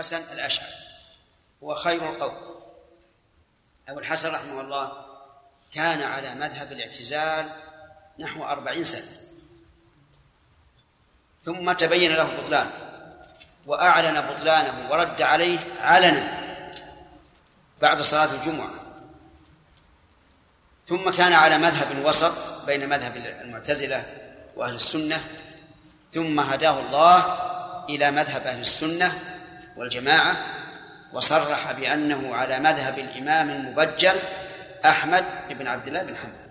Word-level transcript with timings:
الحسن 0.00 0.32
الأشعري 0.32 0.72
هو 1.62 1.74
خير 1.74 2.10
القوم 2.10 2.60
أبو 3.88 3.98
الحسن 3.98 4.32
رحمه 4.32 4.60
الله 4.60 4.92
كان 5.74 6.02
على 6.02 6.34
مذهب 6.34 6.72
الاعتزال 6.72 7.48
نحو 8.18 8.44
أربعين 8.44 8.84
سنة. 8.84 9.16
ثم 11.44 11.72
تبين 11.72 12.12
له 12.12 12.36
بطلان 12.36 12.70
وأعلن 13.66 14.20
بطلانه 14.20 14.90
ورد 14.90 15.22
عليه 15.22 15.58
علنا 15.80 16.40
بعد 17.82 18.00
صلاة 18.02 18.34
الجمعة. 18.34 18.70
ثم 20.88 21.10
كان 21.10 21.32
على 21.32 21.58
مذهب 21.58 22.04
وسط 22.04 22.66
بين 22.66 22.88
مذهب 22.88 23.16
المعتزلة 23.16 24.04
وأهل 24.56 24.74
السنة 24.74 25.20
ثم 26.14 26.40
هداه 26.40 26.80
الله 26.80 27.50
إلى 27.88 28.10
مذهب 28.10 28.46
أهل 28.46 28.60
السنة 28.60 29.29
والجماعة 29.76 30.36
وصرح 31.12 31.72
بأنه 31.72 32.34
على 32.34 32.58
مذهب 32.58 32.98
الإمام 32.98 33.50
المبجل 33.50 34.16
أحمد 34.84 35.24
بن 35.48 35.66
عبد 35.66 35.86
الله 35.86 36.02
بن 36.02 36.16
حنبل. 36.16 36.50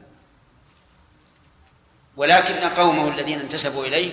ولكن 2.17 2.55
قومه 2.55 3.08
الذين 3.08 3.39
انتسبوا 3.39 3.85
إليه 3.85 4.11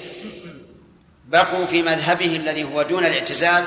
بقوا 1.24 1.66
في 1.66 1.82
مذهبه 1.82 2.36
الذي 2.36 2.64
هو 2.64 2.82
دون 2.82 3.06
الاعتزال 3.06 3.64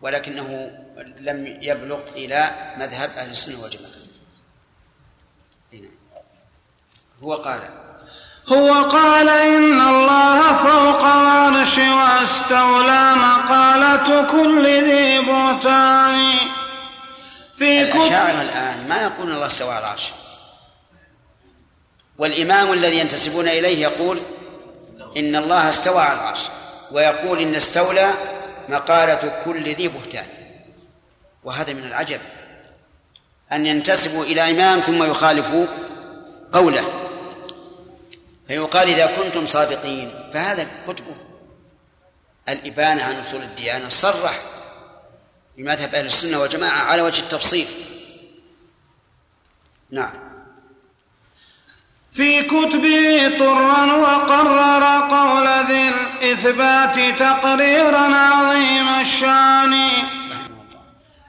ولكنه 0.00 0.70
لم 1.18 1.46
يبلغ 1.62 2.08
إلى 2.08 2.50
مذهب 2.78 3.10
أهل 3.10 3.30
السنة 3.30 3.62
والجماعة. 3.62 3.92
هو 7.22 7.34
قال 7.34 7.85
هو 8.52 8.82
قال 8.82 9.28
إن 9.28 9.80
الله 9.80 10.54
فوق 10.54 11.04
العرش 11.04 11.78
واستولى 11.78 13.14
مقالة 13.14 14.22
كل 14.22 14.66
ذي 14.66 15.20
بهتان. 15.20 16.34
في 17.58 17.82
الأشاعرة 17.82 18.42
الآن 18.42 18.88
ما 18.88 19.02
يقول 19.02 19.30
الله 19.30 19.46
استوى 19.46 19.70
على 19.70 19.78
العرش؟ 19.78 20.12
والإمام 22.18 22.72
الذي 22.72 22.98
ينتسبون 22.98 23.48
إليه 23.48 23.82
يقول 23.82 24.22
إن 25.16 25.36
الله 25.36 25.68
استوى 25.68 26.02
على 26.02 26.18
العرش 26.18 26.40
ويقول 26.92 27.38
إن 27.40 27.54
استولى 27.54 28.10
مقالة 28.68 29.42
كل 29.44 29.74
ذي 29.74 29.88
بهتان. 29.88 30.26
وهذا 31.44 31.72
من 31.72 31.84
العجب 31.84 32.20
أن 33.52 33.66
ينتسبوا 33.66 34.24
إلى 34.24 34.50
إمام 34.50 34.80
ثم 34.80 35.02
يخالفوا 35.02 35.66
قوله. 36.52 37.05
فيقال 38.48 38.88
إذا 38.88 39.06
كنتم 39.16 39.46
صادقين 39.46 40.30
فهذا 40.34 40.66
كتبه. 40.88 41.16
الإبانة 42.48 43.02
عن 43.02 43.20
أصول 43.20 43.42
الديانة 43.42 43.88
صرح 43.88 44.40
بمذهب 45.56 45.94
أهل 45.94 46.06
السنة 46.06 46.38
والجماعة 46.38 46.78
على 46.78 47.02
وجه 47.02 47.20
التفصيل. 47.20 47.66
نعم. 49.90 50.12
في 52.12 52.42
كتبه 52.42 53.38
طرا 53.38 53.92
وقرر 53.92 54.84
قول 55.10 55.66
ذي 55.66 55.88
الإثبات 55.88 57.18
تقريرا 57.18 58.16
عظيم 58.16 58.88
الشان. 59.00 59.74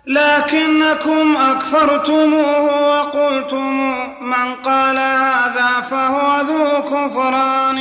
لكنكم 0.08 1.38
أكفرتموه 1.38 2.62
وقلتم 2.90 3.74
من 4.22 4.56
قال 4.56 4.98
هذا 4.98 5.82
فهو 5.82 6.42
ذو 6.42 6.84
كفران. 6.84 7.80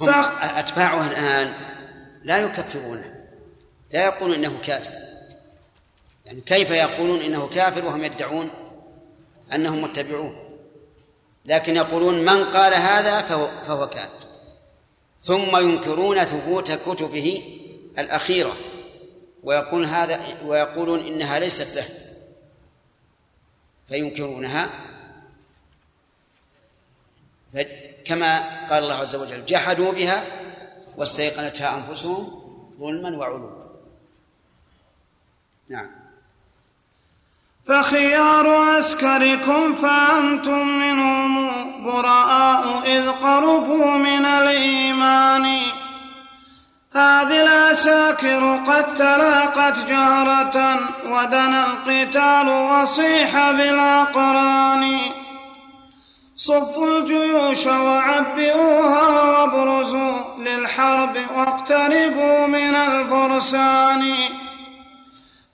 هم 0.00 0.08
أتباعه 0.40 1.06
الآن 1.06 1.54
لا 2.24 2.38
يكفرونه 2.38 3.14
لا 3.92 4.04
يقولون 4.04 4.34
إنه 4.34 4.58
كافر. 4.64 4.92
يعني 6.24 6.40
كيف 6.40 6.70
يقولون 6.70 7.20
إنه 7.20 7.48
كافر 7.48 7.84
وهم 7.84 8.04
يدعون 8.04 8.50
أنهم 9.54 9.82
متبعون؟ 9.82 10.36
لكن 11.44 11.76
يقولون 11.76 12.24
من 12.24 12.44
قال 12.44 12.74
هذا 12.74 13.22
فهو, 13.22 13.48
فهو 13.66 13.86
كافر. 13.86 14.26
ثم 15.24 15.56
ينكرون 15.56 16.24
ثبوت 16.24 16.72
كتبه 16.72 17.42
الأخيرة. 17.98 18.52
ويقول 19.42 19.84
هذا 19.84 20.42
ويقولون 20.44 21.00
إنها 21.00 21.38
ليست 21.38 21.76
له 21.76 21.88
فينكرونها. 23.88 24.70
كما 28.04 28.38
قال 28.70 28.82
الله 28.82 28.94
عز 28.94 29.16
وجل 29.16 29.44
جحدوا 29.46 29.92
بها 29.92 30.24
واستيقنتها 30.96 31.76
أنفسهم 31.76 32.42
ظلما 32.80 33.16
وعلوا. 33.16 33.50
نعم. 35.68 35.90
فخيار 37.66 38.48
عسكركم 38.48 39.74
فأنتم 39.74 40.68
منهم 40.68 41.84
برآء 41.84 42.86
إذ 42.86 43.10
قربوا 43.10 43.96
من 43.96 44.26
الإيمان. 44.26 45.60
هذه 46.96 47.42
العساكر 47.42 48.60
قد 48.66 48.94
تلاقت 48.94 49.88
جهرة 49.88 50.80
ودنا 51.06 51.66
القتال 51.66 52.48
وصيح 52.48 53.50
بالأقران 53.50 54.98
صفوا 56.36 56.98
الجيوش 56.98 57.66
وعبئوها 57.66 59.22
وابرزوا 59.22 60.14
للحرب 60.38 61.16
واقتربوا 61.36 62.46
من 62.46 62.74
الفرسان 62.74 64.14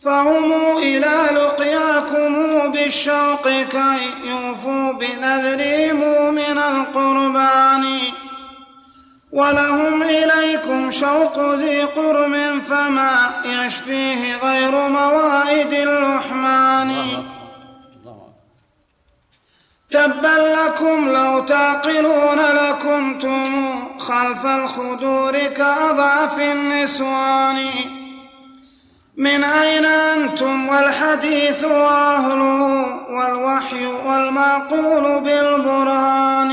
فهم 0.04 0.52
إلى 0.76 1.28
لقياكم 1.32 2.34
بالشوق 2.72 3.48
كي 3.48 4.14
يوفوا 4.24 4.92
بنذرهم 4.92 6.34
من 6.34 6.58
القربان. 6.58 8.11
ولهم 9.32 10.02
إليكم 10.02 10.90
شوق 10.90 11.54
ذي 11.54 11.82
قرم 11.82 12.60
فما 12.60 13.30
يشفيه 13.44 14.36
غير 14.36 14.88
موائد 14.88 15.72
اللحمان 15.72 16.92
تبا 19.90 20.56
لكم 20.56 21.08
لو 21.08 21.40
تعقلون 21.40 22.38
لكنتم 22.38 23.48
خلف 23.98 24.46
الخدور 24.46 25.38
كأضعف 25.38 26.38
النسوان. 26.38 27.58
من 29.16 29.44
أين 29.44 29.84
أنتم 29.84 30.68
والحديث 30.68 31.64
وأهله 31.64 32.62
والوحي 33.10 33.86
والمعقول 33.86 35.20
بالبرهان؟ 35.20 36.52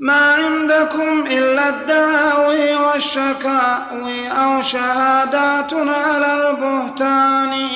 ما 0.00 0.34
عندكم 0.34 1.26
إلا 1.26 1.68
الدعاوي 1.68 2.74
والشكاوي 2.74 4.28
أو 4.28 4.62
شهادات 4.62 5.74
على 5.74 6.50
البهتان. 6.50 7.68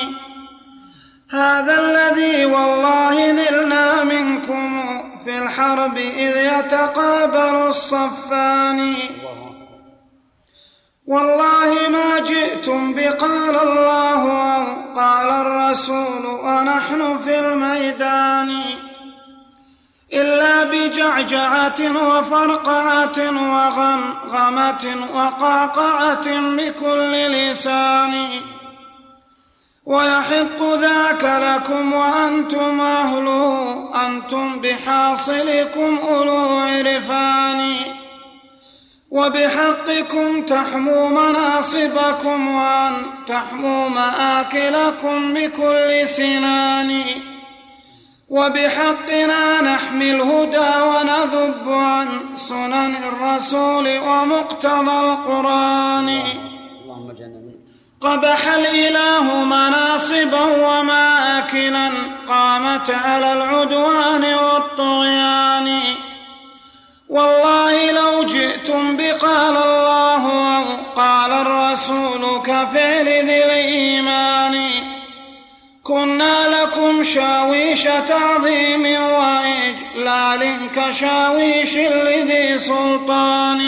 هذا 1.31 1.79
الذي 1.79 2.45
والله 2.45 3.31
نلنا 3.31 4.03
منكم 4.03 4.83
في 5.25 5.37
الحرب 5.37 5.97
إذ 5.97 6.37
يتقابل 6.37 7.67
الصفان. 7.67 8.95
والله 11.07 11.89
ما 11.89 12.19
جئتم 12.19 12.93
بقال 12.93 13.55
الله 13.67 14.21
أو 14.55 14.65
قال 14.95 15.29
الرسول 15.29 16.25
ونحن 16.25 17.17
في 17.17 17.39
الميدان. 17.39 18.63
إلا 20.13 20.63
بجعجعة 20.63 22.07
وفرقعة 22.07 23.17
وغمغمة 23.17 24.95
وقعقعة 25.13 26.55
بكل 26.57 27.11
لسان. 27.11 28.27
ويحق 29.85 30.63
ذاك 30.75 31.23
لكم 31.23 31.93
وأنتم 31.93 32.81
أهله 32.81 33.89
أنتم 34.07 34.59
بحاصلكم 34.59 35.97
أولو 35.97 36.57
عرفان. 36.57 37.75
وبحقكم 39.11 40.41
تحموا 40.41 41.09
مناصبكم 41.09 42.55
وأن 42.55 42.93
تحموا 43.27 43.89
مآكلكم 43.89 45.33
بكل 45.33 46.07
سنان. 46.07 47.03
وبحقنا 48.33 49.61
نحمي 49.61 50.11
الهدى 50.11 50.81
ونذب 50.81 51.69
عن 51.69 52.07
سنن 52.35 52.95
الرسول 52.95 53.97
ومقتضى 53.97 54.99
القرآن. 54.99 56.19
قبح 58.01 58.47
الإله 58.47 59.43
مناصبا 59.43 60.41
ومآكلا 60.41 61.91
قامت 62.27 62.89
على 62.89 63.33
العدوان 63.33 64.23
والطغيان. 64.23 65.81
والله 67.09 67.91
لو 67.91 68.23
جئتم 68.23 68.97
بقال 68.97 69.57
الله 69.57 70.23
أو 70.57 70.65
قال 70.95 71.31
الرسول 71.31 72.41
كفعل 72.41 73.05
ذي 73.05 73.45
الإيمان. 73.45 74.72
كنا 75.93 76.47
لكم 76.47 77.03
شاويش 77.03 77.83
تعظيم 77.83 78.85
وإجلال 79.01 80.71
كشاويش 80.75 81.77
لذي 81.77 82.59
سلطان. 82.59 83.61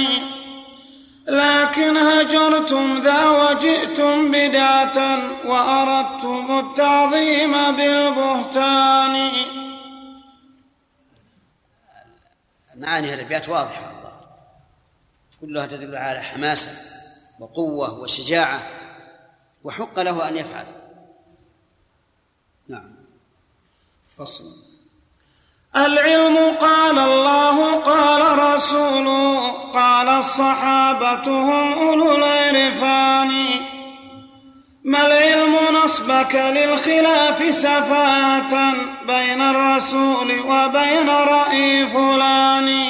لكن 1.28 1.98
هجرتم 1.98 3.00
ذا 3.00 3.30
وجئتم 3.30 4.32
بدعة 4.32 4.98
وأردتم 5.46 6.60
التعظيم 6.60 7.52
بالبهتان. 7.78 9.32
معاني 12.76 13.14
الأبيات 13.14 13.50
واضحة. 13.50 13.92
كلها 15.42 15.66
تدل 15.66 15.96
على 15.96 16.22
حماسة 16.22 16.72
وقوة 17.40 18.00
وشجاعة 18.00 18.60
وحق 19.64 20.00
له 20.00 20.28
أن 20.28 20.38
يفعل 20.38 20.66
نعم 22.68 22.96
فصل. 24.20 24.44
العلم 25.76 26.38
قال 26.62 27.00
الله 27.00 27.76
قال 27.76 28.40
رسوله 28.40 29.52
قال 29.52 30.10
الصحابة 30.10 31.28
هم 31.28 31.74
أولو 31.74 32.16
العرفان. 32.16 33.32
ما 34.84 35.06
العلم 35.06 35.56
نصبك 35.84 36.36
للخلاف 36.36 37.56
سفاهة 37.56 38.74
بين 39.08 39.42
الرسول 39.42 40.40
وبين 40.40 41.10
رأي 41.10 41.88
فلان؟ 41.88 42.88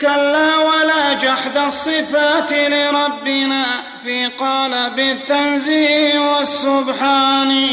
كلا 0.00 0.56
ولا 0.58 1.12
جحد 1.12 1.56
الصفات 1.56 2.52
لربنا 2.52 3.64
في 4.02 4.26
قالب 4.26 4.98
التنزيه 4.98 6.18
والسبحان. 6.18 7.68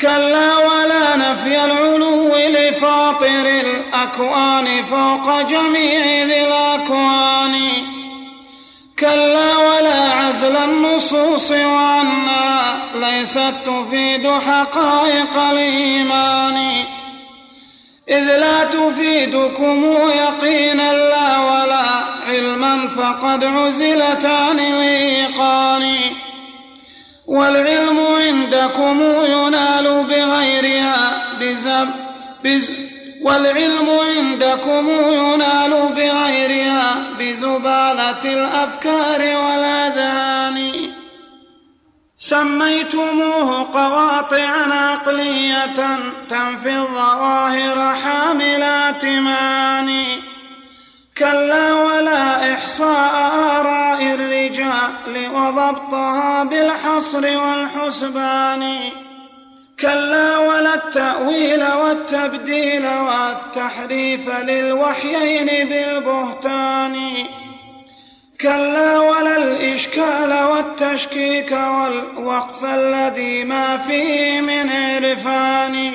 كلا 0.00 0.56
ولا 0.56 1.16
نفي 1.16 1.64
العلو 1.64 2.36
لفاطر 2.36 3.46
الأكوان 3.46 4.84
فوق 4.84 5.40
جميع 5.40 6.24
ذي 6.24 6.44
الأكوان. 6.44 7.54
كلا 8.98 9.56
ولا 9.56 10.12
عزل 10.12 10.56
النصوص 10.56 11.50
وعنا 11.50 12.80
ليست 12.94 13.54
تفيد 13.66 14.28
حقائق 14.28 15.36
الإيمان. 15.36 16.84
إذ 18.08 18.24
لا 18.38 18.64
تفيدكم 18.64 19.84
يقينا 20.10 20.92
لا 20.92 21.38
ولا 21.38 21.86
علما 22.26 22.88
فقد 22.88 23.44
عزلت 23.44 24.24
عن 24.24 24.58
الإيقان. 24.58 25.84
والعلم 27.28 27.98
عندكم 27.98 29.00
ينال 29.02 30.04
بغيرها 30.04 31.22
بزب 31.40 31.88
بز 32.44 32.70
والعلم 33.22 33.90
عندكم 33.90 34.90
ينال 34.90 35.70
بغيرها 35.70 36.96
بزبالة 37.18 38.24
الأفكار 38.24 39.20
والأذهان. 39.20 40.72
سميتموه 42.16 43.72
قواطعا 43.72 44.72
عقلية 44.72 45.76
تنفي 46.28 46.76
الظواهر 46.76 47.94
حاملات 47.94 49.04
معاني 49.04 50.27
كلا 51.18 51.74
ولا 51.74 52.54
إحصاء 52.54 53.14
آراء 53.60 54.14
الرجال 54.14 55.30
وضبطها 55.34 56.44
بالحصر 56.44 57.38
والحسبان. 57.38 58.78
كلا 59.80 60.38
ولا 60.38 60.74
التأويل 60.74 61.72
والتبديل 61.72 62.86
والتحريف 62.86 64.28
للوحيين 64.28 65.68
بالبهتان. 65.68 66.96
كلا 68.40 68.98
ولا 68.98 69.36
الإشكال 69.36 70.44
والتشكيك 70.44 71.52
والوقف 71.52 72.64
الذي 72.64 73.44
ما 73.44 73.78
فيه 73.78 74.40
من 74.40 74.70
عرفان. 74.70 75.92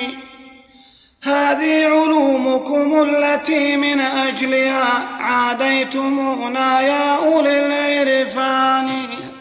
هذه 1.24 1.84
علومكم 1.84 3.02
التي 3.02 3.76
من 3.76 4.00
أجلها 4.00 4.92
عاديتمونا 5.22 6.80
يا 6.80 7.16
أولي 7.16 7.66
العرفان. 7.66 8.90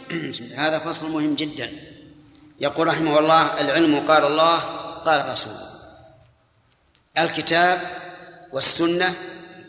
هذا 0.63 0.79
فصل 0.79 1.11
مهم 1.11 1.35
جدا. 1.35 1.69
يقول 2.59 2.87
رحمه 2.87 3.19
الله 3.19 3.61
العلم 3.61 3.99
قال 4.07 4.25
الله 4.25 4.59
قال 5.05 5.29
رسوله 5.29 5.69
الكتاب 7.17 7.79
والسنة 8.53 9.13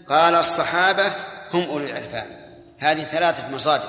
قال 0.09 0.35
الصحابة 0.35 1.13
هم 1.53 1.63
أولي 1.63 1.91
العرفان. 1.91 2.37
هذه 2.79 3.05
ثلاثة 3.05 3.49
مصادر 3.49 3.89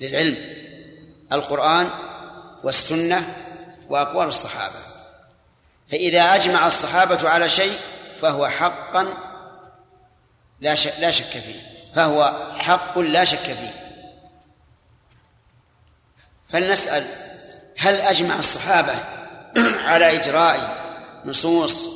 للعلم 0.00 0.36
القرآن 1.32 1.88
والسنة 2.64 3.22
وأقوال 3.88 4.28
الصحابة. 4.28 4.91
فإذا 5.92 6.34
أجمع 6.34 6.66
الصحابة 6.66 7.28
على 7.30 7.48
شيء 7.48 7.78
فهو 8.22 8.48
حقا 8.48 9.16
لا 10.60 10.74
شك 10.74 10.92
لا 10.98 11.10
شك 11.10 11.24
فيه. 11.24 11.60
فهو 11.94 12.34
حق 12.58 12.98
لا 12.98 13.24
شك 13.24 13.38
فيه. 13.38 13.70
فلنسأل 16.48 17.06
هل 17.78 18.00
أجمع 18.00 18.38
الصحابة 18.38 18.94
على 19.90 20.16
إجراء 20.16 20.76
نصوص 21.24 21.90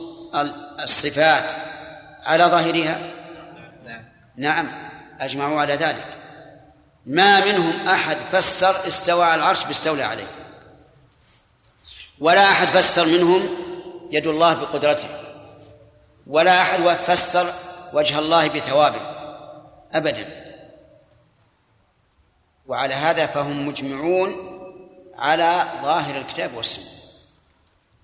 الصفات 0.82 1.52
على 2.24 2.44
ظاهرها؟ 2.44 2.98
نعم 4.36 4.90
أجمعوا 5.20 5.60
على 5.60 5.74
ذلك. 5.74 6.06
ما 7.06 7.44
منهم 7.44 7.88
أحد 7.88 8.16
فسر 8.32 8.86
استوى 8.86 9.24
على 9.24 9.34
العرش 9.34 9.64
باستولى 9.64 10.04
عليه. 10.04 10.26
ولا 12.20 12.50
أحد 12.50 12.66
فسر 12.66 13.06
منهم 13.06 13.65
يد 14.10 14.26
الله 14.26 14.54
بقدرته. 14.54 15.08
ولا 16.26 16.62
أحد 16.62 16.80
فسر 16.80 17.52
وجه 17.92 18.18
الله 18.18 18.48
بثوابه. 18.48 19.00
أبدا. 19.92 20.46
وعلى 22.66 22.94
هذا 22.94 23.26
فهم 23.26 23.68
مجمعون 23.68 24.36
على 25.18 25.64
ظاهر 25.82 26.16
الكتاب 26.16 26.54
والسنة. 26.54 26.84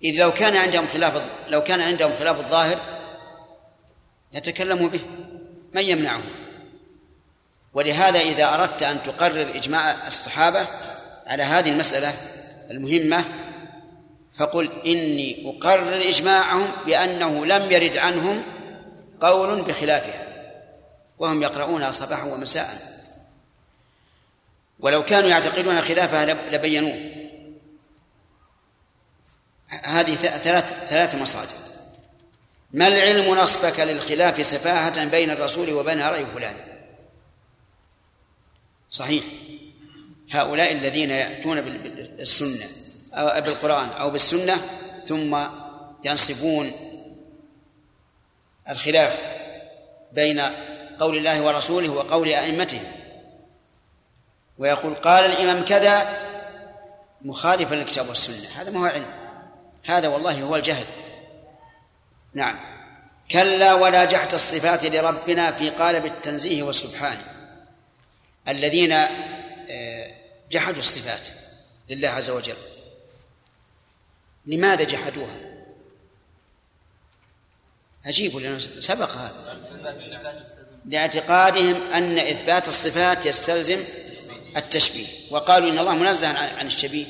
إذ 0.03 0.15
لو 0.19 0.33
كان 0.33 0.55
عندهم 0.55 0.87
خلاف 0.93 1.21
لو 1.47 1.63
كان 1.63 1.81
عندهم 1.81 2.11
خلاف 2.19 2.39
الظاهر 2.39 2.77
يتكلموا 4.33 4.89
به. 4.89 5.01
من 5.73 5.83
يمنعهم؟ 5.83 6.43
ولهذا 7.73 8.19
إذا 8.19 8.53
أردت 8.53 8.83
أن 8.83 9.03
تقرر 9.03 9.55
إجماع 9.55 10.07
الصحابة 10.07 10.67
على 11.27 11.43
هذه 11.43 11.69
المسألة 11.69 12.13
المهمة 12.71 13.25
فقل 14.37 14.71
إني 14.85 15.49
أقرر 15.49 16.09
إجماعهم 16.09 16.67
بأنه 16.85 17.45
لم 17.45 17.71
يرد 17.71 17.97
عنهم 17.97 18.43
قول 19.21 19.61
بخلافها 19.61 20.27
وهم 21.19 21.41
يقرؤونها 21.41 21.91
صباحا 21.91 22.23
ومساء. 22.23 22.93
ولو 24.79 25.05
كانوا 25.05 25.29
يعتقدون 25.29 25.81
خلافها 25.81 26.25
لبينوه. 26.51 27.11
هذه 29.83 30.15
ثلاث 30.15 30.85
ثلاث 30.85 31.15
مصادر. 31.15 31.63
ما 32.71 32.87
العلم 32.87 33.35
نصبك 33.35 33.79
للخلاف 33.79 34.45
سفاهة 34.45 35.05
بين 35.05 35.29
الرسول 35.29 35.73
وبين 35.73 36.01
رأي 36.01 36.25
فلان؟ 36.25 36.55
صحيح. 38.89 39.23
هؤلاء 40.31 40.71
الذين 40.71 41.09
يأتون 41.09 41.61
بالسنة. 41.61 42.82
أو 43.13 43.41
بالقرآن 43.41 43.89
أو 43.89 44.09
بالسنة 44.09 44.61
ثم 45.05 45.37
ينصبون 46.03 46.71
الخلاف 48.69 49.19
بين 50.11 50.41
قول 50.99 51.17
الله 51.17 51.41
ورسوله 51.41 51.89
وقول 51.89 52.27
أئمتهم. 52.27 52.83
ويقول 54.57 54.95
قال 54.95 55.25
الإمام 55.25 55.65
كذا 55.65 56.19
مخالفا 57.21 57.75
للكتاب 57.75 58.09
والسنة. 58.09 58.61
هذا 58.61 58.71
ما 58.71 58.79
هو 58.79 58.85
علم. 58.85 59.13
هذا 59.85 60.07
والله 60.07 60.41
هو 60.41 60.55
الجهل. 60.55 60.85
نعم. 62.33 62.73
كلا 63.31 63.73
ولا 63.73 64.05
جحت 64.05 64.33
الصفات 64.33 64.85
لربنا 64.85 65.51
في 65.51 65.69
قالب 65.69 66.05
التنزيه 66.05 66.63
والسبحان. 66.63 67.17
الذين 68.47 68.91
آه، 68.91 70.11
جحدوا 70.51 70.79
الصفات 70.79 71.29
لله 71.89 72.09
عز 72.09 72.29
وجل. 72.29 72.72
لماذا 74.45 74.83
جحدوها؟ 74.83 75.39
عجيب 78.05 78.37
لأنه 78.37 78.59
سبق 78.59 79.11
هذا. 79.11 79.59
لاعتقادهم 80.85 81.75
أن 81.93 82.19
إثبات 82.19 82.67
الصفات 82.67 83.25
يستلزم 83.25 83.83
التشبيه. 84.57 85.07
وقالوا 85.31 85.69
إن 85.69 85.79
الله 85.79 85.95
منزه 85.95 86.27
عن 86.27 86.67
الشبيه. 86.67 87.05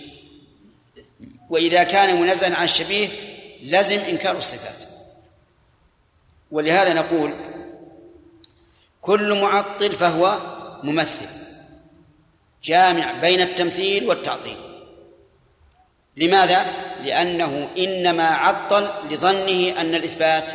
وإذا 1.50 1.84
كان 1.84 2.22
منزها 2.22 2.56
عن 2.56 2.66
الشبيه 2.66 3.10
لزم 3.62 4.00
إنكار 4.00 4.38
الصفات. 4.38 4.90
ولهذا 6.52 6.94
نقول 6.94 7.34
كل 9.02 9.42
معطل 9.42 9.92
فهو 9.92 10.42
ممثل. 10.84 11.28
جامع 12.63 13.22
بين 13.22 13.42
التمثيل 13.42 14.06
والتعطيل. 14.06 14.73
لماذا؟ 16.17 16.65
لأنه 17.03 17.70
إنما 17.77 18.27
عطل 18.27 18.89
لظنه 19.10 19.82
أن 19.82 19.96
الإثبات 19.96 20.53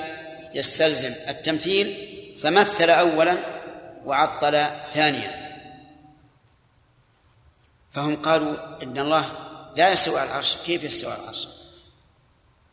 يستلزم 0.54 1.12
التمثيل 1.28 2.08
فمثل 2.42 2.90
أولا 2.90 3.36
وعطل 4.04 4.66
ثانيا. 4.92 5.48
فهم 7.92 8.16
قالوا 8.16 8.82
إن 8.82 8.98
الله 8.98 9.32
لا 9.76 9.92
يستوي 9.92 10.20
على 10.20 10.30
العرش. 10.30 10.56
كيف 10.66 10.84
يستوي 10.84 11.12
على 11.12 11.22
العرش؟ 11.22 11.48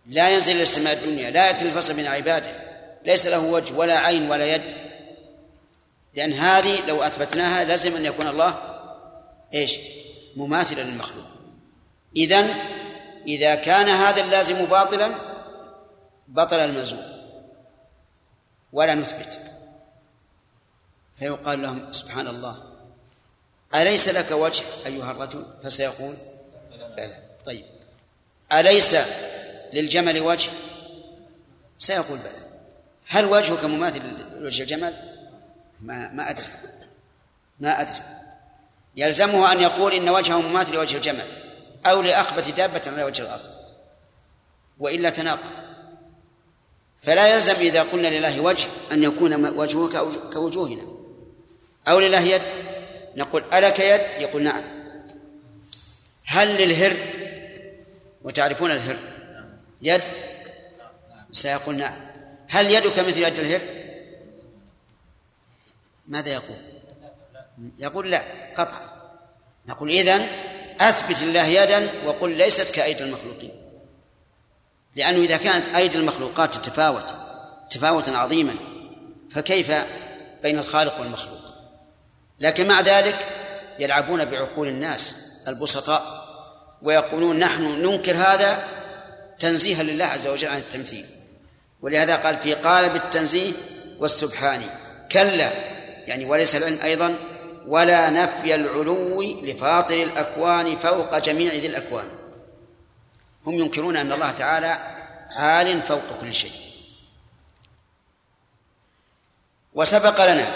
لا 0.06 0.30
ينزل 0.30 0.52
إلى 0.52 0.62
السماء 0.62 0.94
الدنيا 0.94 1.32
لا 1.32 1.48
يأتي 1.48 1.66
الفصل 1.66 1.94
بين 1.94 2.08
عباده 2.08 2.52
ليس 3.06 3.28
له 3.28 3.40
وجه 3.40 3.74
ولا 3.74 4.00
عين 4.00 4.32
ولا 4.32 4.56
يد. 4.56 4.62
لأن 6.14 6.34
هذه 6.34 6.86
لو 6.88 7.04
أثبتناها 7.04 7.64
لازم 7.64 7.96
أن 7.96 8.06
يكون 8.06 8.28
الله 8.28 8.56
إيش؟ 9.54 9.78
مماثلا 10.36 10.82
للمخلوق. 10.82 11.35
إذن 12.16 12.56
إذا 13.28 13.56
كان 13.56 13.90
هذا 13.90 14.22
اللازم 14.22 14.66
باطلا 14.66 15.12
بطل 16.28 16.60
الملزوم. 16.60 17.16
ولا 18.74 18.96
نثبت. 18.96 19.40
فيقال 21.20 21.62
لهم 21.62 21.92
سبحان 21.92 22.28
الله 22.28 22.64
أليس 23.76 24.10
لك 24.10 24.32
وجه 24.32 24.64
أيها 24.86 25.12
الرجل؟ 25.12 25.46
فسيقول 25.64 26.16
بلى. 26.98 27.18
طيب. 27.46 27.66
أليس 28.52 28.96
للجمل 29.74 30.22
وجه؟ 30.22 30.50
سيقول 31.78 32.18
بلى. 32.18 32.46
هل 33.08 33.26
وجهك 33.26 33.66
مماثل 33.66 34.02
لوجه 34.40 34.62
الجمل؟ 34.62 34.94
ما 35.82 36.12
ما 36.12 36.30
أدري. 36.30 36.48
ما 37.60 37.82
أدري. 37.82 38.02
يلزمه 38.96 39.52
أن 39.52 39.62
يقول 39.62 39.94
إن 39.94 40.10
وجهه 40.10 40.42
مماثل 40.42 40.74
لوجه 40.74 40.96
الجمل. 40.96 41.45
أو 41.86 42.02
لأخبث 42.02 42.50
دابة 42.50 42.82
على 42.88 43.04
وجه 43.04 43.22
الأرض. 43.22 43.56
وإلا 44.80 45.10
تناقض. 45.10 45.52
فلا 47.02 47.34
يلزم 47.34 47.54
إذا 47.54 47.84
قلنا 47.84 48.08
لله 48.08 48.40
وجه 48.40 48.68
أن 48.92 49.04
يكون 49.04 49.46
وجهه 49.46 50.12
كوجوهنا. 50.34 50.82
أو 51.88 52.00
لله 52.00 52.20
يد. 52.20 52.42
نقول 53.16 53.44
ألك 53.54 53.80
يد؟ 53.80 54.02
يقول 54.22 54.44
نعم. 54.44 54.64
هل 56.26 56.48
للهر؟ 56.48 56.98
وتعرفون 58.24 58.72
الهر. 58.72 58.98
يد؟ 59.82 60.02
سيقول 61.32 61.78
نعم. 61.78 61.94
هل 62.48 62.72
يدك 62.72 63.00
مثل 63.00 63.24
يد 63.24 63.40
الهر؟ 63.40 63.62
ماذا 66.08 66.30
يقول؟ 66.34 66.58
يقول 67.78 68.12
لا 68.12 68.24
قطعا. 68.58 68.96
نقول 69.68 69.90
إذن 69.90 70.28
أثبت 70.82 71.22
الله 71.22 71.46
يدا 71.46 71.90
وقل 72.06 72.32
ليست 72.32 72.70
كأيدي 72.70 73.04
المخلوقين. 73.04 73.52
لأنه 74.96 75.18
إذا 75.18 75.38
كانت 75.38 75.68
أيدي 75.68 75.98
المخلوقات 75.98 76.56
تتفاوت 76.56 77.14
تفاوتا 77.70 78.12
عظيما 78.12 78.56
فكيف 79.32 79.72
بين 80.44 80.60
الخالق 80.60 81.00
والمخلوق؟ 81.00 81.40
لكن 82.40 82.68
مع 82.68 82.82
ذلك 82.82 83.28
يلعبون 83.80 84.26
بعقول 84.26 84.68
الناس 84.68 85.16
البسطاء 85.48 86.26
ويقولون 86.82 87.40
نحن 87.40 87.64
ننكر 87.64 88.16
هذا 88.16 88.64
تنزيها 89.40 89.84
لله 89.84 90.06
عز 90.06 90.28
وجل 90.28 90.48
عن 90.48 90.58
التمثيل. 90.58 91.06
ولهذا 91.82 92.16
قال 92.16 92.38
في 92.38 92.54
قالب 92.54 92.96
التنزيه 92.96 93.52
والسبحان. 94.00 94.70
كلا 95.12 95.52
يعني 96.06 96.26
وليس 96.26 96.56
العلم 96.56 96.80
أيضا 96.84 97.16
ولا 97.68 98.10
نفي 98.10 98.56
العلو 98.56 99.22
لفاطر 99.22 100.04
الأكوان 100.04 100.78
فوق 100.78 101.18
جميع 101.18 101.54
ذي 101.54 101.68
الأكوان. 101.68 102.10
هم 103.46 103.54
ينكرون 103.54 103.98
أن 103.98 104.12
الله 104.12 104.32
تعالى 104.32 104.68
عال 105.32 105.84
فوق 105.84 106.22
كل 106.22 106.34
شيء. 106.34 106.52
وسبق 109.74 110.26
لنا 110.26 110.48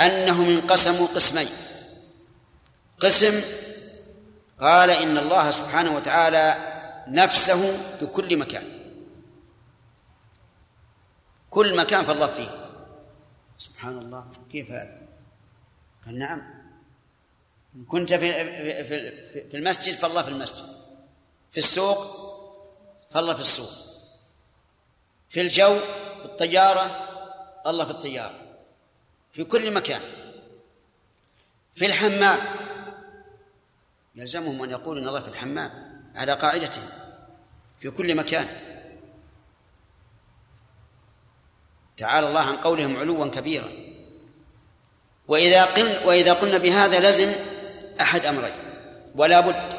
أنهم 0.00 0.48
انقسموا 0.48 1.06
قسمين. 1.06 1.48
قسم 3.00 3.40
قال 4.60 4.90
إن 4.90 5.18
الله 5.18 5.50
سبحانه 5.50 5.96
وتعالى 5.96 6.56
نفسه 7.08 7.78
بكل 8.02 8.36
مكان. 8.36 8.64
كل 11.50 11.76
مكان 11.76 12.04
فالله 12.04 12.26
فيه. 12.26 12.50
سبحان 13.58 13.98
الله 13.98 14.26
كيف 14.52 14.70
هذا؟ 14.70 15.05
قال 16.06 16.18
نعم. 16.18 16.42
إن 17.74 17.84
كنت 17.84 18.14
في 18.14 18.32
في 19.50 19.56
المسجد 19.56 19.94
فالله 19.94 20.22
في 20.22 20.28
المسجد. 20.28 20.66
في 21.52 21.58
السوق 21.58 21.98
فالله 23.10 23.34
في 23.34 23.40
السوق. 23.40 23.70
في 25.30 25.40
الجو 25.40 25.78
بالطيارة 26.22 27.08
الله 27.66 27.84
في 27.84 27.90
الطيارة. 27.90 28.40
في 29.32 29.44
كل 29.44 29.74
مكان. 29.74 30.00
في 31.74 31.86
الحمام. 31.86 32.38
يلزمهم 34.14 34.62
أن 34.62 34.70
يقولوا 34.70 35.02
إن 35.02 35.08
الله 35.08 35.20
في 35.20 35.28
الحمام 35.28 35.70
على 36.14 36.32
قاعدتهم. 36.32 36.88
في 37.80 37.90
كل 37.90 38.14
مكان. 38.16 38.48
تعالى 41.96 42.28
الله 42.28 42.40
عن 42.40 42.56
قولهم 42.56 42.96
علوا 42.96 43.26
كبيرا. 43.26 43.95
وإذا 45.28 45.64
قل 45.64 45.96
وإذا 46.04 46.32
قلنا 46.32 46.58
بهذا 46.58 47.10
لزم 47.10 47.32
أحد 48.00 48.26
أمرين 48.26 48.52
ولا 49.14 49.40
بد 49.40 49.76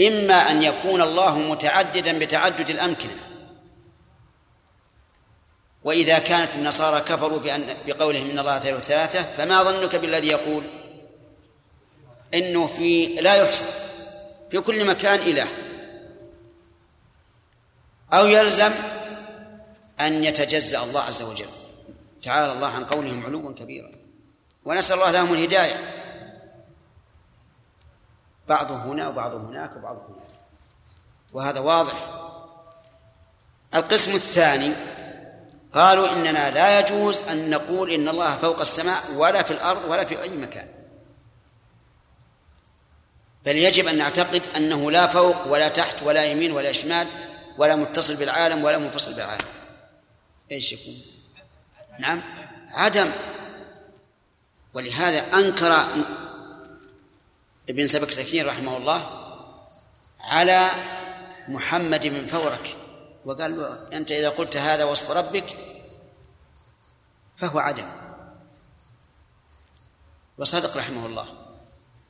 إما 0.00 0.50
أن 0.50 0.62
يكون 0.62 1.02
الله 1.02 1.38
متعددا 1.38 2.18
بتعدد 2.18 2.70
الأمكنة 2.70 3.16
وإذا 5.84 6.18
كانت 6.18 6.54
النصارى 6.54 7.00
كفروا 7.00 7.38
بأن 7.38 7.76
بقولهم 7.86 8.30
إن 8.30 8.38
الله 8.38 8.58
ثلاثة 8.58 9.22
فما 9.22 9.62
ظنك 9.62 9.96
بالذي 9.96 10.28
يقول؟ 10.28 10.62
إنه 12.34 12.66
في 12.66 13.06
لا 13.06 13.34
يحصى 13.34 13.64
في 14.50 14.60
كل 14.60 14.84
مكان 14.84 15.18
إله. 15.18 15.46
أو 18.12 18.26
يلزم 18.26 18.70
أن 20.00 20.24
يتجزأ 20.24 20.82
الله 20.82 21.00
عز 21.00 21.22
وجل. 21.22 21.46
تعالى 22.22 22.52
الله 22.52 22.68
عن 22.68 22.84
قولهم 22.84 23.26
علوا 23.26 23.52
كبيرا. 23.54 23.97
ونسأل 24.68 24.96
الله 24.96 25.10
لهم 25.10 25.32
الهداية. 25.32 25.76
بعضهم 28.48 28.80
هنا 28.80 29.08
وبعضهم 29.08 29.46
هناك 29.46 29.76
وبعضهم 29.76 30.04
هناك. 30.04 30.38
وهذا 31.32 31.60
واضح. 31.60 31.94
القسم 33.74 34.14
الثاني 34.14 34.72
قالوا 35.72 36.12
إننا 36.12 36.50
لا 36.50 36.80
يجوز 36.80 37.22
أن 37.22 37.50
نقول 37.50 37.90
إن 37.90 38.08
الله 38.08 38.36
فوق 38.36 38.60
السماء 38.60 39.12
ولا 39.14 39.42
في 39.42 39.50
الأرض 39.50 39.84
ولا 39.90 40.04
في 40.04 40.22
أي 40.22 40.28
مكان. 40.28 40.68
بل 43.44 43.56
يجب 43.56 43.86
أن 43.86 43.98
نعتقد 43.98 44.42
أنه 44.56 44.90
لا 44.90 45.06
فوق 45.06 45.46
ولا 45.46 45.68
تحت 45.68 46.02
ولا 46.02 46.24
يمين 46.24 46.52
ولا 46.52 46.72
شمال 46.72 47.06
ولا 47.58 47.76
متصل 47.76 48.16
بالعالم 48.16 48.64
ولا 48.64 48.78
منفصل 48.78 49.14
بالعالم. 49.14 49.46
إيش 50.50 50.72
يكون؟ 50.72 50.94
نعم؟ 51.98 52.22
عدم. 52.70 53.10
ولهذا 54.74 55.34
أنكر 55.34 55.86
ابن 57.68 57.86
سبك 57.86 58.14
تكثير 58.14 58.46
رحمه 58.46 58.76
الله 58.76 59.28
على 60.20 60.70
محمد 61.48 62.06
بن 62.06 62.26
فورك 62.26 62.76
وقال 63.24 63.58
له 63.58 63.96
أنت 63.96 64.12
إذا 64.12 64.28
قلت 64.28 64.56
هذا 64.56 64.84
وصف 64.84 65.10
ربك 65.10 65.44
فهو 67.36 67.58
عدم 67.58 67.86
وصدق 70.38 70.76
رحمه 70.76 71.06
الله. 71.06 71.26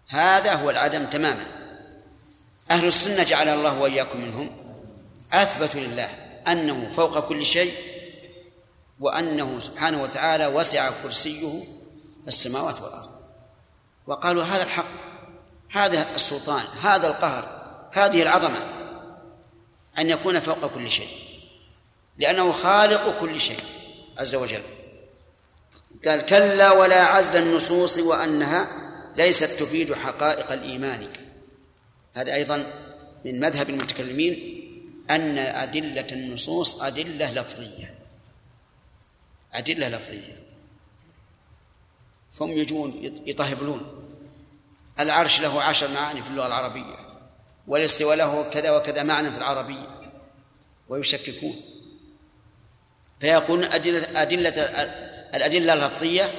هذا 0.08 0.54
هو 0.54 0.70
العدم 0.70 1.06
تماما. 1.06 1.46
أهل 2.70 2.86
السنة 2.86 3.22
جعل 3.22 3.48
الله 3.48 3.80
وإياكم 3.80 4.20
منهم. 4.20 4.74
أثبتوا 5.32 5.80
لله 5.80 6.06
أنه 6.48 6.92
فوق 6.96 7.28
كل 7.28 7.46
شيء 7.46 7.72
وأنه 9.00 9.60
سبحانه 9.60 10.02
وتعالى 10.02 10.46
وسع 10.46 10.90
كرسيه 11.02 11.62
السماوات 12.28 12.80
والأرض. 12.80 13.10
وقالوا 14.06 14.44
هذا 14.44 14.62
الحق 14.62 14.84
هذا 15.70 16.14
السلطان 16.14 16.64
هذا 16.82 17.06
القهر 17.06 17.58
هذه 17.92 18.22
العظمة 18.22 18.58
أن 19.98 20.10
يكون 20.10 20.40
فوق 20.40 20.66
كل 20.66 20.90
شيء 20.90 21.08
لأنه 22.18 22.52
خالق 22.52 23.20
كل 23.20 23.40
شيء 23.40 23.60
عز 24.18 24.34
وجل. 24.34 24.62
قال 26.06 26.26
كلا 26.26 26.70
ولا 26.70 27.04
عزل 27.04 27.42
النصوص 27.42 27.98
وأنها 27.98 28.66
ليست 29.16 29.44
تفيد 29.44 29.94
حقائق 29.94 30.52
الإيمان. 30.52 31.08
هذا 32.14 32.34
أيضا 32.34 32.56
من 33.24 33.40
مذهب 33.40 33.70
المتكلمين 33.70 34.58
أن 35.10 35.38
أدلة 35.38 36.06
النصوص 36.12 36.82
أدلة 36.82 37.32
لفظية. 37.32 37.94
أدلة 39.52 39.88
لفظية. 39.88 40.47
فهم 42.38 42.50
يجون 42.50 43.12
يطهبلون. 43.26 43.82
العرش 45.00 45.40
له 45.40 45.62
عشر 45.62 45.90
معاني 45.90 46.22
في 46.22 46.28
اللغة 46.28 46.46
العربية 46.46 46.96
والاستواء 47.66 48.16
له 48.16 48.42
كذا 48.50 48.76
وكذا 48.76 49.02
معنى 49.02 49.30
في 49.30 49.38
العربية 49.38 50.00
ويشككون. 50.88 51.60
فيقول 53.20 53.64
أدلة 53.64 54.22
أدلة 54.22 54.48
الأدلة 55.34 55.72
اللفظية 55.72 56.30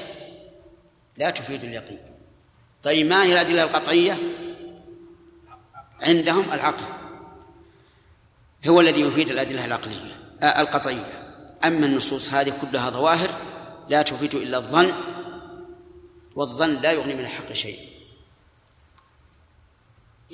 لا 1.18 1.29
تفيد 1.29 1.63
اليقين. 1.63 2.00
طيب 2.84 3.08
ما 3.08 3.24
هي 3.24 3.34
الأدلة 3.34 3.63
القطعية؟ 3.63 4.18
عندهم 6.01 6.53
العقل. 6.53 6.86
هو 8.68 8.82
الذي 8.82 9.01
يفيد 9.01 9.29
الأدلة 9.29 9.65
العقلية 9.65 10.20
آه، 10.44 10.62
القطعية. 10.62 11.36
أما 11.63 11.86
النصوص 11.86 12.34
هذه 12.34 12.53
كلها 12.62 12.89
ظواهر 12.89 13.29
لا 13.89 14.01
تفيد 14.01 14.36
إلا 14.36 14.58
الظن 14.58 14.94
والظن 16.39 16.81
لا 16.81 16.91
يغني 16.91 17.15
من 17.15 17.19
الحق 17.19 17.53
شيء. 17.53 17.79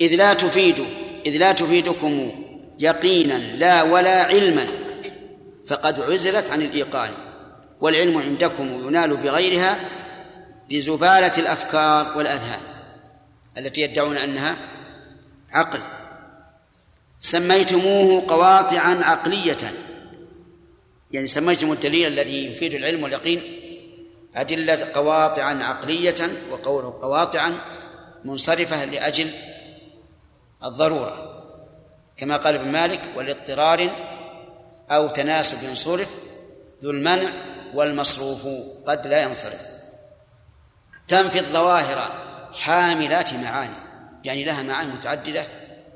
إذ 0.00 0.14
لا 0.14 0.34
تفيد 0.34 0.86
إذ 1.26 1.36
لا 1.36 1.52
تفيدكم 1.52 2.44
يقينا 2.78 3.38
لا 3.38 3.82
ولا 3.82 4.22
علما 4.22 4.66
فقد 5.66 6.00
عزلت 6.00 6.50
عن 6.50 6.62
الإيقان 6.62 7.10
والعلم 7.80 8.18
عندكم 8.18 8.86
ينال 8.86 9.16
بغيرها 9.16 9.78
بزبالة 10.70 11.38
الأفكار 11.38 12.18
والأذهان 12.18 12.60
التي 13.58 13.80
يدعون 13.80 14.16
أنها 14.16 14.56
عقل. 15.52 15.80
سميتموه 17.20 18.24
قواطعا 18.28 18.94
عقلية 18.94 19.72
يعني 21.12 21.26
سميتم 21.26 21.72
الدليل 21.72 22.06
الذي 22.06 22.46
يفيد 22.46 22.74
العلم 22.74 23.02
واليقين 23.02 23.65
أدلة 24.36 24.88
قواطعا 24.94 25.54
عقلية 25.64 26.28
وقوله 26.50 26.98
قواطعا 27.02 27.58
منصرفة 28.24 28.84
لأجل 28.84 29.30
الضرورة 30.64 31.42
كما 32.16 32.36
قال 32.36 32.54
ابن 32.54 32.68
مالك 32.68 33.00
ولاضطرار 33.16 33.90
أو 34.90 35.08
تناسب 35.08 35.74
صرف 35.74 36.08
ذو 36.82 36.90
المنع 36.90 37.30
والمصروف 37.74 38.46
قد 38.86 39.06
لا 39.06 39.22
ينصرف. 39.22 39.66
تنفي 41.08 41.38
الظواهر 41.38 42.12
حاملات 42.52 43.34
معاني 43.34 43.74
يعني 44.24 44.44
لها 44.44 44.62
معاني 44.62 44.92
متعددة 44.92 45.44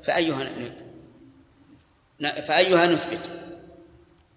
فأيها 0.03 0.49
فأيها 2.47 2.85
نثبت. 2.85 3.29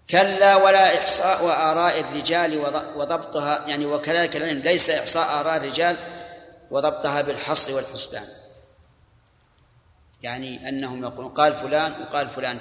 كلا 0.09 0.55
ولا 0.55 0.97
إحصاء 0.97 1.43
وآراء 1.45 1.99
الرجال 1.99 2.57
وضبطها 2.95 3.67
يعني 3.67 3.85
وكذلك 3.85 4.35
العلم 4.35 4.59
ليس 4.59 4.89
إحصاء 4.89 5.41
آراء 5.41 5.57
الرجال 5.57 5.97
وضبطها 6.71 7.21
بالحص 7.21 7.69
والحسبان. 7.69 8.25
يعني 10.23 10.69
أنهم 10.69 11.03
يقولون 11.03 11.31
قال 11.31 11.53
فلان 11.53 11.93
وقال 12.01 12.29
فلان 12.29 12.59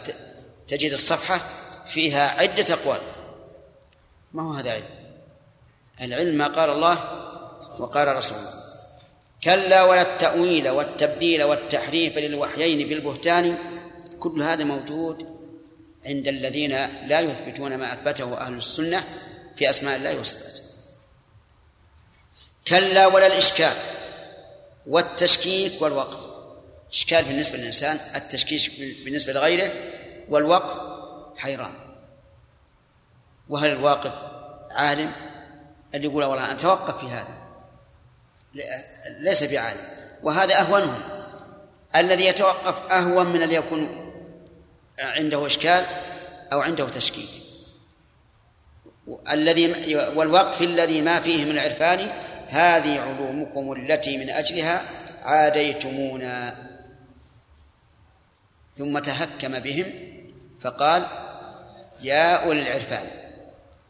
تجد 0.69 0.93
الصفحة 0.93 1.41
فيها 1.87 2.41
عدة 2.41 2.75
أقوال. 2.75 3.01
ما 4.33 4.43
هو 4.43 4.53
هذا 4.53 4.73
علم 4.73 4.85
العلم 6.01 6.39
ما 6.39 6.47
قال 6.47 6.71
الله 6.71 6.99
وقال 7.79 8.17
رسوله 8.17 8.51
كلا 9.45 9.83
ولا 9.83 10.03
التأويل 10.03 10.69
والتبديل 10.69 11.43
والتحريف 11.43 12.19
للوحيين 12.19 12.89
بالبهتان 12.89 13.59
كل 14.21 14.43
هذا 14.43 14.65
موجود 14.65 15.34
عند 16.07 16.29
الذين 16.29 16.71
لا 17.07 17.21
يثبتون 17.21 17.77
ما 17.77 17.93
أثبته 17.93 18.41
أهل 18.41 18.55
السنة 18.55 19.05
في 19.57 19.71
أسماء 19.71 19.97
الله 19.97 20.21
وصفاته. 20.21 20.63
كلا 22.69 23.07
ولا 23.07 23.27
الإشكال 23.27 23.73
والتشكيك 24.87 25.83
والوقف. 25.83 26.35
إشكال 26.93 27.25
بالنسبة 27.25 27.57
للإنسان 27.57 27.99
التشكيك 28.15 28.73
بالنسبة 29.05 29.33
لغيره 29.33 29.73
والوقف 30.29 30.83
حيران. 31.37 31.75
وهل 33.49 33.71
الواقف 33.71 34.13
عالم؟ 34.71 35.13
اللي 35.95 36.07
يقول 36.07 36.25
والله 36.25 36.45
أنا 36.45 36.59
توقف 36.59 37.01
في 37.01 37.07
هذا. 37.07 37.35
ليس 39.21 39.45
بعالم. 39.45 39.81
وهذا 40.23 40.61
أهونهم. 40.61 41.03
الذي 41.97 42.25
يتوقف 42.25 42.93
أهون 42.93 43.27
من 43.27 43.43
اللي 43.43 43.55
يكون 43.55 44.04
عنده 44.99 45.47
إشكال 45.47 45.85
أو 46.53 46.61
عنده 46.61 46.89
تشكيك. 46.89 47.29
الذي 49.31 49.97
والوقف 49.97 50.63
الذي 50.63 51.03
ما 51.03 51.21
فيه 51.21 51.45
من 51.45 51.51
العرفان 51.51 51.99
هذه 52.49 53.01
علومكم 53.01 53.73
التي 53.73 54.19
من 54.19 54.31
أجلها 54.31 54.83
عاديتمونا. 55.23 56.69
ثم 58.79 58.99
تهكم 58.99 59.59
بهم 59.59 59.93
فقال 60.61 61.07
يا 62.03 62.45
أولي 62.47 62.63
العرفان 62.63 63.07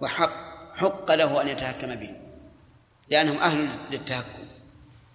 وحق 0.00 0.44
حق 0.76 1.14
له 1.14 1.42
أن 1.42 1.48
يتهكم 1.48 1.94
بهم 1.94 2.16
لأنهم 3.08 3.38
أهل 3.38 3.68
للتهكم. 3.90 4.44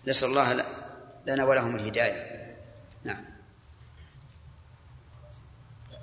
نسأل 0.08 0.30
الله 0.30 0.64
لنا 1.26 1.46
ولهم 1.46 1.76
الهداية. 1.76 2.56
نعم. 3.04 3.29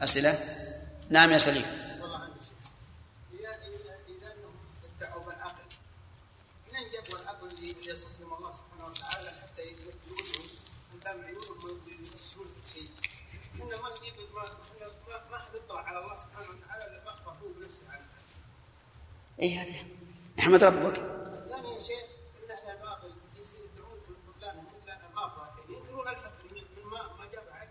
أسئلة 0.03 0.39
نعم 1.11 1.33
يا 1.33 1.39
سليم 1.39 1.87
اي 19.43 19.59
هذا 19.59 19.87
احمد 20.39 20.65
ربك 20.65 20.99
يعني 21.51 21.69
يا 21.77 21.83
شيخ 21.83 22.05
ان 22.45 22.51
أهل 22.51 22.77
الباطل 22.77 23.15
يدعون 23.65 24.01
بالبطلان 24.09 24.65
مثل 24.65 24.91
الرافضه 24.91 25.75
ينكرون 25.75 26.09
الحق 26.09 26.45
من 26.45 26.85
ما 26.85 27.17
ما 27.19 27.27
جاب 27.33 27.45
عقل 27.51 27.69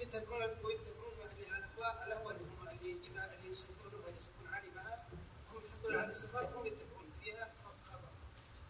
يتبعون 0.00 0.42
ويتبعون 0.64 1.14
الاهواء 1.38 2.06
الأول 2.06 2.34
اللي 2.34 2.48
هم 2.48 2.68
اللي 2.68 2.90
يجيبها 2.90 3.34
اللي 3.38 3.52
يصفون 3.52 3.92
اللي 3.92 4.18
يصفون 4.18 4.54
عليها 4.54 5.06
هم 5.52 5.60
يحطون 5.68 5.94
على 5.94 6.12
الصفات 6.12 6.52
هم 6.52 6.66
يتبعون 6.66 7.06
فيها 7.22 7.52
خطا 7.64 8.00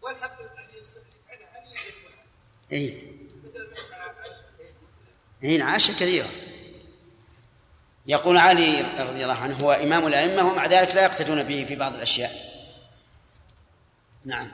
والحق 0.01 0.39
اللي 0.41 0.79
يصف 0.79 1.03
على 1.29 1.45
علي 1.45 1.71
يعرفونها 1.71 2.23
اي 2.73 3.01
اي 5.43 5.75
اشياء 5.75 5.97
كثيرة. 5.97 6.29
يقول 8.07 8.37
علي 8.37 8.81
رضي 8.81 9.23
الله 9.23 9.33
عنه 9.33 9.55
هو 9.55 9.71
إمام 9.71 10.07
الأئمة 10.07 10.51
ومع 10.51 10.65
ذلك 10.65 10.95
لا 10.95 11.03
يقتدون 11.03 11.43
به 11.43 11.65
في 11.65 11.75
بعض 11.75 11.93
الأشياء. 11.93 12.31
نعم. 14.25 14.51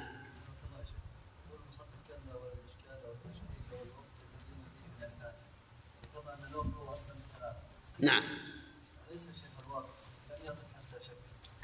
نعم. 7.99 8.23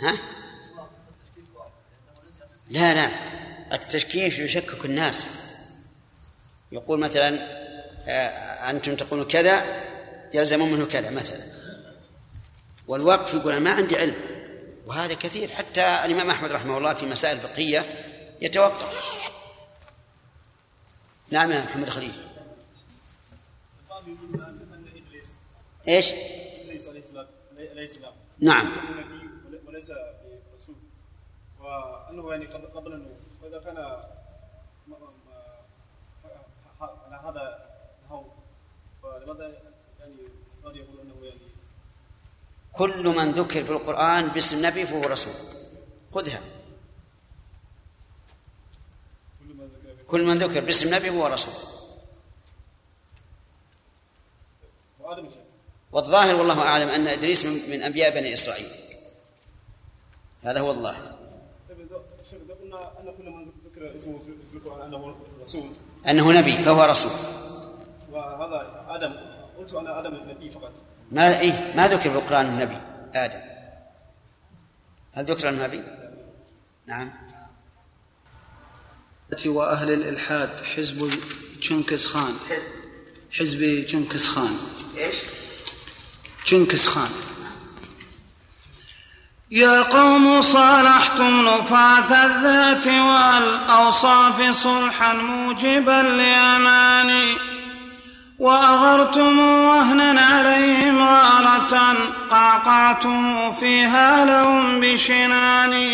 ها؟ 0.02 0.18
لا 2.70 2.94
لا. 2.94 3.10
التشكيك 3.76 4.39
يشكك 4.39 4.86
الناس. 4.86 5.44
يقول 6.71 6.99
مثلا 6.99 7.39
آه، 8.08 8.69
أنتم 8.69 8.95
تقولون 8.95 9.28
كذا 9.28 9.65
يلزم 10.34 10.71
منه 10.71 10.86
كذا 10.86 11.10
مثلا. 11.10 11.45
والوقف 12.88 13.34
يقول 13.34 13.54
أنا 13.54 13.62
ما 13.62 13.71
عندي 13.71 13.97
علم. 13.97 14.15
وهذا 14.86 15.13
كثير. 15.13 15.49
حتى 15.49 16.06
الإمام 16.06 16.30
أحمد 16.30 16.51
رحمه 16.51 16.78
الله 16.78 16.93
في 16.93 17.06
مسائل 17.06 17.38
فقهية 17.38 17.86
يتوقف. 18.41 19.30
نعم 21.30 21.51
يا 21.51 21.63
محمد 21.63 21.89
خليل. 21.89 22.13
إيش؟ 25.88 26.12
نعم. 28.39 28.71
وليس 29.65 29.91
برسول 30.51 30.75
وأنه 31.60 32.32
يعني 32.32 32.45
قبل 32.45 32.93
انه 32.93 33.10
وإذا 33.43 33.60
كان 33.60 33.78
على 36.82 37.21
هذا 37.23 37.65
الهو 38.06 38.25
يعني 39.99 40.15
قد 40.65 40.75
يقول 40.75 40.99
أنه 40.99 41.25
يعني؟ 41.25 41.39
كل 42.73 43.07
من 43.07 43.31
ذكر 43.31 43.63
في 43.63 43.71
القرآن 43.71 44.27
باسم 44.27 44.57
النبي 44.57 44.85
فهو 44.85 45.03
رسول. 45.03 45.33
خذها. 46.13 46.41
كل 50.07 50.23
من 50.23 50.38
ذكر 50.38 50.65
باسم 50.65 50.95
نبي 50.95 51.09
هو 51.09 51.27
رسول. 51.27 51.53
والظاهر 55.91 56.35
والله 56.35 56.61
أعلم 56.61 56.89
أن 56.89 57.07
إدريس 57.07 57.45
من 57.45 57.83
أنبياء 57.83 58.15
بني 58.15 58.33
إسرائيل. 58.33 58.67
هذا 60.43 60.59
هو 60.59 60.71
الظاهر. 60.71 61.15
أن 62.99 63.13
كل 63.17 63.29
من 63.29 63.51
ذكر 63.65 63.95
اسمه 63.95 64.19
في 64.51 64.57
القرآن 64.57 64.81
أنه 64.81 65.15
رسول. 65.41 65.69
أنه 66.07 66.31
نبي 66.31 66.63
فهو 66.63 66.83
رسول. 66.83 67.11
وهذا 68.15 68.86
آدم 68.89 69.13
قلت 69.58 69.73
أنا 69.73 69.99
آدم 69.99 70.15
النبي 70.15 70.49
فقط. 70.49 70.73
ما 71.12 71.39
إيه 71.39 71.73
ما 71.75 71.88
ذكر 71.88 72.10
في 72.10 72.17
القرآن 72.17 72.45
النبي 72.45 72.78
آدم. 73.15 73.39
هل 75.13 75.25
ذكر 75.25 75.49
النبي؟ 75.49 75.84
نعم. 76.88 77.12
وأهل 79.45 79.93
الإلحاد 79.93 80.63
حزب 80.63 81.19
جنكس 81.62 82.08
خان. 82.08 82.34
حزب. 83.32 83.86
جنكس 83.88 84.28
خان. 84.28 84.58
إيش؟ 84.97 85.15
جنكس 86.47 86.88
خان. 86.88 87.10
يا 89.51 89.82
قوم 89.82 90.41
صالحتم 90.41 91.47
نفاة 91.47 92.25
الذات 92.25 92.88
والأوصاف 92.88 94.56
صلحا 94.56 95.13
موجبا 95.13 96.01
لأماني. 96.01 97.56
وأغرتم 98.39 99.39
وهنا 99.39 100.21
عليهم 100.21 101.00
غارة 101.00 101.95
قعقعتم 102.30 103.52
فيها 103.52 104.26
لهم 104.26 104.80
بشنان. 104.80 105.88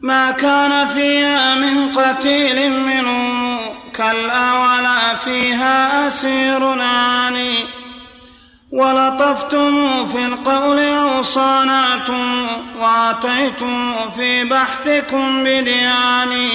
ما 0.00 0.30
كان 0.30 0.86
فيها 0.86 1.54
من 1.54 1.92
قتيل 1.92 2.72
منهم 2.72 3.58
كلا 3.96 4.52
ولا 4.52 5.14
فيها 5.14 6.06
أسير 6.08 6.74
ناني 6.74 7.54
ولطفتم 8.72 10.06
في 10.06 10.26
القول 10.26 10.78
أو 10.78 11.22
صانعتم 11.22 12.46
وأتيتم 12.78 14.10
في 14.10 14.44
بحثكم 14.44 15.44
بدياني 15.44 16.48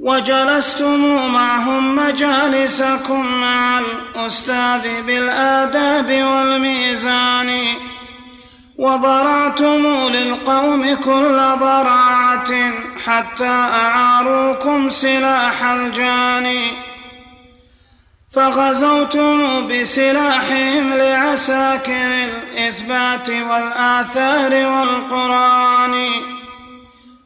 وجلستم 0.00 1.32
معهم 1.32 1.96
مجالسكم 1.96 3.26
مع 3.26 3.78
الأستاذ 3.78 5.02
بالآداب 5.02 6.22
والميزان 6.22 7.62
وضرعتم 8.78 9.86
للقوم 10.08 10.94
كل 10.94 11.36
ضرعة 11.60 12.72
حتى 13.06 13.48
أعاروكم 13.48 14.90
سلاح 14.90 15.64
الجاني 15.64 16.72
فغزوتم 18.32 19.68
بسلاحهم 19.68 20.92
لعساكر 20.94 22.24
الإثبات 22.24 23.28
والآثار 23.28 24.52
والقرآن 24.66 26.10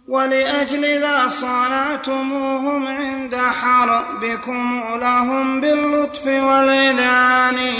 ولأجل 0.08 1.00
ذا 1.00 1.28
صانعتموهم 1.28 2.86
عند 2.86 3.36
حربكم 3.36 4.84
لهم 5.00 5.60
باللطف 5.60 6.26
والإذعان. 6.26 7.74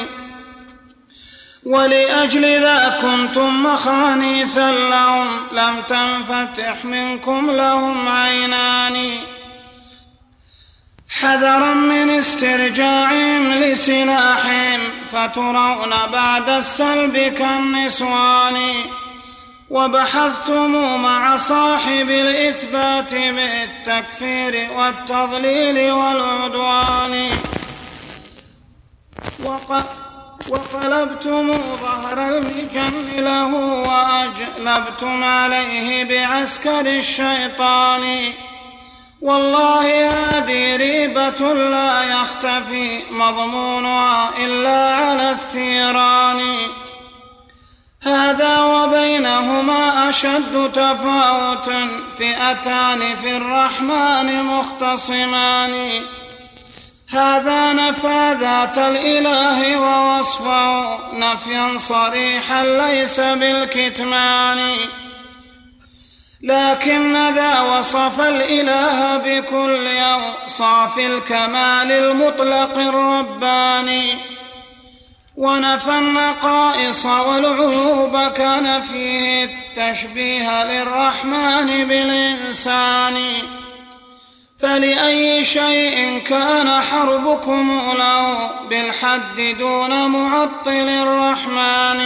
ولأجل 1.65 2.43
ذا 2.43 2.99
كنتم 3.03 3.63
مخانيثا 3.63 4.73
لهم 4.73 5.47
لم 5.53 5.83
تنفتح 5.83 6.85
منكم 6.85 7.51
لهم 7.51 8.09
عينان. 8.09 9.19
حذرا 11.21 11.75
من 11.75 12.11
استرجاعهم 12.11 13.53
لسلاحهم 13.53 14.81
فترون 15.13 15.91
بعد 16.13 16.49
السلب 16.49 17.17
كالنسوان. 17.17 18.75
وبحثتم 19.71 21.03
مع 21.03 21.37
صاحب 21.37 22.11
الإثبات 22.11 23.15
بالتكفير 23.15 24.73
والتضليل 24.73 25.93
والعدوان. 25.93 27.31
وقلبتم 30.49 31.53
ظهر 31.53 32.19
المجن 32.29 33.17
له 33.17 33.55
وأجلبتم 33.89 35.25
عليه 35.25 36.05
بعسكر 36.05 36.87
الشيطان. 36.87 38.33
والله 39.23 40.11
هذه 40.11 40.77
ريبة 40.77 41.55
لا 41.55 42.03
يختفي 42.03 43.03
مضمونها 43.11 44.31
إلا 44.45 44.95
على 44.95 45.31
الثيران. 45.31 46.41
هذا 48.07 48.61
وبينهما 48.61 50.09
أشد 50.09 50.71
تفاوت 50.73 51.71
فئتان 52.19 53.17
في 53.17 53.37
الرحمن 53.37 54.43
مختصمان. 54.45 55.91
هذا 57.11 57.73
نفى 57.73 58.37
ذات 58.41 58.79
الإله 58.79 59.81
ووصفه 59.81 60.99
نفيا 61.13 61.79
صريحا 61.79 62.65
ليس 62.65 63.21
بالكتمان. 63.21 64.77
لكن 66.43 67.35
ذا 67.35 67.61
وصف 67.61 68.21
الإله 68.21 69.17
بكل 69.17 69.87
أوصاف 69.97 70.99
الكمال 70.99 71.93
المطلق 71.93 72.79
الرباني. 72.79 74.34
ونفى 75.37 75.99
النقائص 75.99 77.07
والعيوب 77.07 78.29
كان 78.33 78.83
فيه 78.83 79.45
التشبيه 79.45 80.65
للرحمن 80.65 81.67
بالإنسان. 81.67 83.17
فلأي 84.61 85.45
شيء 85.45 86.19
كان 86.19 86.83
حربكم 86.83 87.95
له 87.99 88.51
بالحد 88.69 89.41
دون 89.59 90.11
معطل 90.11 90.89
الرحمن. 90.89 92.01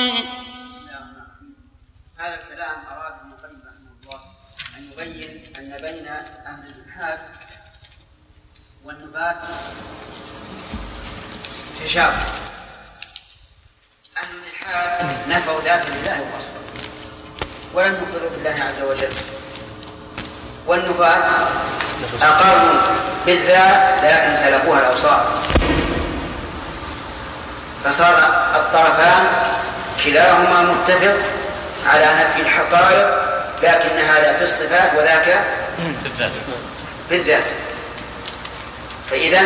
هذا 2.18 2.34
الكلام 2.34 2.78
أراد 2.90 3.14
رحمه 3.44 3.92
الله 4.02 4.20
أن 4.76 4.82
يبين 4.92 5.42
أن 5.58 5.70
بين 5.82 6.06
أهل 6.08 6.62
الإلحاد 6.66 7.18
والنبات 8.84 9.42
تشابه. 11.84 12.57
نفوا 15.28 15.61
ذات 15.64 15.83
الله 15.88 16.20
وصفه 16.20 16.59
ولم 17.74 17.94
يقروا 17.94 18.31
بالله 18.31 18.64
عز 18.64 18.83
وجل. 18.90 19.12
والنبات 20.66 21.24
أقروا 22.22 22.81
بالذات 23.26 24.04
لكن 24.04 24.37
سلبوها 24.37 24.78
الأوصاف 24.78 25.22
فصار 27.85 28.18
الطرفان 28.57 29.26
كلاهما 30.04 30.62
متفق 30.62 31.16
على 31.87 32.04
نفي 32.04 32.40
الحقائق 32.42 33.07
لكن 33.62 33.98
هذا 33.98 34.37
في 34.37 34.42
الصفات 34.44 34.90
وذاك 34.96 35.44
في 37.09 37.14
الذات. 37.14 37.42
فإذا 39.11 39.40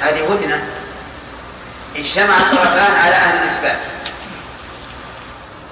هذه 0.00 0.32
هدنة 0.32 0.64
اجتمع 1.96 2.36
الطرفان 2.36 2.94
على 3.04 3.14
أهل 3.14 3.36
الإثبات. 3.36 3.78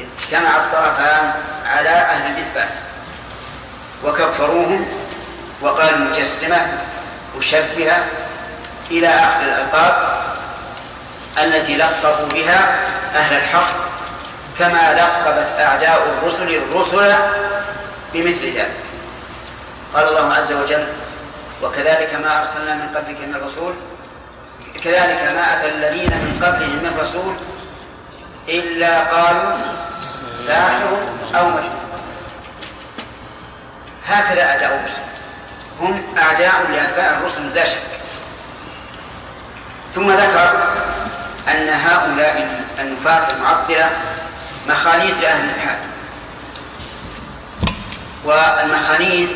اجتمع 0.00 0.56
الطرفان 0.56 1.32
على 1.66 1.88
أهل 1.88 2.32
الإثبات. 2.32 2.72
وكفروهم 4.04 4.86
وقالوا 5.60 5.98
مجسمة 5.98 6.66
مشبهة 7.38 8.04
إلى 8.90 9.08
آخر 9.08 9.42
الألقاب 9.42 10.22
التي 11.38 11.76
لقبوا 11.76 12.28
بها 12.28 12.78
أهل 13.14 13.36
الحق 13.36 13.72
كما 14.58 14.92
لقبت 14.94 15.60
أعداء 15.60 16.18
الرسل 16.18 16.54
الرسل 16.54 17.14
بمثل 18.14 18.46
ذلك. 18.46 18.74
قال 19.94 20.08
الله 20.08 20.34
عز 20.34 20.52
وجل 20.52 20.86
وكذلك 21.62 22.14
ما 22.14 22.38
أرسلنا 22.40 22.74
من 22.74 22.88
قبلك 22.96 23.20
من 23.20 23.46
رسول 23.46 23.74
كذلك 24.84 25.32
ما 25.34 25.56
أتى 25.56 25.68
الذين 25.68 26.10
من 26.10 26.40
قبلهم 26.42 26.76
من 26.82 26.98
رسول 27.00 27.34
إلا 28.48 29.04
قالوا 29.04 29.56
ساحر 30.46 30.98
أو 31.34 31.48
مجنون. 31.48 31.82
هكذا 34.06 34.42
أعداء 34.42 34.74
الرسل. 34.74 35.02
هم 35.80 36.02
أعداء 36.18 36.70
لأتباع 36.72 37.18
الرسل 37.18 37.54
لا 37.54 37.64
شك. 37.64 37.78
ثم 39.94 40.10
ذكر 40.10 40.74
أن 41.48 41.68
هؤلاء 41.68 42.64
النفاة 42.78 43.30
المعطلة 43.36 43.90
مخانيث 44.68 45.20
لأهل 45.20 45.44
الإلحاد 45.44 45.78
والمخانيث 48.24 49.30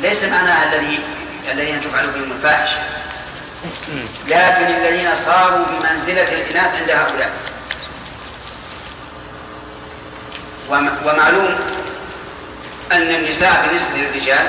ليس 0.00 0.24
معناها 0.24 0.74
الذي 0.74 1.00
الذين 1.50 1.80
تفعل 1.80 2.06
بهم 2.06 2.32
الفاحشة 2.32 2.78
لكن 4.28 4.66
الذين 4.66 5.14
صاروا 5.14 5.64
بمنزلة 5.66 6.22
الإناث 6.32 6.74
عند 6.76 6.90
هؤلاء. 6.90 7.30
ومعلوم 11.04 11.54
أن 12.92 13.14
النساء 13.14 13.66
بالنسبة 13.66 13.88
للرجال 13.94 14.48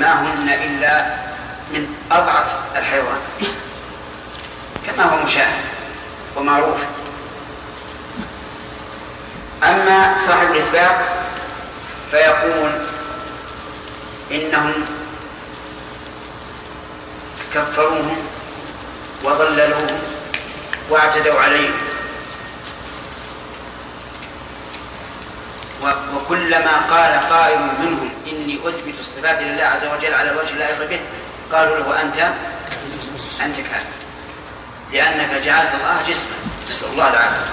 ما 0.00 0.22
هن 0.22 0.48
إلا 0.48 1.06
من 1.72 1.94
أضعف 2.12 2.54
الحيوان 2.76 3.20
كما 4.86 5.04
هو 5.04 5.24
مشاهد 5.24 5.64
ومعروف. 6.36 6.78
أما 9.62 10.16
صاحب 10.26 10.50
الإثبات 10.50 10.96
فيقول 12.10 12.70
إنهم 14.30 14.72
كفروهم 17.56 18.16
وضللوهم 19.24 19.98
واعتدوا 20.90 21.40
عليهم 21.40 21.74
وكلما 26.16 26.76
قال 26.90 27.20
قائل 27.30 27.58
منهم 27.80 28.10
إني 28.26 28.58
أثبت 28.64 28.94
الصفات 29.00 29.40
لله 29.40 29.64
عز 29.64 29.84
وجل 29.84 30.14
على 30.14 30.30
الوجه 30.30 30.50
اللائق 30.50 30.90
به 30.90 31.00
قالوا 31.52 31.76
له 31.76 32.02
أنت؟ 32.02 32.16
أنت 33.40 33.56
كافر 33.56 33.86
لأنك 34.92 35.42
جعلت 35.42 35.70
الله 35.74 36.02
جسما. 36.08 36.36
نسأل 36.70 36.88
الله 36.92 37.08
العافية. 37.08 37.46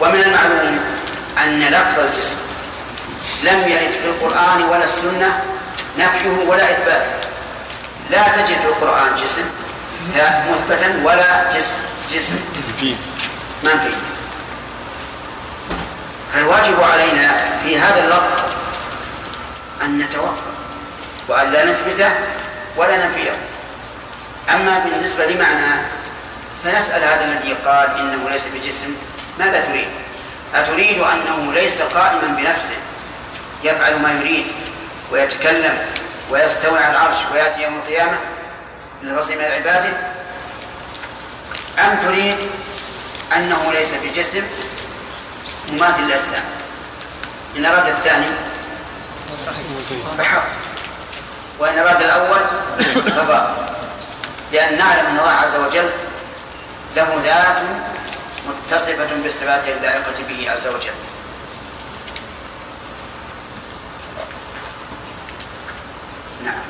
ومن 0.00 0.20
المعلوم 0.20 0.80
أن 1.44 1.60
لفظ 1.60 2.00
الجسم 2.00 2.36
لم 3.42 3.68
يرد 3.68 3.90
في 3.90 4.06
القرآن 4.06 4.62
ولا 4.62 4.84
السنة 4.84 5.42
نفيه 5.98 6.48
ولا 6.48 6.70
إثباته. 6.70 7.23
لا 8.10 8.28
تجد 8.28 8.58
في 8.58 8.66
القرآن 8.66 9.14
جسم 9.14 9.44
مثبتا 10.50 11.00
ولا 11.04 11.56
جسم. 11.56 11.76
جسم 12.12 12.36
منفي 13.62 13.94
فالواجب 16.34 16.82
علينا 16.82 17.32
في 17.64 17.78
هذا 17.78 18.04
اللفظ 18.04 18.42
أن 19.82 19.98
نتوقف 19.98 20.42
وأن 21.28 21.52
لا 21.52 21.64
نثبته 21.64 22.10
ولا 22.76 23.06
ننفيه 23.06 23.30
أما 24.54 24.78
بالنسبة 24.78 25.26
لمعنى 25.26 25.80
فنسأل 26.64 27.02
هذا 27.02 27.24
الذي 27.24 27.54
قال 27.66 27.98
إنه 27.98 28.30
ليس 28.30 28.44
بجسم 28.54 28.94
ماذا 29.38 29.60
تريد؟ 29.60 29.88
أتريد 30.54 30.98
أنه 30.98 31.52
ليس 31.52 31.82
قائما 31.82 32.36
بنفسه 32.38 32.76
يفعل 33.64 33.98
ما 33.98 34.12
يريد 34.12 34.46
ويتكلم 35.12 35.78
ويستوي 36.30 36.78
على 36.78 36.92
العرش 36.92 37.16
ويأتي 37.32 37.62
يوم 37.62 37.76
القيامة 37.76 38.18
للرسول 39.02 39.36
من 39.36 39.44
عباده. 39.44 39.92
أم 41.78 41.98
تريد 42.06 42.36
أنه 43.36 43.72
ليس 43.72 43.90
بجسم 43.94 44.42
مماثل 45.72 46.02
للأجسام 46.02 46.44
إن 47.56 47.66
أراد 47.66 47.86
الثاني 47.86 48.26
فحق. 50.18 50.46
وإن 51.58 51.78
أراد 51.78 52.02
الأول 52.02 52.40
فباطل 52.94 53.54
لأن 54.52 54.78
نعلم 54.78 55.06
أن 55.06 55.18
الله 55.18 55.30
عز 55.30 55.54
وجل 55.54 55.90
له 56.96 57.20
ذات 57.24 57.56
متصفة 58.48 59.26
بصفاته 59.26 59.72
اللائقة 59.72 60.14
به 60.28 60.50
عز 60.50 60.66
وجل. 60.66 60.94
نعم. 66.44 66.64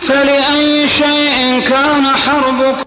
فلأي 0.00 0.88
شيء 0.88 1.60
كان 1.68 2.06
حربكم 2.06 2.84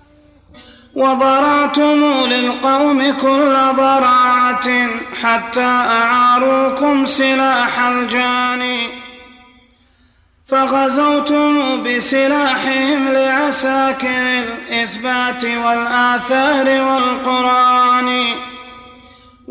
وضرعتم 0.96 2.26
للقوم 2.26 3.12
كل 3.12 3.58
ضراعة 3.76 4.88
حتى 5.24 5.66
أعاروكم 5.90 7.06
سلاح 7.06 7.80
الجاني 7.80 9.02
فغزوتم 10.48 11.84
بسلاحهم 11.84 13.08
لعساكر 13.08 14.44
الإثبات 14.44 15.44
والآثار 15.44 16.68
والقرآن. 16.68 18.24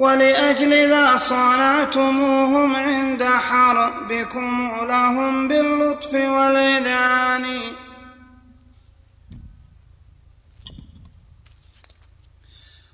ولأجل 0.00 0.88
ذا 0.88 1.16
صانعتموهم 1.16 2.76
عند 2.76 3.22
حربكم 3.22 4.76
لهم 4.88 5.48
باللطف 5.48 6.14
والإذعان. 6.14 7.60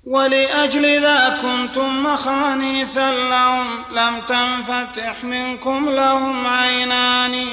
ولأجل 0.03 1.01
ذا 1.01 1.39
كنتم 1.41 2.03
مخانيثا 2.03 3.11
لهم 3.11 3.85
لم 3.91 4.21
تنفتح 4.21 5.23
منكم 5.23 5.89
لهم 5.89 6.47
عينان. 6.47 7.47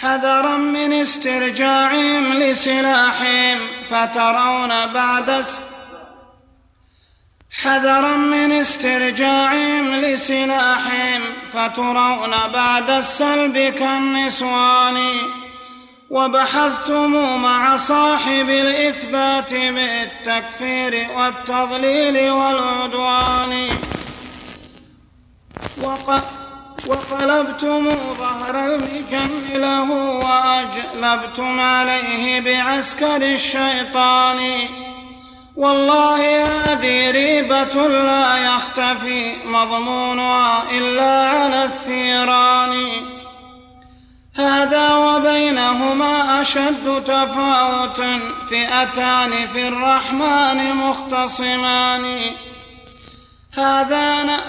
حذرا 0.00 0.56
من 0.56 0.92
استرجاعهم 0.92 2.32
لسلاحهم 2.32 3.58
فترون 3.84 4.86
بعد 4.86 5.44
حذرا 7.62 8.16
من 8.16 8.52
استرجاعهم 8.52 9.94
لسلاحهم 9.94 11.22
فترون 11.52 12.30
بعد 12.52 12.90
السلب 12.90 13.58
كالنسوان. 13.58 14.98
وبحثتم 16.10 17.42
مع 17.42 17.76
صاحب 17.76 18.48
الإثبات 18.48 19.54
بالتكفير 19.54 21.10
والتضليل 21.16 22.30
والعدوان. 22.30 23.68
وقلبتم 26.86 27.90
ظهر 28.18 28.64
المجن 28.64 29.32
له 29.54 29.90
وأجلبتم 29.90 31.60
عليه 31.60 32.40
بعسكر 32.40 33.16
الشيطان. 33.16 34.40
والله 35.56 36.44
هذه 36.44 37.10
ريبة 37.10 37.88
لا 37.88 38.36
يختفي 38.36 39.36
مضمونها 39.44 40.62
إلا 40.70 41.28
على 41.28 41.64
الثيران. 41.64 42.74
هذا 44.36 44.94
وبينهما 44.94 46.40
أشد 46.40 47.04
تفاوت 47.04 48.00
فئتان 48.50 49.48
في 49.48 49.68
الرحمن 49.68 50.74
مختصمان. 50.74 52.20
هذا 53.56 54.40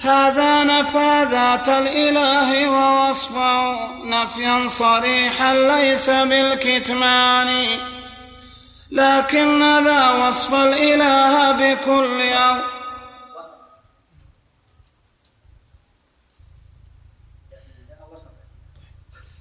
هذا 0.00 0.64
نفى 0.64 1.26
ذات 1.30 1.68
الإله 1.68 2.68
ووصفه 2.68 3.88
نفيا 4.04 4.66
صريحا 4.66 5.54
ليس 5.54 6.10
بالكتمان. 6.10 7.66
لكن 8.98 9.84
ذا 9.84 10.10
وصف 10.10 10.54
الإله 10.54 11.52
بكل 11.52 12.20
أو 12.20 12.56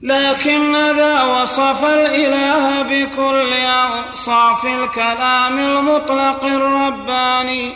لكن 0.02 0.76
ذا 0.76 1.24
وصف 1.24 1.84
الإله 1.84 2.82
بكل 2.82 3.54
أوصاف 3.54 4.65
الكلام 4.65 5.60
المطلق 5.60 6.43
الرباني. 6.46 7.74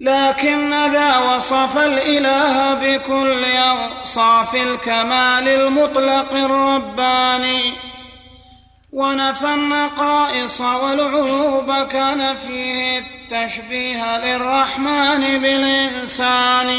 لكن 0.00 0.70
ذا 0.92 1.18
وصف 1.18 1.76
الإله 1.76 2.74
بكل 2.74 3.44
أوصاف 3.44 4.54
الكمال 4.54 5.48
المطلق 5.48 6.32
الرباني. 6.32 7.95
ونفى 8.96 9.54
النقائص 9.54 10.60
والعيوب 10.60 11.88
كان 11.88 12.36
فيه 12.36 12.98
التشبيه 12.98 14.18
للرحمن 14.18 15.20
بالإنسان. 15.42 16.70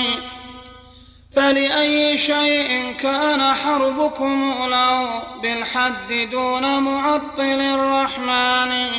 فلأي 1.36 2.18
شيء 2.18 2.94
كان 2.94 3.54
حربكم 3.54 4.68
له 4.70 5.24
بالحد 5.42 6.30
دون 6.32 6.84
معطل 6.84 7.62
الرحمن 7.62 8.92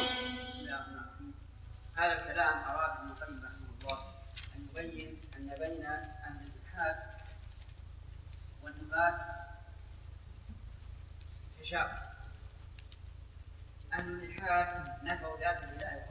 تشابه 11.61 12.09
الإلحاد 14.49 14.67
نفوا 15.03 15.39
ذات 15.41 15.59
الله 15.63 16.03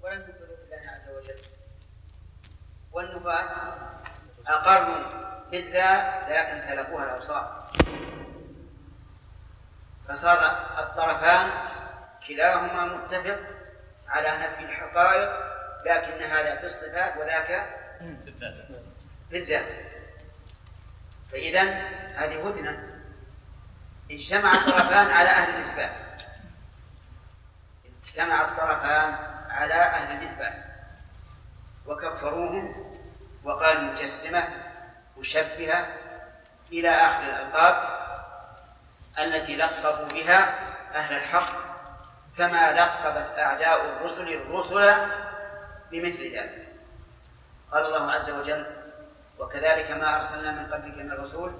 ولم 0.00 0.20
يقروا 0.20 0.56
بالله 0.56 0.90
عز 0.90 1.08
وجل 1.08 1.42
والنفاة 2.92 3.74
أقروا 4.46 5.04
بالذات 5.50 6.28
لكن 6.28 6.60
سلبوها 6.68 7.04
الأوصاف 7.04 7.46
فصار 10.08 10.38
الطرفان 10.78 11.50
كلاهما 12.28 12.84
متفق 12.84 13.40
على 14.08 14.38
نفي 14.38 14.64
الحقائق 14.64 15.30
لكن 15.86 16.22
هذا 16.22 16.56
في 16.56 16.66
الصفات 16.66 17.16
وذاك 17.16 17.66
في 19.30 19.36
الذات 19.36 19.66
فإذا 21.32 21.62
هذه 22.16 22.48
هدنة 22.48 22.90
اجتمع 24.10 24.52
الطرفان 24.52 25.06
على 25.06 25.28
أهل 25.28 25.54
الإثبات. 25.54 26.09
اجتمع 28.10 28.40
الطرفان 28.44 29.14
على 29.50 29.74
أهل 29.74 30.16
الإثبات 30.16 30.64
وكفروهم 31.86 32.74
وقالوا 33.44 33.82
مجسمة 33.82 34.48
مشبهة 35.18 35.86
إلى 36.72 36.90
آخر 36.90 37.22
الألقاب 37.22 38.00
التي 39.18 39.56
لقبوا 39.56 40.08
بها 40.08 40.54
أهل 40.94 41.16
الحق 41.16 41.52
كما 42.38 42.72
لقبت 42.72 43.38
أعداء 43.38 43.84
الرسل 43.84 44.28
الرسل 44.28 44.94
بمثل 45.90 46.22
ذلك. 46.36 46.68
قال 47.72 47.86
الله 47.86 48.12
عز 48.12 48.30
وجل 48.30 48.66
وكذلك 49.38 49.90
ما 49.90 50.16
أرسلنا 50.16 50.52
من 50.52 50.66
قبلك 50.72 50.96
من 50.96 51.12
الرسول 51.12 51.52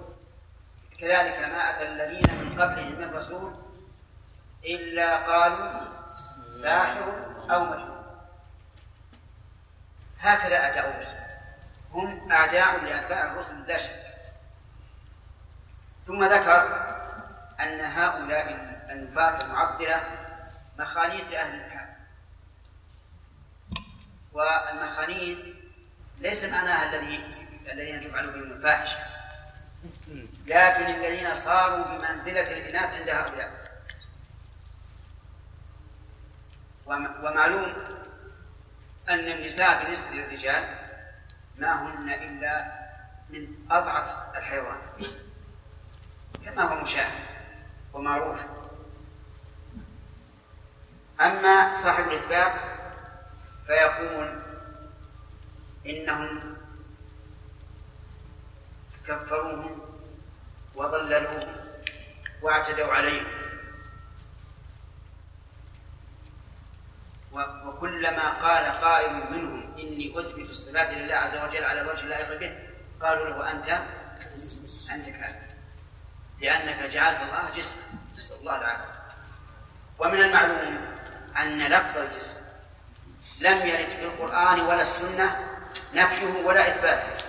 كذلك 1.00 1.38
ما 1.38 1.70
أتى 1.70 1.88
الذين 1.88 2.34
من 2.34 2.62
قبلهم 2.62 3.00
من 3.00 3.14
رسول 3.14 3.54
إلا 4.64 5.16
قالوا 5.16 5.99
ساحر 6.62 7.14
أو 7.51 7.64
مجنون 7.64 8.01
هكذا 10.20 10.57
أعداء 10.57 10.90
الرسل. 10.90 11.16
هم 11.92 12.33
أعداء 12.33 12.85
لأتباع 12.85 13.33
الرسل 13.33 13.66
لا 13.66 13.79
شك. 13.79 14.03
ثم 16.07 16.25
ذكر 16.25 16.87
أن 17.61 17.81
هؤلاء 17.81 18.51
النفاة 18.90 19.44
المعطلة 19.44 20.03
مخانيث 20.79 21.29
لأهل 21.31 21.55
الحال. 21.55 21.88
والمخانيث 24.33 25.38
ليس 26.18 26.44
معناها 26.44 26.94
الذي 26.94 27.37
الذين 27.73 28.01
تفعل 28.01 28.31
بهم 28.31 28.53
الفاحشة. 28.53 28.99
لكن 30.46 30.87
الذين 30.87 31.35
صاروا 31.35 31.85
بمنزلة 31.85 32.40
الإناث 32.40 33.01
عند 33.01 33.09
هؤلاء. 33.09 33.60
ومعلوم 36.96 37.72
أن 39.09 39.18
النساء 39.18 39.83
بالنسبة 39.85 40.11
للرجال 40.11 40.79
ما 41.59 41.83
هن 41.83 42.11
إلا 42.11 42.72
من 43.31 43.55
أضعف 43.70 44.37
الحيوان 44.37 44.79
كما 46.44 46.62
هو 46.62 46.81
مشاهد 46.81 47.24
ومعروف. 47.92 48.40
أما 51.20 51.74
صاحب 51.74 52.09
الإثبات 52.09 52.53
فيقول 53.66 54.42
إنهم 55.87 56.57
كفروهم 59.09 59.81
وضللوهم 60.74 61.57
واعتدوا 62.42 62.92
عليهم. 62.92 63.39
وكلما 68.00 68.28
قال 68.30 68.72
قائل 68.72 69.12
منهم 69.12 69.74
إني 69.78 70.14
أثبت 70.16 70.50
الصفات 70.50 70.88
لله 70.90 71.14
عز 71.14 71.36
وجل 71.36 71.64
على 71.64 71.80
الوجه 71.80 72.00
اللائق 72.00 72.40
به 72.40 72.58
قالوا 73.02 73.28
له 73.28 73.50
أنت 73.50 73.68
أنت 74.90 75.06
كافر 75.08 75.54
لأنك 76.40 76.90
جعلت 76.90 77.20
الله 77.20 77.50
جسما 77.56 77.82
نسأل 78.18 78.36
الله 78.40 78.56
العافية. 78.56 79.00
ومن 79.98 80.20
المعلوم 80.20 80.78
أن 81.36 81.62
لفظ 81.62 81.98
الجسم 81.98 82.36
لم 83.40 83.58
يرد 83.58 83.88
في 83.88 84.02
القرآن 84.02 84.60
ولا 84.60 84.82
السنة 84.82 85.36
نفيه 85.94 86.44
ولا 86.44 86.68
إثباته. 86.68 87.24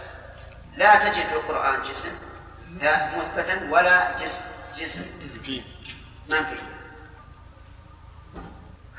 لا 0.78 0.96
تجد 1.00 1.26
في 1.26 1.34
القرآن 1.34 1.82
جسم 1.82 2.20
مثبتا 3.18 3.70
ولا 3.72 4.24
جسم. 4.24 4.46
جسم 4.78 5.02
ما 6.30 6.44
فيه. 6.44 6.81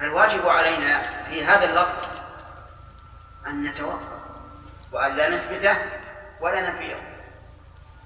فالواجب 0.02 0.48
علينا 0.48 1.24
في 1.24 1.44
هذا 1.44 1.64
اللفظ 1.64 2.08
أن 3.46 3.64
نتوقف 3.64 4.22
وأن 4.92 5.16
لا 5.16 5.28
نثبته 5.28 5.76
ولا 6.40 6.70
نفيه 6.70 6.96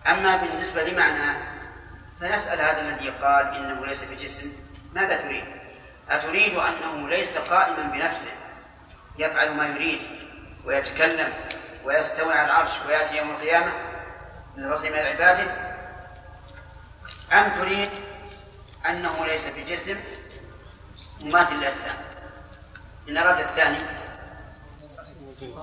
أما 0.07 0.37
بالنسبة 0.37 0.83
لمعنى 0.83 1.39
فنسأل 2.21 2.61
هذا 2.61 2.81
الذي 2.81 3.11
قال 3.11 3.47
إنه 3.47 3.87
ليس 3.87 4.05
بجسم 4.05 4.53
ماذا 4.95 5.17
تريد؟ 5.17 5.45
أتريد 6.11 6.55
أنه 6.59 7.09
ليس 7.09 7.39
قائما 7.39 7.83
بنفسه 7.83 8.31
يفعل 9.19 9.55
ما 9.55 9.67
يريد 9.67 10.01
ويتكلم 10.65 11.33
ويستوي 11.85 12.33
على 12.33 12.47
العرش 12.47 12.81
ويأتي 12.87 13.17
يوم 13.17 13.31
القيامة 13.31 13.73
من 14.57 14.65
من 14.69 14.99
عباده؟ 14.99 15.77
أم 17.33 17.51
تريد 17.61 17.91
أنه 18.87 19.27
ليس 19.27 19.49
بجسم 19.49 19.97
مماثل 21.21 21.55
الأجسام. 21.55 21.97
إن 23.09 23.17
أراد 23.17 23.39
الثاني 23.39 23.79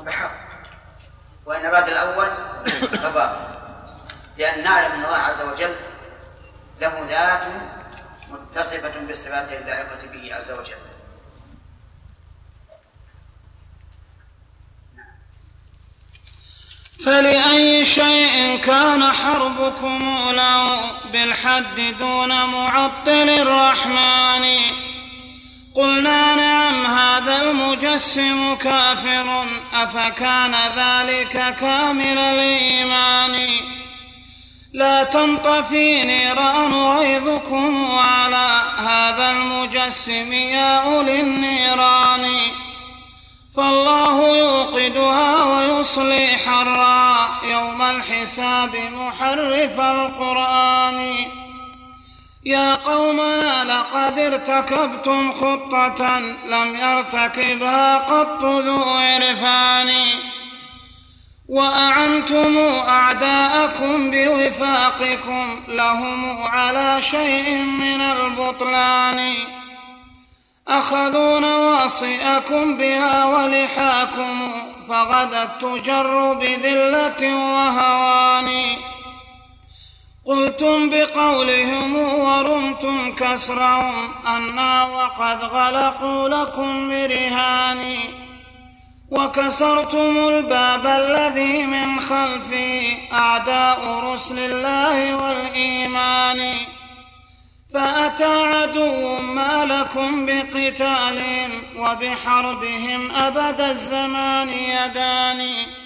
فحق 0.05 0.31
وإن 1.45 1.65
أراد 1.65 1.87
الأول 1.89 2.27
فباطل 3.03 3.53
لأن 4.37 4.63
نعلم 4.63 4.91
أن 4.91 5.05
الله 5.05 5.17
عز 5.17 5.41
وجل 5.41 5.75
له 6.81 7.05
ذات 7.09 7.53
متصفة 8.29 9.07
بصفاته 9.09 9.57
اللائقة 9.57 10.07
به 10.07 10.35
عز 10.35 10.51
وجل. 10.51 10.77
فلأي 17.05 17.85
شيء 17.85 18.61
كان 18.61 19.03
حربكم 19.03 20.31
له 20.31 20.91
بالحد 21.11 21.75
دون 21.99 22.45
معطل 22.45 23.29
الرحمن 23.29 24.45
قلنا 25.75 26.35
نعم 26.35 26.85
هذا 26.85 27.41
المجسم 27.41 28.55
كافر 28.55 29.47
أفكان 29.73 30.55
ذلك 30.75 31.55
كامل 31.55 32.17
الإيمان؟ 32.17 33.47
لا 34.73 35.03
تنطفي 35.03 36.03
نيران 36.03 36.73
غيظكم 36.73 37.91
على 37.91 38.61
هذا 38.77 39.31
المجسم 39.31 40.33
يا 40.33 40.77
أولي 40.77 41.21
النيران. 41.21 42.25
فالله 43.57 44.37
يوقدها 44.37 45.43
ويصلي 45.43 46.27
حرا 46.27 47.39
يوم 47.43 47.81
الحساب 47.81 48.75
محرف 48.75 49.79
القرآن. 49.79 51.15
يا 52.45 52.75
قومنا 52.75 53.63
لقد 53.63 54.19
ارتكبتم 54.19 55.31
خطة 55.31 56.19
لم 56.45 56.75
يرتكبها 56.75 57.97
قط 57.97 58.43
ذو 58.43 58.83
عرفان. 58.83 59.91
وأعنتم 61.49 62.57
أعداءكم 62.87 64.11
بوفاقكم 64.11 65.63
لهم 65.67 66.43
على 66.43 67.01
شيء 67.01 67.63
من 67.63 68.01
البطلان. 68.01 69.33
أخذوا 70.67 71.39
نواصئكم 71.39 72.77
بها 72.77 73.25
ولحاكم 73.25 74.53
فغدت 74.89 75.61
تجر 75.61 76.33
بذلة 76.33 77.35
وهوان. 77.35 78.49
قلتم 80.25 80.89
بقولهم 80.89 81.95
ورمتم 81.95 83.15
كسرهم 83.15 84.09
أنا 84.27 84.83
وقد 84.83 85.43
غلقوا 85.43 86.29
لكم 86.29 86.89
برهان 86.89 87.97
وكسرتم 89.11 90.27
الباب 90.27 90.87
الذي 90.87 91.65
من 91.65 91.99
خلفي 91.99 92.95
أعداء 93.13 93.99
رسل 94.03 94.39
الله 94.39 95.15
والإيمان 95.15 96.55
فأتى 97.73 98.45
عدو 98.45 99.17
ما 99.21 99.65
لكم 99.65 100.25
بقتالهم 100.25 101.51
وبحربهم 101.77 103.11
أبد 103.11 103.61
الزمان 103.61 104.49
يداني 104.49 105.82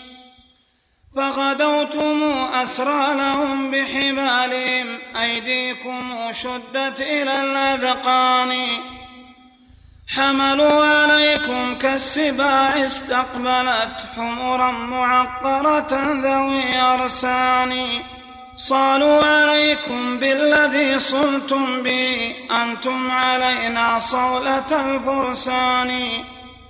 فغدوتم 1.18 2.24
أسرى 2.54 3.16
لهم 3.16 3.72
بحبالهم 3.72 4.98
أيديكم 5.22 6.32
شدت 6.32 7.02
إلى 7.02 7.42
الأذقان. 7.42 8.54
حملوا 10.16 10.86
عليكم 10.86 11.78
كالسباع 11.78 12.86
استقبلت 12.86 14.08
حمرا 14.16 14.72
معقرة 14.72 15.88
ذوي 16.24 16.80
أرسان. 16.80 17.74
صالوا 18.58 19.24
عليكم 19.24 20.20
بالذي 20.20 21.00
صلتم 21.00 21.84
به 21.84 22.36
أنتم 22.52 23.12
علينا 23.12 24.00
صولة 24.00 24.72
الفرسان. 24.72 25.92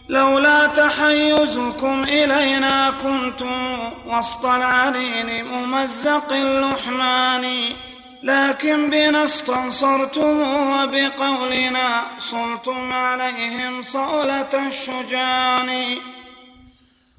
لولا 0.10 0.68
تحيزكم 0.68 2.04
إلينا 2.04 2.90
كنتم 3.04 3.80
وسط 4.06 4.46
العليل 4.46 5.46
ممزق 5.46 6.34
اللحمان. 6.34 7.74
لكن 8.24 8.90
بنا 8.90 9.24
استنصرتم 9.24 10.42
وبقولنا 10.42 12.06
صلتم 12.20 12.94
عليهم 12.94 13.82
صولة 13.82 14.68
الشجان. 14.68 15.98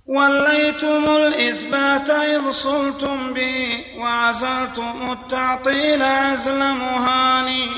وليتم 0.06 1.04
الإثبات 1.04 2.10
إذ 2.10 2.50
صلتم 2.50 3.32
بي 3.32 3.84
وعزلتم 3.98 5.12
التعطيل 5.12 6.02
عزل 6.02 6.58
مهاني 6.58 7.68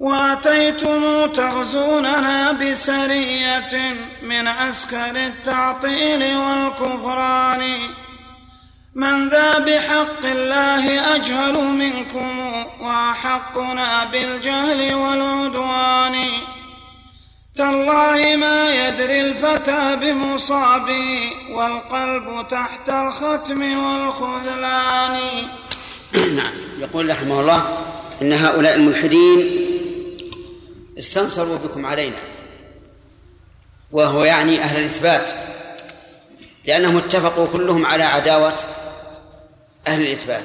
وأتيتم 0.00 1.26
تغزوننا 1.26 2.52
بسرية 2.52 3.94
من 4.22 4.48
عسكر 4.48 5.16
التعطيل 5.16 6.36
والكفران. 6.36 7.60
من 8.94 9.28
ذا 9.28 9.58
بحق 9.58 10.24
الله 10.24 11.14
أجهل 11.16 11.64
منكم 11.64 12.38
وأحقنا 12.80 14.04
بالجهل 14.04 14.94
والعدوان. 14.94 16.16
تالله 17.56 18.36
ما 18.36 18.74
يدري 18.74 19.20
الفتى 19.20 19.96
بمصابي 19.96 21.32
والقلب 21.50 22.48
تحت 22.48 22.88
الختم 22.88 23.78
والخذلان. 23.78 25.16
نعم. 26.36 26.52
يقول 26.78 27.10
رحمه 27.10 27.40
الله 27.40 27.78
إن 28.22 28.32
هؤلاء 28.32 28.74
الملحدين 28.74 29.69
استنصروا 31.00 31.58
بكم 31.58 31.86
علينا. 31.86 32.18
وهو 33.90 34.24
يعني 34.24 34.60
أهل 34.60 34.80
الإثبات. 34.80 35.30
لأنهم 36.64 36.96
اتفقوا 36.96 37.46
كلهم 37.52 37.86
على 37.86 38.02
عداوة 38.02 38.54
أهل 39.86 40.00
الإثبات. 40.00 40.44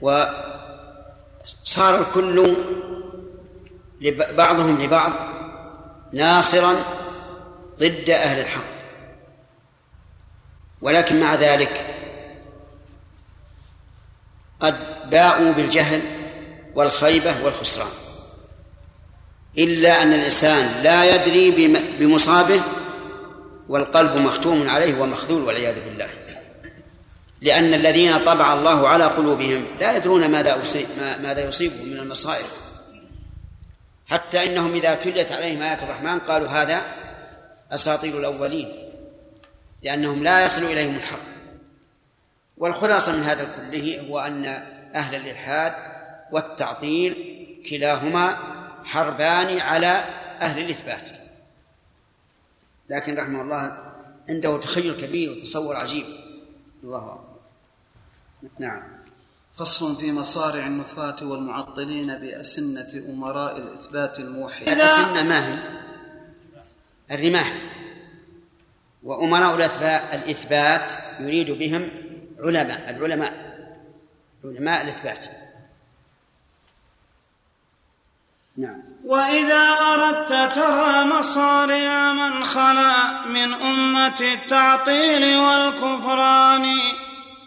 وصار 0.00 2.00
الكل 2.00 2.56
بعضهم 4.36 4.82
لبعض 4.82 5.12
ناصرا 6.12 6.74
ضد 7.78 8.10
أهل 8.10 8.40
الحق. 8.40 8.76
ولكن 10.82 11.20
مع 11.20 11.34
ذلك 11.34 11.86
قد 14.60 15.10
باءوا 15.10 15.52
بالجهل 15.52 16.15
والخيبة 16.76 17.44
والخسران. 17.44 17.88
إلا 19.58 20.02
أن 20.02 20.12
الإنسان 20.12 20.82
لا 20.82 21.14
يدري 21.14 21.50
بمصابه 21.98 22.60
والقلب 23.68 24.20
مختوم 24.20 24.68
عليه 24.70 25.00
ومخذول 25.00 25.42
والعياذ 25.42 25.84
بالله. 25.84 26.10
لأن 27.40 27.74
الذين 27.74 28.18
طبع 28.18 28.52
الله 28.52 28.88
على 28.88 29.04
قلوبهم 29.04 29.64
لا 29.80 29.96
يدرون 29.96 30.28
ماذا 30.28 30.62
ماذا 30.98 31.48
يصيبهم 31.48 31.88
من 31.88 31.98
المصائب. 31.98 32.46
حتى 34.06 34.46
إنهم 34.46 34.74
إذا 34.74 34.94
تليت 34.94 35.32
عليهم 35.32 35.62
آيات 35.62 35.82
الرحمن 35.82 36.18
قالوا 36.18 36.48
هذا 36.48 36.82
أساطير 37.72 38.18
الأولين 38.18 38.68
لأنهم 39.82 40.24
لا 40.24 40.44
يصل 40.44 40.64
إليهم 40.64 40.96
الحق. 40.96 41.18
والخلاصة 42.56 43.12
من 43.12 43.22
هذا 43.22 43.44
كله 43.56 44.00
هو 44.08 44.18
أن 44.18 44.46
أهل 44.94 45.14
الإلحاد 45.14 45.95
والتعطيل 46.32 47.36
كلاهما 47.70 48.36
حربان 48.84 49.58
على 49.58 50.04
أهل 50.40 50.64
الإثبات. 50.64 51.10
لكن 52.90 53.14
رحمه 53.14 53.42
الله 53.42 53.92
عنده 54.28 54.58
تخيل 54.58 54.96
كبير 54.96 55.32
وتصور 55.32 55.76
عجيب. 55.76 56.04
الله 56.84 56.98
أكبر 56.98 57.36
نعم. 58.58 58.82
فصل 59.58 59.96
في 59.96 60.12
مصارع 60.12 60.66
النفاة 60.66 61.16
والمعطلين 61.22 62.18
بأسنة 62.18 63.10
أمراء 63.10 63.56
الإثبات 63.56 64.18
الموحدين 64.18 64.68
الأسنة 64.68 65.22
ما 65.22 65.48
هي؟ 65.48 65.58
الرماح. 67.10 67.52
وأمراء 69.02 69.54
الإثبات 70.14 70.92
يريد 71.20 71.50
بهم 71.50 71.90
علماء 72.38 72.90
العلماء. 72.90 73.56
علماء 74.44 74.84
الإثبات. 74.84 75.26
نعم. 78.58 78.82
وإذا 79.04 79.76
أردت 79.92 80.54
ترى 80.54 81.04
مصارع 81.04 82.12
من 82.12 82.44
خلا 82.44 83.26
من 83.26 83.54
أمة 83.54 84.20
التعطيل 84.20 85.36
والكفران 85.36 86.66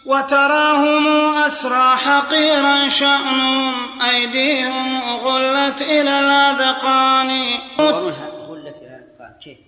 وتراهم 0.06 1.36
أسرى 1.36 1.96
حقيرا 1.96 2.88
شأنهم 2.88 4.02
أيديهم 4.02 5.02
غلت 5.02 5.82
إلى 5.82 6.20
الأذقان. 6.20 7.30
غلت 7.78 8.76
إلى 8.82 8.96
الأذقان. 8.96 9.34
كيف؟ 9.40 9.58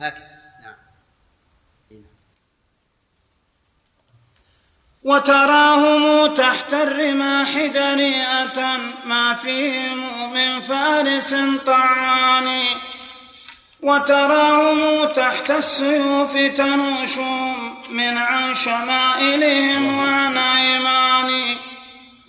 هكذا. 0.00 0.35
وتراهم 5.06 6.26
تحت 6.26 6.74
الرماح 6.74 7.66
دنيئة 7.66 8.76
ما 9.04 9.34
فيهم 9.34 10.32
من 10.32 10.60
فارس 10.60 11.34
طعان. 11.66 12.60
وتراهم 13.82 15.04
تحت 15.04 15.50
السيوف 15.50 16.36
تنوشهم 16.36 17.74
من 17.90 18.18
عن 18.18 18.54
شمائلهم 18.54 19.98
وعن 19.98 20.38
أيمان 20.38 21.56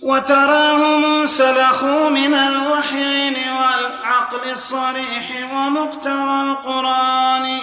وتراهم 0.02 1.26
سلخوا 1.26 2.08
من 2.08 2.34
الوحيين 2.34 3.36
والعقل 3.36 4.50
الصريح 4.50 5.50
ومقترى 5.52 6.42
القرآن. 6.42 7.58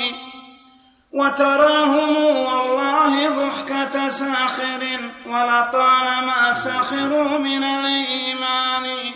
وتراهم 1.15 2.17
والله 2.17 3.29
ضحكة 3.29 4.07
ساخر 4.07 5.11
ولطالما 5.25 6.53
سخروا 6.53 7.37
من 7.37 7.63
الإيمان. 7.63 9.13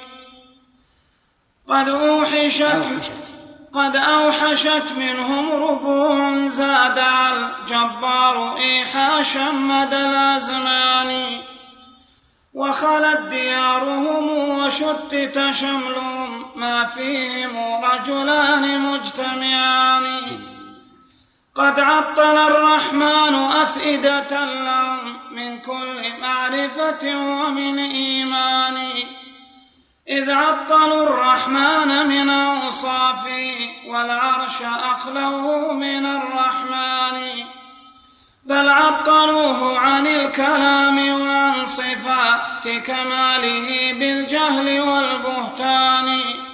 قد 1.69 1.89
أوحشت 1.89 3.11
قد 3.73 3.95
أوحشت 3.95 4.91
منهم 4.97 5.51
ربوع 5.51 6.47
زاد 6.47 6.99
الجبار 6.99 8.57
إيحاشا 8.57 9.51
مدى 9.51 9.97
الأزمان. 9.97 11.41
وخلت 12.53 13.19
ديارهم 13.19 14.29
وشتت 14.59 15.51
شملهم 15.51 16.45
ما 16.55 16.85
فيهم 16.85 17.85
رجلان 17.85 18.81
مجتمعان. 18.81 20.58
قد 21.55 21.79
عطل 21.79 22.37
الرحمن 22.37 23.35
أفئدة 23.35 24.45
لهم 24.45 25.17
من 25.31 25.59
كل 25.59 26.19
معرفة 26.21 27.17
ومن 27.17 27.79
إيمان. 27.79 28.77
إذ 30.09 30.31
عطلوا 30.31 31.03
الرحمن 31.03 32.07
من 32.07 32.29
أوصافه 32.29 33.55
والعرش 33.87 34.61
أخلوه 34.61 35.73
من 35.73 36.05
الرحمن. 36.05 37.45
بل 38.45 38.69
عطلوه 38.69 39.79
عن 39.79 40.07
الكلام 40.07 41.21
وعن 41.21 41.65
صفات 41.65 42.67
كماله 42.85 43.93
بالجهل 43.93 44.81
والبهتان. 44.81 46.48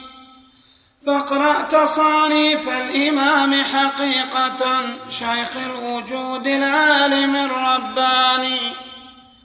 فاقرأ 1.05 1.61
تصانيف 1.61 2.69
الإمام 2.69 3.63
حقيقة 3.63 4.83
شيخ 5.09 5.57
الوجود 5.57 6.47
العالم 6.47 7.35
الرباني. 7.35 8.73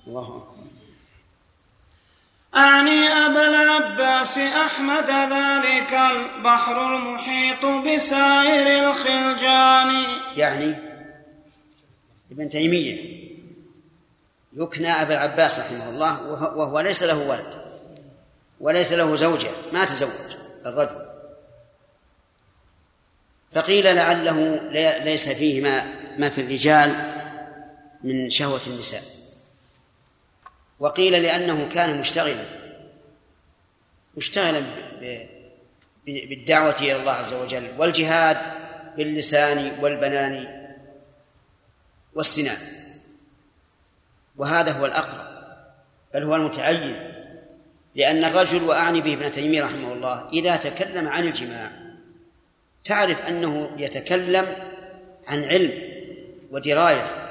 الله 0.06 0.22
أكبر 0.22 0.50
أعني 2.56 3.08
أبا 3.08 3.46
العباس 3.46 4.38
أحمد 4.38 5.10
ذلك 5.10 5.92
البحر 5.92 6.96
المحيط 6.96 7.66
بسائر 7.66 8.90
الخلجان. 8.90 9.90
يعني 10.36 10.76
ابن 12.32 12.50
تيمية 12.50 13.20
يكنى 14.56 15.02
أبا 15.02 15.14
العباس 15.14 15.60
رحمه 15.60 15.88
الله 15.88 16.22
وهو 16.56 16.80
ليس 16.80 17.02
له 17.02 17.28
ولد 17.28 17.54
وليس 18.60 18.92
له 18.92 19.14
زوجة 19.14 19.50
ما 19.72 19.84
تزوج 19.84 20.36
الرجل. 20.66 21.09
فقيل 23.52 23.96
لعله 23.96 24.60
ليس 25.04 25.28
فيه 25.28 25.60
ما 25.60 25.84
ما 26.18 26.28
في 26.28 26.40
الرجال 26.40 26.96
من 28.04 28.30
شهوة 28.30 28.60
النساء. 28.66 29.02
وقيل 30.78 31.22
لأنه 31.22 31.68
كان 31.68 32.00
مشتغلا 32.00 32.44
مشتغلا 34.16 34.62
بالدعوة 36.06 36.76
إلى 36.80 36.96
الله 36.96 37.12
عز 37.12 37.34
وجل 37.34 37.68
والجهاد 37.78 38.36
باللسان 38.96 39.72
والبنان 39.80 40.60
والسنان. 42.14 42.56
وهذا 44.36 44.72
هو 44.72 44.86
الأقرب 44.86 45.30
بل 46.14 46.22
هو 46.22 46.36
المتعين 46.36 47.12
لأن 47.94 48.24
الرجل 48.24 48.62
وأعني 48.62 49.00
به 49.00 49.14
ابن 49.14 49.30
تيمية 49.30 49.64
رحمه 49.64 49.92
الله 49.92 50.28
إذا 50.28 50.56
تكلم 50.56 51.08
عن 51.08 51.26
الجماع 51.26 51.70
تعرف 52.84 53.26
أنه 53.28 53.70
يتكلم 53.76 54.56
عن 55.28 55.44
علم 55.44 55.72
ودراية. 56.50 57.26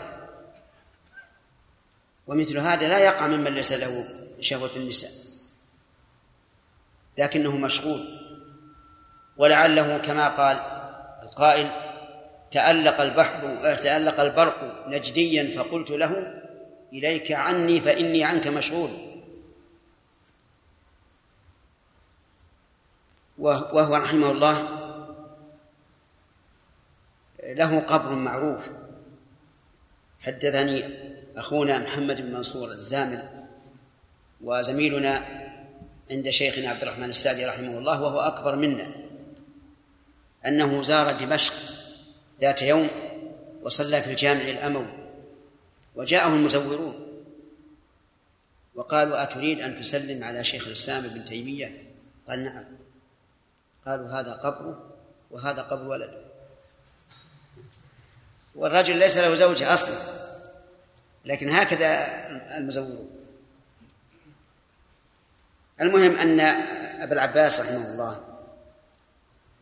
ومثل 2.27 2.57
هذا 2.57 2.87
لا 2.87 2.99
يقع 2.99 3.27
ممن 3.27 3.53
ليس 3.53 3.71
له 3.71 4.05
شهوة 4.39 4.69
النساء 4.75 5.11
لكنه 7.17 7.57
مشغول. 7.57 8.19
ولعله 9.37 9.97
كما 9.97 10.29
قال 10.29 10.57
القائل 11.23 11.71
تألق 12.51 13.01
البحر 13.01 13.75
تألق 13.75 14.19
البرق 14.19 14.85
نجديا 14.87 15.57
فقلت 15.57 15.89
له 15.91 16.41
إليك 16.93 17.31
عني 17.31 17.81
فإني 17.81 18.23
عنك 18.23 18.47
مشغول. 18.47 18.89
وهو 23.37 23.95
رحمه 23.95 24.31
الله 24.31 24.78
له 27.53 27.79
قبر 27.79 28.15
معروف. 28.15 28.69
حدثني 30.19 30.83
أخونا 31.37 31.79
محمد 31.79 32.15
بن 32.15 32.33
منصور 32.33 32.71
الزامل 32.71 33.23
وزميلنا 34.41 35.25
عند 36.11 36.29
شيخنا 36.29 36.69
عبد 36.69 36.81
الرحمن 36.81 37.09
السعدي 37.09 37.45
رحمه 37.45 37.77
الله 37.77 38.01
وهو 38.01 38.19
أكبر 38.19 38.55
منا. 38.55 38.95
أنه 40.45 40.81
زار 40.81 41.11
دمشق 41.11 41.53
ذات 42.41 42.61
يوم 42.61 42.87
وصلى 43.61 44.01
في 44.01 44.11
الجامع 44.11 44.41
الأموي 44.41 45.09
وجاءه 45.95 46.27
المزورون 46.27 47.09
وقالوا 48.75 49.23
أتريد 49.23 49.61
أن 49.61 49.79
تسلم 49.79 50.23
على 50.23 50.43
شيخ 50.43 50.67
الإسلام 50.67 51.05
ابن 51.05 51.25
تيمية؟ 51.25 51.83
قال 52.27 52.43
نعم. 52.43 52.63
قالوا 53.85 54.07
هذا 54.07 54.33
قبره 54.33 54.89
وهذا 55.31 55.61
قبر 55.61 55.87
ولده. 55.87 56.28
والرجل 58.59 58.97
ليس 58.97 59.17
له 59.17 59.35
زوجة 59.35 59.73
أصلا. 59.73 59.95
لكن 61.25 61.49
هكذا 61.49 62.07
المزورون 62.57 63.09
المهم 65.81 66.15
أن 66.15 66.39
أبا 67.01 67.13
العباس 67.13 67.59
رحمه 67.59 67.91
الله 67.91 68.25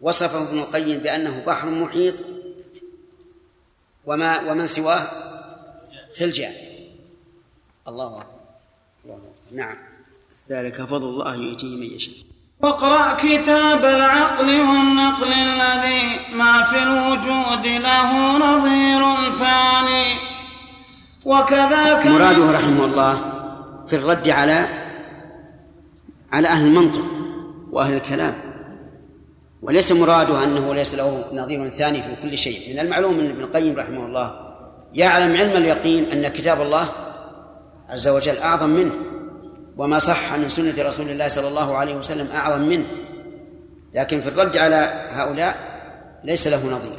وصفه 0.01 0.49
ابن 0.49 0.59
القيم 0.59 0.99
بأنه 0.99 1.45
بحر 1.45 1.69
محيط 1.69 2.25
وما 4.05 4.51
ومن 4.51 4.67
سواه؟ 4.67 5.07
خلجان. 6.19 6.53
الله 7.87 8.21
أكبر. 8.21 9.19
نعم. 9.51 9.77
ذلك 10.49 10.81
فضل 10.81 11.09
الله 11.09 11.35
يؤتيه 11.35 11.75
من 11.75 11.95
يشاء. 11.95 12.26
واقرأ 12.61 13.13
كتاب 13.13 13.85
العقل 13.85 14.45
والنقل 14.45 15.33
الذي 15.33 16.19
ما 16.33 16.63
في 16.63 16.77
الوجود 16.83 17.65
له 17.65 18.37
نظير 18.37 19.31
ثاني. 19.31 20.05
وكذاك 21.25 22.07
مراده 22.07 22.51
رحمه 22.51 22.85
الله 22.85 23.21
في 23.87 23.95
الرد 23.95 24.29
على 24.29 24.67
على 26.31 26.47
أهل 26.47 26.67
المنطق 26.67 27.05
وأهل 27.71 27.93
الكلام. 27.93 28.33
وليس 29.61 29.91
مراده 29.91 30.43
أنه 30.43 30.73
ليس 30.73 30.95
له 30.95 31.23
نظير 31.33 31.69
ثاني 31.69 32.01
في 32.01 32.15
كل 32.21 32.37
شيء. 32.37 32.73
من 32.73 32.79
المعلوم 32.79 33.17
من 33.17 33.29
ابن 33.29 33.41
القيم 33.41 33.75
رحمه 33.75 34.05
الله 34.05 34.31
يعلم 34.93 35.37
علم 35.37 35.57
اليقين 35.57 36.11
أن 36.11 36.27
كتاب 36.27 36.61
الله 36.61 36.89
عز 37.89 38.07
وجل 38.07 38.37
أعظم 38.37 38.69
منه. 38.69 38.91
وما 39.77 39.99
صح 39.99 40.33
من 40.33 40.49
سنة 40.49 40.73
رسول 40.77 41.09
الله 41.09 41.27
صلى 41.27 41.47
الله 41.47 41.77
عليه 41.77 41.95
وسلم 41.95 42.31
أعظم 42.31 42.61
منه. 42.61 42.87
لكن 43.93 44.21
في 44.21 44.27
الرد 44.27 44.57
على 44.57 45.07
هؤلاء 45.09 45.57
ليس 46.23 46.47
له 46.47 46.65
نظير. 46.65 46.97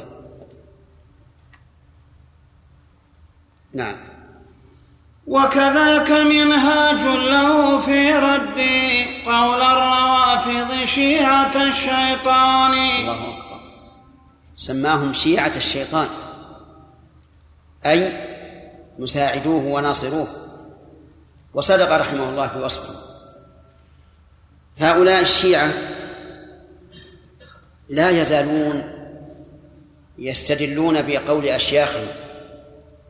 نعم. 3.73 3.95
وكذاك 5.27 6.11
منهاج 6.11 7.03
له 7.03 7.79
في 7.79 8.11
رد 8.13 8.59
قول 9.25 9.61
الروافض 9.61 10.85
شيعة 10.85 11.63
الشيطان. 11.63 12.73
الله 12.73 13.13
أكبر. 13.13 13.59
سماهم 14.55 15.13
شيعة 15.13 15.53
الشيطان. 15.55 16.07
أي 17.85 18.13
مساعدوه 18.99 19.65
وناصروه. 19.65 20.27
وصدق 21.53 21.91
رحمه 21.91 22.29
الله 22.29 22.47
في 22.47 22.59
وصفه. 22.59 22.93
هؤلاء 24.79 25.21
الشيعة 25.21 25.73
لا 27.89 28.09
يزالون 28.09 28.83
يستدلون 30.17 31.01
بقول 31.01 31.45
أشياخهم 31.45 32.07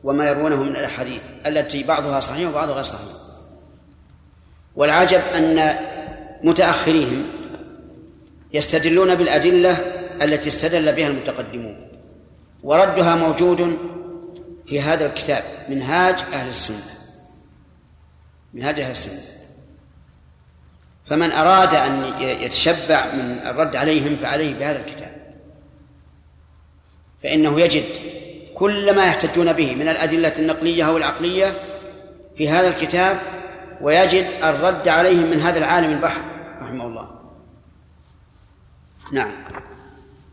وما 0.04 0.28
يرونه 0.28 0.62
من 0.62 0.76
الأحاديث 0.76 1.22
التي 1.46 1.82
بعضها 1.82 2.20
صحيح 2.20 2.48
وبعضها 2.48 2.74
غير 2.74 2.82
صحيح. 2.82 3.16
والعجب 4.76 5.20
أن 5.34 5.74
متأخريهم 6.42 7.26
يستدلون 8.52 9.14
بالأدلة 9.14 9.72
التي 10.22 10.48
استدل 10.48 10.92
بها 10.92 11.08
المتقدمون 11.08 11.88
وردها 12.62 13.14
موجود 13.14 13.78
في 14.66 14.80
هذا 14.80 15.06
الكتاب 15.06 15.44
منهاج 15.68 16.18
أهل 16.32 16.48
السنة. 16.48 16.89
منهاج 18.54 18.80
أهل 18.80 18.90
السنة. 18.90 19.20
فمن 21.06 21.32
أراد 21.32 21.74
أن 21.74 22.04
يتشبع 22.20 23.04
من 23.14 23.40
الرد 23.46 23.76
عليهم 23.76 24.16
فعليه 24.16 24.54
بهذا 24.54 24.80
الكتاب. 24.86 25.34
فإنه 27.22 27.60
يجد 27.60 27.84
كل 28.54 28.96
ما 28.96 29.06
يحتجون 29.06 29.52
به 29.52 29.74
من 29.74 29.88
الأدلة 29.88 30.32
النقلية 30.38 30.86
أو 30.86 30.96
العقلية 30.96 31.54
في 32.36 32.48
هذا 32.48 32.68
الكتاب 32.68 33.20
ويجد 33.80 34.26
الرد 34.44 34.88
عليهم 34.88 35.30
من 35.30 35.40
هذا 35.40 35.58
العالم 35.58 35.90
البحر 35.90 36.20
رحمه 36.62 36.86
الله. 36.86 37.08
نعم. 39.12 39.32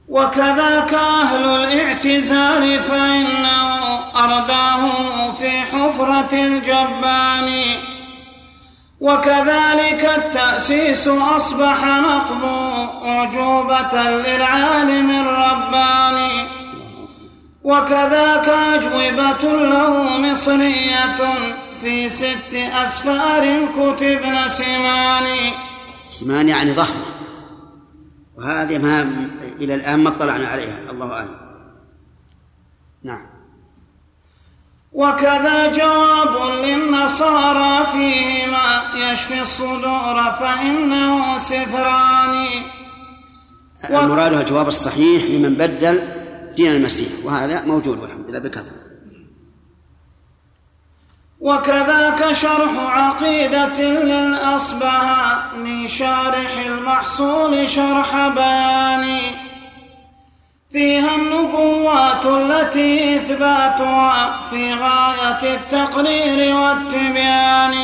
وكذاك 0.07 0.93
أهل 0.93 1.45
الاعتزال 1.45 2.83
فإنه 2.83 3.77
أرداهم 4.15 5.33
في 5.33 5.49
حفرة 5.49 6.47
الجبان. 6.47 7.63
وكذلك 8.99 10.11
التأسيس 10.17 11.07
أصبح 11.07 11.85
نقض 11.85 12.45
أعجوبة 13.05 14.09
للعالم 14.09 15.11
الرباني. 15.11 16.47
وكذاك 17.63 18.49
أجوبة 18.49 19.53
له 19.53 20.17
مصرية 20.17 21.17
في 21.81 22.09
ست 22.09 22.53
أسفار 22.53 23.65
كتبن 23.65 24.47
سمان 24.47 25.25
سمان 26.07 26.49
يعني 26.49 26.71
ضخمة. 26.71 27.05
وهذه 28.37 28.77
ما 28.77 29.27
إلى 29.59 29.75
الآن 29.75 29.99
ما 29.99 30.09
اطلعنا 30.09 30.47
عليها. 30.47 30.79
الله 30.91 31.11
أعلم. 31.13 31.46
وكذا 34.97 35.71
جواب 35.71 36.33
للنصارى 36.63 37.85
فيما 37.91 38.81
يشفي 38.95 39.41
الصدور 39.41 40.33
فإنه 40.33 41.37
سفران 41.37 42.35
المراد 43.89 44.33
الجواب 44.33 44.67
الصحيح 44.67 45.23
لمن 45.23 45.53
بدل 45.53 46.01
دين 46.55 46.71
المسيح 46.71 47.25
وهذا 47.25 47.65
موجود 47.65 47.99
والحمد 47.99 48.29
لله 48.29 48.39
بكثرة. 48.39 48.87
وكذاك 51.39 52.31
شرح 52.31 52.71
عقيدة 52.77 53.79
للأصبهاني 54.11 55.87
شارح 55.87 56.57
المحصول 56.65 57.69
شرح 57.69 58.27
بياني 58.27 59.21
فيها 60.71 61.15
النبوات 61.15 62.25
التي 62.25 63.15
إثباتها 63.15 64.41
في 64.49 64.73
غاية 64.73 65.55
التقرير 65.55 66.55
والتبيان. 66.55 67.75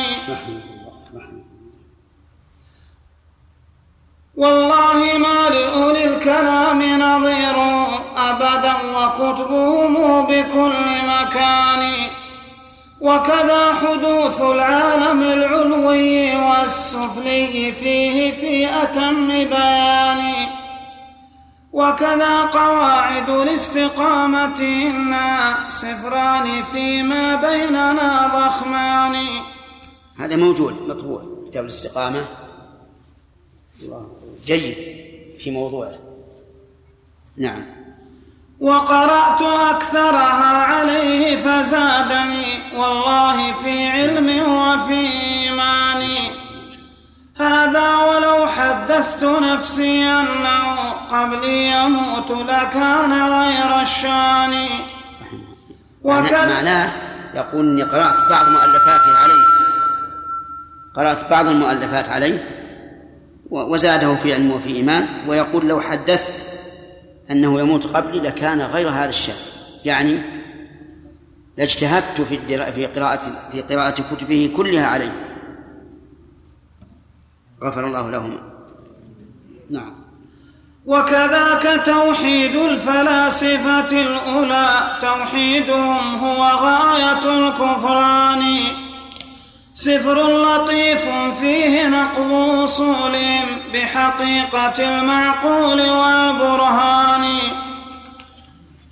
والله 4.36 5.18
ما 5.18 5.48
لأولي 5.50 6.04
الكلام 6.04 6.82
نظير 6.82 7.56
أبدا 8.16 8.74
وكتبهم 8.96 10.26
بكل 10.26 10.86
مكان. 11.06 11.92
وكذا 13.00 13.74
حدوث 13.74 14.40
العالم 14.40 15.22
العلوي 15.22 16.36
والسفلي 16.36 17.72
فيه 17.72 18.32
في 18.32 18.82
أتم 18.82 19.28
بيان. 19.28 20.63
وكذا 21.74 22.40
قواعد 22.40 23.28
الاستقامة 23.28 24.60
إنا 24.60 25.56
صفران 25.68 26.64
فيما 26.64 27.34
بيننا 27.34 28.10
ضخمان. 28.26 29.16
هذا 30.18 30.36
موجود 30.36 30.88
مطبوع 30.88 31.22
كتاب 31.46 31.64
الاستقامة. 31.64 32.24
جيد 34.46 34.74
في 35.38 35.50
موضوعه. 35.50 35.94
نعم. 37.36 37.64
وقرأت 38.60 39.42
أكثرها 39.42 40.56
عليه 40.62 41.36
فزادني 41.36 42.76
والله 42.76 43.52
في 43.62 43.86
علم 43.86 44.28
وفي 44.52 45.00
إيمان. 45.22 46.02
هذا 47.40 47.96
ولو 47.96 48.46
حدثت 48.46 49.24
نفسي 49.24 50.04
أنه 50.04 50.90
قبلي 50.92 51.66
يموت 51.66 52.30
لكان 52.30 53.12
غير 53.12 53.82
الشان. 53.82 54.66
وكان 56.02 56.48
معناه 56.48 56.92
يقول 57.34 57.68
إني 57.68 57.82
قرأت 57.82 58.30
بعض 58.30 58.48
مؤلفاته 58.48 59.16
عليه. 59.16 59.44
قرأت 60.96 61.30
بعض 61.30 61.46
المؤلفات 61.46 62.08
عليه 62.08 62.48
وزاده 63.50 64.14
في 64.14 64.34
علم 64.34 64.50
وفي 64.50 64.68
إيمان 64.68 65.08
ويقول 65.26 65.68
لو 65.68 65.80
حدثت 65.80 66.46
أنه 67.30 67.60
يموت 67.60 67.86
قبلي 67.86 68.20
لكان 68.20 68.60
غير 68.60 68.88
هذا 68.88 69.08
الشأن. 69.08 69.34
يعني 69.84 70.18
لاجتهدت 71.58 72.20
في 72.20 72.38
في 72.72 72.86
قراءة 72.86 73.20
في 73.52 73.62
قراءة 73.62 74.02
كتبه 74.14 74.52
كلها 74.56 74.86
عليه. 74.86 75.33
غفر 77.64 77.86
الله 77.86 78.10
لهما 78.10 78.38
نعم. 79.70 79.94
وكذاك 80.86 81.80
توحيد 81.86 82.56
الفلاسفة 82.56 84.00
الأولى 84.00 84.98
توحيدهم 85.00 86.18
هو 86.18 86.44
غاية 86.44 87.48
الكفران. 87.48 88.42
سفر 89.74 90.44
لطيف 90.44 91.08
فيه 91.40 91.88
نقض 91.88 92.32
اصولهم 92.32 93.46
بحقيقة 93.74 94.98
المعقول 94.98 95.80
والبرهان. 95.80 97.24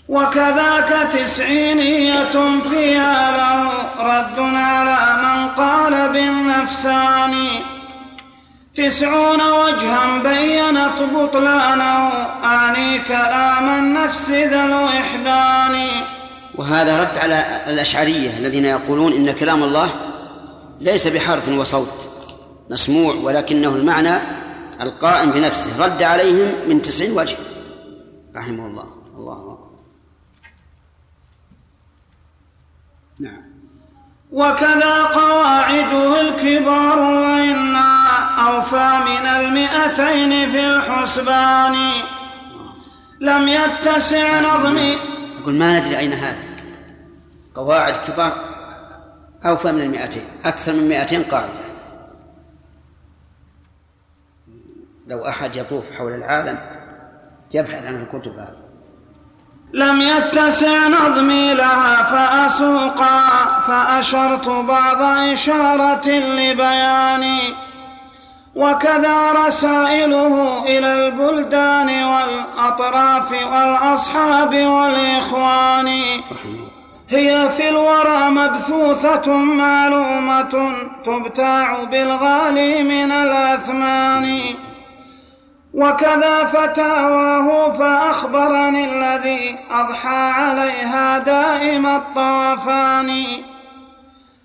وكذاك 0.08 1.08
تسعينية 1.12 2.60
فيها 2.70 3.32
له 3.36 3.70
رد 3.98 4.38
على 4.38 5.22
من 5.22 5.48
قال 5.48 6.12
بالنفسان. 6.12 7.34
تسعون 8.74 9.40
وجها 9.40 10.22
بينت 10.22 11.02
بطلانه 11.02 12.08
أعني 12.44 12.98
كلام 12.98 13.68
النفس 13.68 14.30
ذا 14.30 14.64
الوحدان 14.64 15.88
وهذا 16.54 17.02
رد 17.02 17.18
على 17.18 17.62
الأشعرية 17.66 18.36
الذين 18.38 18.64
يقولون 18.64 19.12
إن 19.12 19.32
كلام 19.32 19.62
الله 19.62 19.90
ليس 20.80 21.06
بحرف 21.06 21.48
وصوت 21.48 22.08
مسموع 22.70 23.14
ولكنه 23.14 23.68
المعنى 23.68 24.18
القائم 24.80 25.30
بنفسه. 25.30 25.84
رد 25.84 26.02
عليهم 26.02 26.68
من 26.68 26.82
تسعين 26.82 27.18
وجه. 27.18 27.36
رحمه 28.36 28.66
الله. 28.66 28.86
الله 29.16 29.32
أكبر. 29.32 29.58
نعم. 33.20 33.42
وكذا 34.32 35.02
قواعده 35.02 36.20
الكبار 36.20 36.98
وإنا 36.98 37.91
أوفى 38.38 38.98
من 39.06 39.26
المئتين 39.26 40.50
في 40.50 40.66
الحسبان. 40.66 41.76
لم 43.20 43.48
يتسع 43.48 44.40
نظمي 44.40 44.96
يقول 45.40 45.54
ما 45.54 45.80
ندري 45.80 45.98
أين 45.98 46.12
هذا. 46.12 46.44
قواعد 47.54 47.96
كبار. 47.96 48.32
أوفى 49.46 49.72
من 49.72 49.82
المئتين. 49.82 50.24
أكثر 50.44 50.72
من 50.72 50.88
مئتين 50.88 51.22
قاعدة. 51.22 51.62
لو 55.06 55.28
أحد 55.28 55.56
يطوف 55.56 55.84
حول 55.98 56.12
العالم 56.12 56.58
يبحث 57.54 57.86
عن 57.86 58.02
الكتب 58.02 58.32
هذه. 58.32 58.62
لم 59.74 60.00
يتسع 60.00 60.88
نظمي 60.88 61.54
لها 61.54 62.02
فأسوقا 62.02 63.20
فأشرت 63.60 64.48
بعض 64.48 65.02
إشارة 65.02 66.08
لبياني. 66.08 67.71
وكذا 68.54 69.32
رسائله 69.32 70.64
إلى 70.64 71.06
البلدان 71.06 72.04
والأطراف 72.04 73.30
والأصحاب 73.30 74.54
والإخوان. 74.54 75.88
هي 77.08 77.48
في 77.48 77.68
الورى 77.68 78.30
مبثوثة 78.30 79.32
معلومة 79.36 80.74
تبتاع 81.04 81.84
بالغالي 81.84 82.82
من 82.82 83.12
الأثمان. 83.12 84.38
وكذا 85.74 86.44
فتاواه 86.44 87.78
فأخبرني 87.78 88.84
الذي 88.84 89.58
أضحى 89.70 90.30
عليها 90.30 91.18
دائم 91.18 91.86
الطوفان 91.86 93.24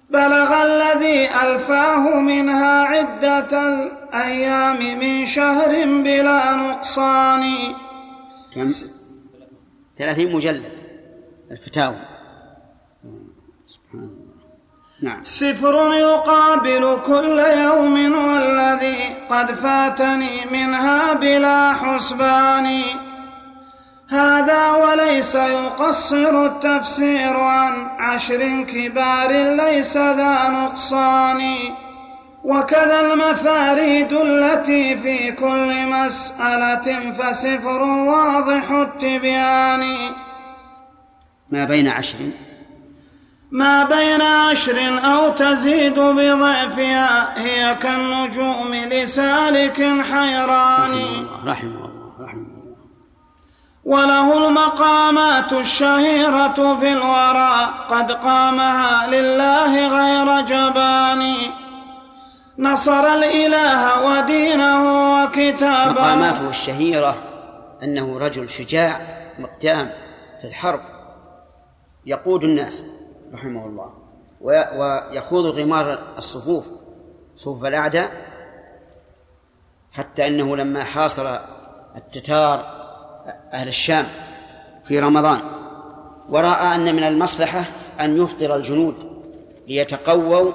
بلغ 0.09 0.63
الذي 0.63 1.29
ألفاه 1.29 2.19
منها 2.19 2.83
عدة 2.83 3.67
الأيام 3.67 4.99
من 4.99 5.25
شهر 5.25 5.69
بلا 5.85 6.55
نقصان. 6.55 7.43
كم؟ 8.55 8.65
ثلاثين 9.97 10.33
مجلد. 10.33 10.71
الفتاوى. 11.51 11.95
نعم. 15.01 15.23
سفر 15.23 15.93
يقابل 15.93 17.01
كل 17.05 17.39
يوم 17.39 18.15
والذي 18.27 18.97
قد 19.29 19.51
فاتني 19.51 20.45
منها 20.45 21.13
بلا 21.13 21.73
حسبان. 21.73 22.81
هذا 24.09 24.71
وليس 24.71 25.35
يقصر 25.35 26.45
التفسير 26.45 27.39
عن 27.39 27.87
عشر 27.99 28.63
كبار 28.63 29.31
ليس 29.31 29.97
ذا 29.97 30.49
نقصان. 30.49 31.41
وكذا 32.43 32.99
المفاريد 32.99 34.13
التي 34.13 34.97
في 34.97 35.31
كل 35.31 35.87
مسألة 35.87 37.11
فسفر 37.11 37.81
واضح 37.81 38.71
التبيان. 38.71 39.83
ما 41.49 41.65
بين 41.65 41.87
عشر؟ 41.87 42.17
ما 43.51 43.83
بين 43.83 44.21
عشر 44.21 44.77
أو 45.05 45.29
تزيد 45.29 45.99
بضعفها 45.99 47.39
هي 47.45 47.75
كالنجوم 47.75 48.75
لسالك 48.75 49.77
حيران. 50.11 50.93
رحمه 50.93 51.29
الله 51.29 51.51
رحمه 51.51 51.69
الله. 51.69 51.96
وله 53.87 54.47
المقامات 54.47 55.53
الشهيرة 55.53 56.79
في 56.79 56.91
الورى 56.91 57.73
قد 57.89 58.11
قامها 58.11 59.07
لله 59.07 59.87
غير 59.87 60.41
جبان 60.41 61.33
نصر 62.59 63.13
الإله 63.13 64.05
ودينه 64.05 64.81
وكتابه. 65.13 65.91
مقاماته 65.91 66.49
الشهيرة 66.49 67.15
أنه 67.83 68.19
رجل 68.19 68.49
شجاع 68.49 68.99
مقدام 69.39 69.91
في 70.41 70.47
الحرب. 70.47 70.81
يقود 72.05 72.43
الناس 72.43 72.83
رحمه 73.33 73.65
الله 73.65 73.93
ويخوض 74.41 75.45
غمار 75.45 75.99
الصفوف 76.17 76.65
صفوف 77.35 77.65
الأعداء 77.65 78.11
حتى 79.91 80.27
أنه 80.27 80.55
لما 80.55 80.83
حاصر 80.83 81.37
التتار 81.95 82.76
أهل 83.53 83.67
الشام 83.67 84.05
في 84.83 84.99
رمضان 84.99 85.41
ورأى 86.29 86.75
أن 86.75 86.95
من 86.95 87.03
المصلحة 87.03 87.63
أن 87.99 88.17
يفطر 88.17 88.55
الجنود 88.55 88.95
ليتقووا 89.67 90.51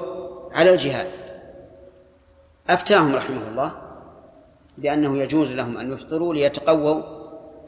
على 0.52 0.72
الجهاد. 0.72 1.06
أفتاهم 2.70 3.14
رحمه 3.14 3.48
الله 3.48 3.72
بأنه 4.78 5.18
يجوز 5.18 5.52
لهم 5.52 5.78
أن 5.78 5.92
يفطروا 5.92 6.34
ليتقووا 6.34 7.02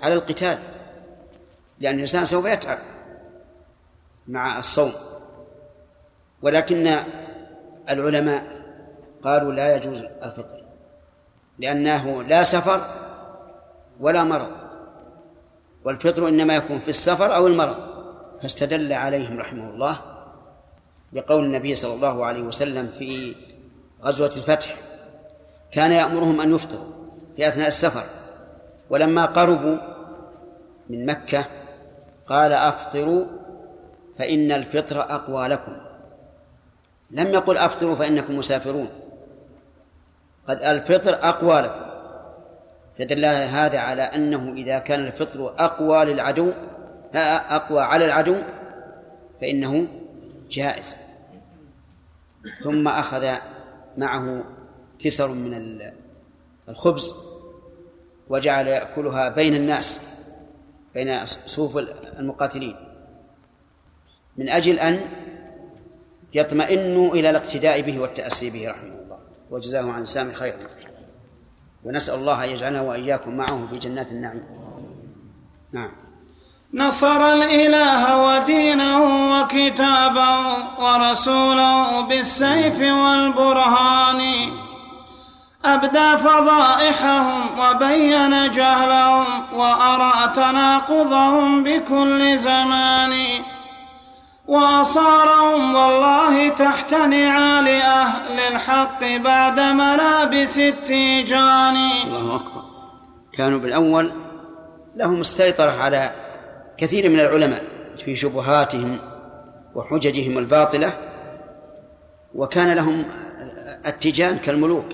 على 0.02 0.14
القتال 0.14 0.58
لأن 1.80 1.94
الإنسان 1.94 2.24
سوف 2.24 2.46
يتعب 2.46 2.78
مع 4.28 4.58
الصوم. 4.58 4.92
ولكن 6.42 6.98
العلماء 7.88 8.44
قالوا 9.24 9.52
لا 9.52 9.76
يجوز 9.76 9.98
الفطر 9.98 10.64
لأنه 11.58 12.22
لا 12.22 12.44
سفر 12.44 12.80
ولا 14.00 14.24
مرض. 14.24 14.63
والفطر 15.84 16.28
إنما 16.28 16.54
يكون 16.54 16.78
في 16.78 16.88
السفر 16.88 17.34
أو 17.34 17.46
المرض. 17.46 17.76
فاستدل 18.42 18.92
عليهم 18.92 19.38
رحمه 19.38 19.70
الله 19.70 20.00
بقول 21.12 21.44
النبي 21.44 21.74
صلى 21.74 21.94
الله 21.94 22.26
عليه 22.26 22.42
وسلم 22.42 22.86
في 22.98 23.34
غزوة 24.02 24.32
الفتح 24.36 24.76
كان 25.72 25.92
يأمرهم 25.92 26.40
أن 26.40 26.54
يفطروا 26.54 26.92
في 27.36 27.48
أثناء 27.48 27.68
السفر. 27.68 28.04
ولما 28.90 29.26
قربوا 29.26 29.76
من 30.90 31.06
مكة 31.06 31.46
قال 32.26 32.52
أفطروا 32.52 33.24
فإن 34.18 34.52
الفطر 34.52 35.00
أقوى 35.00 35.48
لكم. 35.48 35.76
لم 37.10 37.34
يقل 37.34 37.58
أفطروا 37.58 37.96
فإنكم 37.96 38.38
مسافرون. 38.38 38.88
قد 40.48 40.62
الفطر 40.62 41.14
أقوى 41.14 41.60
لكم. 41.60 41.93
فدل 42.98 43.24
هذا 43.24 43.78
على 43.78 44.02
أنه 44.02 44.52
إذا 44.52 44.78
كان 44.78 45.06
الفطر 45.06 45.54
أقوى 45.58 46.04
للعدو 46.04 46.52
أقوى 47.14 47.80
على 47.80 48.04
العدو 48.04 48.36
فإنه 49.40 49.86
جائز. 50.50 50.96
ثم 52.64 52.88
أخذ 52.88 53.34
معه 53.98 54.44
كسر 54.98 55.28
من 55.28 55.80
الخبز 56.68 57.14
وجعل 58.28 58.66
يأكلها 58.66 59.28
بين 59.28 59.54
الناس 59.54 59.98
بين 60.94 61.26
صفوف 61.26 61.78
المقاتلين 62.18 62.76
من 64.36 64.48
أجل 64.48 64.78
أن 64.78 65.00
يطمئنوا 66.34 67.14
إلى 67.14 67.30
الاقتداء 67.30 67.80
به 67.80 67.98
والتأسي 67.98 68.50
به 68.50 68.70
رحمه 68.70 68.94
الله. 68.94 69.18
وجزاه 69.50 69.92
عن 69.92 70.04
سامي 70.06 70.32
خيرا. 70.32 70.56
ونسأل 71.84 72.14
الله 72.14 72.44
أن 72.44 72.48
يجعلنا 72.48 72.80
وإياكم 72.80 73.36
معه 73.36 73.66
في 73.70 73.78
جنات 73.78 74.12
النعيم. 74.12 74.44
نعم. 75.72 75.90
نصر 76.74 77.32
الإله 77.32 78.26
ودينه 78.26 79.00
وكتابه 79.32 80.40
ورسوله 80.78 82.06
بالسيف 82.06 82.78
والبرهان. 82.80 84.20
أبدى 85.64 86.16
فضائحهم 86.16 87.58
وبين 87.58 88.50
جهلهم 88.50 89.54
وأرى 89.54 90.32
تناقضهم 90.34 91.62
بكل 91.62 92.38
زمان. 92.38 93.12
وأصارهم 94.46 95.74
والله 95.74 96.48
تحت 96.48 96.94
نعال 96.94 97.68
أهل 97.68 98.40
الحق 98.40 99.00
بعد 99.00 99.60
ملابس 99.60 100.58
التيجان. 100.58 101.76
الله 102.06 102.36
أكبر. 102.36 102.62
كانوا 103.32 103.58
بالأول 103.58 104.12
لهم 104.96 105.20
السيطرة 105.20 105.70
على 105.70 106.10
كثير 106.78 107.08
من 107.08 107.20
العلماء 107.20 107.64
في 108.04 108.16
شبهاتهم 108.16 109.00
وحججهم 109.74 110.38
الباطلة 110.38 110.92
وكان 112.34 112.72
لهم 112.72 113.04
التيجان 113.86 114.38
كالملوك. 114.38 114.86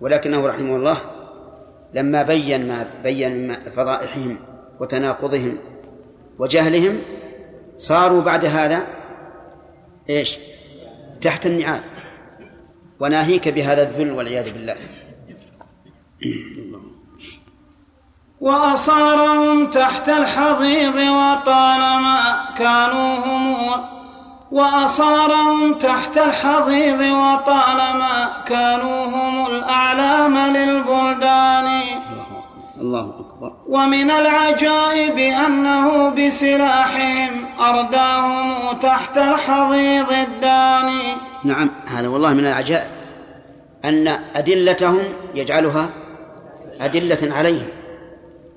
ولكنه 0.00 0.46
رحمه 0.46 0.76
الله 0.76 0.96
لما 1.94 2.22
بين 2.22 2.68
ما 2.68 2.86
بين 3.02 3.48
من 3.48 3.70
فضائحهم 3.76 4.38
وتناقضهم 4.80 5.58
وجهلهم 6.38 6.98
صاروا 7.78 8.22
بعد 8.22 8.44
هذا 8.44 8.82
إيش؟ 10.10 10.38
تحت 11.20 11.46
النعال. 11.46 11.82
وناهيك 13.00 13.48
بهذا 13.48 13.82
الذل 13.82 14.12
والعياذ 14.12 14.52
بالله. 14.52 14.76
وأصارهم 18.40 19.70
تحت 19.70 20.08
الحضيض 20.08 20.94
وطالما 20.94 22.48
كانوا 22.56 23.26
هم 23.26 23.84
وأصارهم 24.52 25.78
تحت 25.78 26.18
الحضيض 26.18 27.00
وطالما 27.00 28.42
كانوا 28.46 29.04
هم 29.06 29.46
الأعلام 29.46 30.38
للبلدان. 30.38 31.66
الله 32.80 33.00
أكبر. 33.00 33.23
ومن 33.68 34.10
العجائب 34.10 35.18
أنه 35.18 36.10
بسلاحهم 36.10 37.60
أرداهم 37.60 38.78
تحت 38.78 39.18
الحضيض 39.18 40.12
الداني. 40.12 41.16
نعم 41.44 41.70
هذا 41.86 42.08
والله 42.08 42.32
من 42.32 42.46
العجائب. 42.46 42.88
أن 43.84 44.08
أدلتهم 44.08 45.02
يجعلها 45.34 45.90
أدلة 46.80 47.34
عليهم 47.34 47.68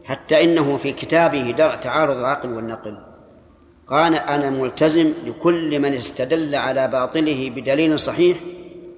حتى 0.06 0.44
إنه 0.44 0.78
في 0.78 0.92
كتابه 0.92 1.52
درء 1.58 1.76
تعارض 1.76 2.18
العقل 2.18 2.54
والنقل. 2.54 2.98
قال 3.90 4.16
أنا 4.16 4.50
ملتزم 4.50 5.14
لكل 5.26 5.80
من 5.80 5.94
استدل 5.94 6.56
على 6.56 6.88
باطله 6.88 7.50
بدليل 7.56 8.00
صحيح 8.00 8.38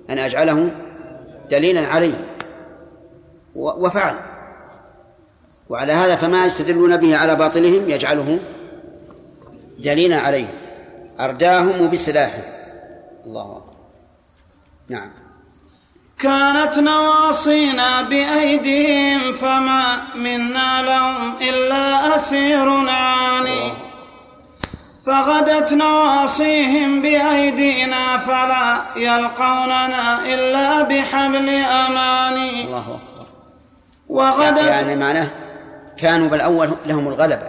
أن 0.09 0.17
أجعله 0.17 0.71
دليلا 1.51 1.87
عليه. 1.87 2.35
وفعل. 3.55 4.15
وعلى 5.69 5.93
هذا 5.93 6.15
فما 6.15 6.45
يستدلون 6.45 6.97
به 6.97 7.17
على 7.17 7.35
باطلهم 7.35 7.89
يجعله 7.89 8.39
دليلا 9.79 10.19
عليه. 10.19 10.53
أرداهم 11.19 11.89
بسلاحه 11.89 12.43
الله 13.25 13.57
أكبر. 13.57 13.73
نعم. 14.89 15.11
كانت 16.19 16.79
نواصينا 16.79 18.01
بأيديهم 18.01 19.33
فما 19.33 20.15
منا 20.15 20.81
لهم 20.81 21.37
إلا 21.37 22.15
أسير 22.15 22.89
عاني 22.89 23.73
فغدت 25.05 25.73
نواصيهم 25.73 27.01
بأيدينا 27.01 28.17
فلا 28.17 28.81
يلقوننا 28.95 30.25
إلا 30.25 30.83
بحبل 30.83 31.49
أماني 31.49 32.65
الله 32.65 32.79
أكبر. 32.79 33.25
وغدت 34.09 34.67
يعني 34.67 34.95
معناه 34.95 35.48
كانوا 35.99 36.27
بالأول 36.27 36.75
لهم 36.85 37.07
الغلبة 37.07 37.47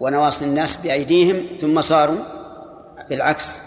ونواصي 0.00 0.44
الناس 0.44 0.76
بأيديهم 0.76 1.46
ثم 1.60 1.80
صاروا 1.80 2.18
بالعكس. 3.10 3.62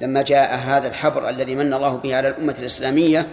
لما 0.00 0.22
جاء 0.22 0.54
هذا 0.54 0.88
الحبر 0.88 1.28
الذي 1.28 1.54
من 1.54 1.74
الله 1.74 1.96
به 1.96 2.16
على 2.16 2.28
الأمة 2.28 2.54
الإسلامية 2.58 3.26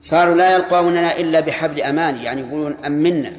صاروا 0.00 0.34
لا 0.34 0.54
يلقوننا 0.54 1.16
إلا 1.16 1.40
بحبل 1.40 1.80
أمان 1.82 2.16
يعني 2.16 2.40
يقولون 2.40 2.84
أمنا 2.84 3.32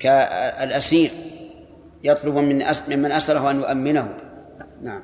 كالأسير 0.00 1.10
يطلب 2.04 2.34
من 2.34 2.64
ممن 2.88 3.12
أسره 3.12 3.50
أن 3.50 3.60
يؤمنه. 3.60 4.14
نعم. 4.82 5.02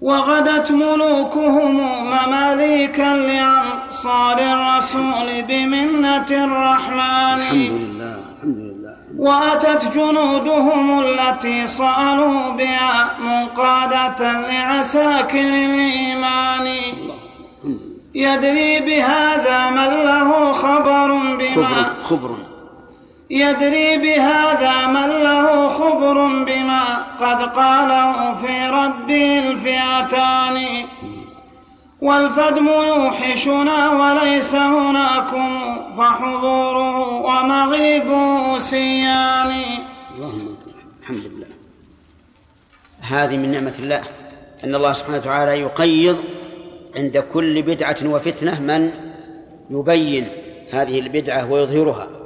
وغدت 0.00 0.72
ملوكهم 0.72 1.76
مماليكا 2.04 3.02
لأنصار 3.02 4.38
الرسول 4.38 5.42
بمنة 5.48 6.30
الرحمن. 6.30 7.40
الحمد 7.42 7.80
لله 7.80 8.14
الحمد 8.14 8.58
لله 8.58 8.96
وأتت 9.18 9.96
جنودهم 9.96 11.00
التي 11.00 11.66
صالوا 11.66 12.52
بها 12.52 13.16
منقادة 13.20 14.32
لعساكر 14.32 15.38
الإيمان. 15.38 16.66
يدري 18.14 18.80
بهذا 18.80 19.70
من 19.70 19.90
له 20.08 20.52
خبر 20.52 21.08
بما 21.38 21.64
خبر 22.02 22.02
خبر. 22.02 22.30
يدري 23.30 23.98
بهذا 23.98 24.86
من 24.86 25.08
له 25.08 25.68
خبر 25.68 26.44
بما 26.44 26.84
قد 27.16 27.42
قاله 27.56 28.34
في 28.34 28.68
ربه 28.68 29.38
الفئتان. 29.38 30.86
والفدم 32.00 32.66
يوحشنا 32.66 33.90
وليس 33.90 34.54
هناكم 34.54 35.76
فحضوره 35.98 36.98
ومغيبه 37.08 38.58
سيان. 38.58 39.50
اللهم 40.14 40.56
الحمد 41.02 41.24
لله. 41.24 41.46
هذه 43.00 43.36
من 43.36 43.52
نعمة 43.52 43.74
الله 43.78 44.02
أن 44.64 44.74
الله 44.74 44.92
سبحانه 44.92 45.18
وتعالى 45.18 45.60
يقيض 45.60 46.16
عند 46.96 47.18
كل 47.18 47.62
بدعة 47.62 47.96
وفتنة 48.04 48.60
من 48.60 48.90
يبين 49.70 50.28
هذه 50.72 50.98
البدعة 50.98 51.50
ويظهرها. 51.50 52.25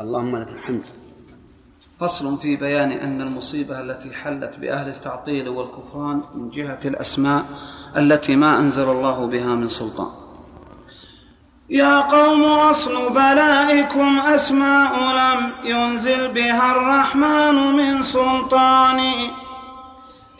اللهم 0.00 0.36
لك 0.36 0.48
الحمد. 0.48 0.82
فصل 2.00 2.36
في 2.36 2.56
بيان 2.56 2.90
أن 2.92 3.20
المصيبة 3.20 3.80
التي 3.80 4.14
حلت 4.14 4.58
بأهل 4.58 4.88
التعطيل 4.88 5.48
والكفران 5.48 6.20
من 6.34 6.50
جهة 6.50 6.78
الأسماء 6.84 7.44
التي 7.96 8.36
ما 8.36 8.58
أنزل 8.58 8.90
الله 8.90 9.26
بها 9.26 9.54
من 9.54 9.68
سلطان. 9.68 10.08
يا 11.70 12.00
قوم 12.00 12.42
أصل 12.44 13.10
بلائكم 13.10 14.18
أسماء 14.18 14.92
لم 15.20 15.52
ينزل 15.64 16.32
بها 16.32 16.72
الرحمن 16.72 17.54
من 17.76 18.02
سلطان. 18.02 19.00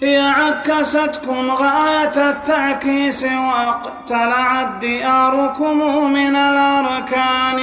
هي 0.02 0.18
عكستكم 0.18 1.50
غاية 1.50 2.30
التعكيس 2.30 3.24
واقتلعت 3.24 4.80
دياركم 4.80 5.78
من 6.12 6.36
الأركان. 6.36 7.60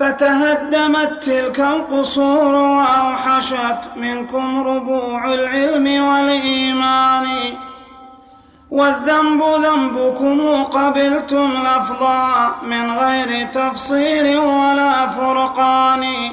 فتهدمت 0.00 1.24
تلك 1.24 1.60
القصور 1.60 2.54
وأوحشت 2.54 3.78
منكم 3.96 4.66
ربوع 4.66 5.34
العلم 5.34 6.04
والإيمان. 6.04 7.26
والذنب 8.70 9.42
ذنبكم 9.42 10.62
قبلتم 10.62 11.52
لفظا 11.52 12.54
من 12.62 12.90
غير 12.90 13.46
تفصيل 13.46 14.38
ولا 14.38 15.08
فرقان. 15.08 16.32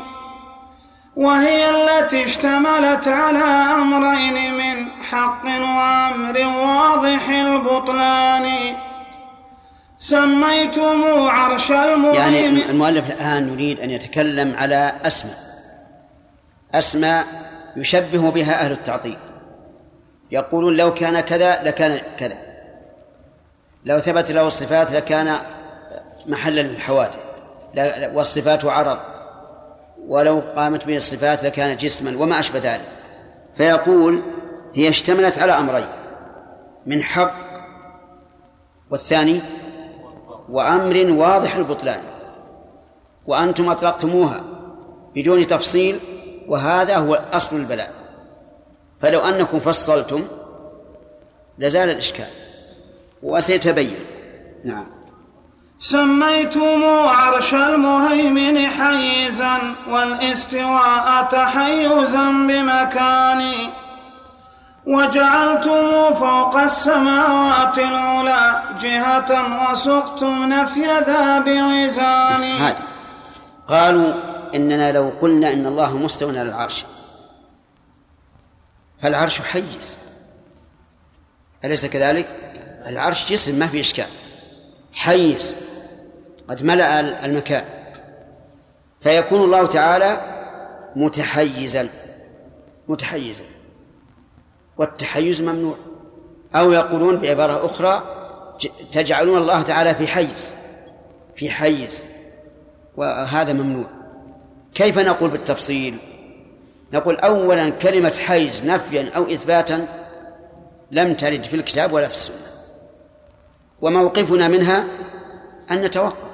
وهي 1.15 1.69
التي 1.69 2.23
اشتملت 2.23 3.07
على 3.07 3.75
أمرين 3.75 4.53
من 4.53 4.87
حق 5.11 5.45
وأمر 5.45 6.47
واضح 6.57 7.29
البطلان. 7.29 8.45
سميتم 9.99 11.03
عرش 11.29 11.71
المؤمن 11.71 12.15
يعني 12.15 12.69
المؤلف 12.69 13.11
الآن 13.11 13.53
يريد 13.53 13.79
أن 13.79 13.89
يتكلم 13.89 14.55
على 14.55 14.95
أسماء. 15.05 15.37
أسماء 16.73 17.25
يشبه 17.75 18.31
بها 18.31 18.65
أهل 18.65 18.71
التعطيل. 18.71 19.17
يقولون 20.31 20.77
لو 20.77 20.93
كان 20.93 21.19
كذا 21.19 21.63
لكان 21.63 21.99
كذا. 22.17 22.37
لو 23.85 23.99
ثبت 23.99 24.31
له 24.31 24.47
الصفات 24.47 24.91
لكان 24.91 25.35
محلا 26.27 26.61
للحوادث. 26.61 27.19
والصفات 28.13 28.65
عرض. 28.65 28.97
ولو 30.07 30.43
قامت 30.55 30.85
به 30.85 30.95
الصفات 30.95 31.43
لكان 31.43 31.77
جسما 31.77 32.17
وما 32.17 32.39
أشبه 32.39 32.59
ذلك. 32.59 32.89
فيقول 33.57 34.23
هي 34.75 34.89
اشتملت 34.89 35.39
على 35.39 35.51
أمرين. 35.51 35.87
من 36.85 37.03
حق 37.03 37.33
والثاني 38.91 39.41
وأمر 40.49 41.11
واضح 41.11 41.55
البطلان. 41.55 42.01
وأنتم 43.27 43.69
أطلقتموها 43.69 44.43
بدون 45.15 45.47
تفصيل 45.47 45.99
وهذا 46.47 46.97
هو 46.97 47.21
أصل 47.33 47.55
البلاء. 47.55 47.91
فلو 49.01 49.19
أنكم 49.19 49.59
فصلتم 49.59 50.23
لزال 51.59 51.89
الإشكال. 51.89 52.27
وسيتبين. 53.23 53.99
نعم. 54.65 54.85
سميتم 55.79 56.83
عرش 57.07 57.53
المهيمن 57.53 58.67
حيزا 58.67 59.57
والإستواء 59.89 61.23
تحيزا 61.31 62.31
بمكان. 62.31 63.41
وجعلتم 64.89 66.13
فوق 66.13 66.55
السماوات 66.55 67.77
العلى 67.77 68.63
جهة 68.81 69.29
وسقتم 69.71 70.43
نفي 70.53 70.85
ذا 70.85 71.39
بوزان 71.39 72.43
هذه. 72.43 72.83
قالوا 73.67 74.13
إننا 74.55 74.91
لو 74.91 75.13
قلنا 75.21 75.53
إن 75.53 75.67
الله 75.67 75.97
مستوى 75.97 76.39
على 76.39 76.49
العرش. 76.49 76.85
فالعرش 79.01 79.41
حيز. 79.41 79.97
أليس 81.65 81.85
كذلك؟ 81.85 82.27
العرش 82.85 83.31
جسم 83.31 83.59
ما 83.59 83.67
في 83.67 83.79
إشكال. 83.79 84.07
حيز. 84.93 85.55
قد 86.49 86.63
ملأ 86.63 87.25
المكان. 87.25 87.65
فيكون 89.01 89.41
الله 89.41 89.65
تعالى 89.65 90.21
متحيزا. 90.95 91.89
متحيزا. 92.87 93.43
والتحيز 94.79 95.41
ممنوع. 95.41 95.75
أو 96.55 96.71
يقولون 96.71 97.17
بعبارة 97.17 97.65
أخرى 97.65 98.03
تجعلون 98.91 99.37
الله 99.37 99.61
تعالى 99.61 99.95
في 99.95 100.07
حيز 100.07 100.53
في 101.35 101.49
حيز 101.49 102.03
وهذا 102.97 103.53
ممنوع. 103.53 103.87
كيف 104.73 104.99
نقول 104.99 105.29
بالتفصيل؟ 105.29 105.97
نقول 106.93 107.15
أولا 107.15 107.69
كلمة 107.69 108.19
حيز 108.25 108.65
نفيا 108.65 109.11
أو 109.15 109.23
إثباتا 109.23 109.87
لم 110.91 111.13
ترد 111.13 111.43
في 111.43 111.55
الكتاب 111.55 111.93
ولا 111.93 112.07
في 112.07 112.13
السنة. 112.13 112.35
وموقفنا 113.81 114.47
منها 114.47 114.87
أن 115.71 115.81
نتوقف. 115.81 116.29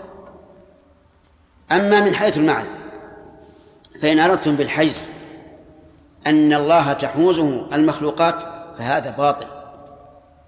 أما 1.72 2.00
من 2.00 2.16
حيث 2.16 2.38
المعنى 2.38 2.70
فإن 4.02 4.20
أردتم 4.20 4.56
بالحيز 4.56 5.08
أن 6.28 6.54
الله 6.54 6.94
تحوزه 6.94 7.76
المخلوقات 7.76 8.36
فهذا 8.78 9.10
باطل. 9.10 9.48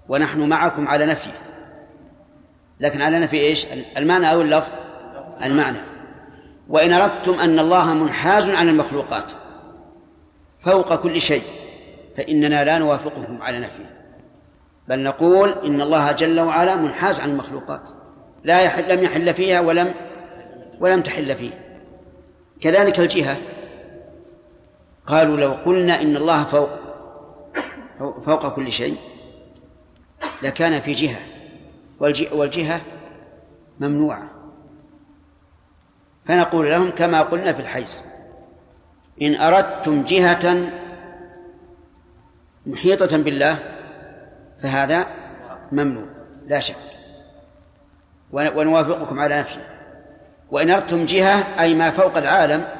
ونحن 0.08 0.48
معكم 0.48 0.88
على 0.88 1.06
نفيه 1.06 1.38
لكن 2.80 3.02
على 3.02 3.18
نفي 3.18 3.40
إيش؟ 3.40 3.66
المعنى 3.96 4.32
أو 4.32 4.42
اللفظ؟ 4.42 4.72
المعنى. 5.44 5.78
وإن 6.68 6.92
أردتم 6.92 7.34
أن 7.34 7.58
الله 7.58 7.94
منحاز 7.94 8.50
عن 8.50 8.68
المخلوقات 8.68 9.32
فوق 10.60 10.94
كل 10.94 11.20
شيء 11.20 11.42
فإننا 12.16 12.64
لا 12.64 12.78
نوافقكم 12.78 13.42
على 13.42 13.58
نفيه 13.58 13.98
بل 14.88 15.02
نقول 15.02 15.54
إن 15.64 15.80
الله 15.80 16.12
جل 16.12 16.40
وعلا 16.40 16.76
منحاز 16.76 17.20
عن 17.20 17.30
المخلوقات. 17.30 17.80
لا 18.44 18.60
يحل 18.60 18.96
لم 18.96 19.02
يحل 19.02 19.34
فيها 19.34 19.60
ولم 19.60 19.94
ولم 20.80 21.02
تحل 21.02 21.34
فيه. 21.34 21.50
كذلك 22.60 23.00
الجهة. 23.00 23.36
قالوا 25.08 25.36
لو 25.36 25.52
قلنا 25.52 26.02
إن 26.02 26.16
الله 26.16 26.44
فوق 26.44 26.68
فوق 27.98 28.54
كل 28.54 28.72
شيء 28.72 28.96
لكان 30.42 30.80
في 30.80 30.92
جهة 30.92 31.20
والجهة 32.32 32.80
ممنوعة. 33.80 34.30
فنقول 36.24 36.70
لهم 36.70 36.90
كما 36.90 37.22
قلنا 37.22 37.52
في 37.52 37.60
الحيز 37.60 38.02
إن 39.22 39.34
أردتم 39.34 40.02
جهة 40.02 40.70
محيطة 42.66 43.22
بالله 43.22 43.58
فهذا 44.62 45.06
ممنوع 45.72 46.06
لا 46.46 46.60
شك. 46.60 46.76
ونوافقكم 48.32 49.20
على 49.20 49.40
نفسه 49.40 49.66
وإن 50.50 50.70
أردتم 50.70 51.04
جهة 51.04 51.60
أي 51.60 51.74
ما 51.74 51.90
فوق 51.90 52.16
العالم 52.16 52.77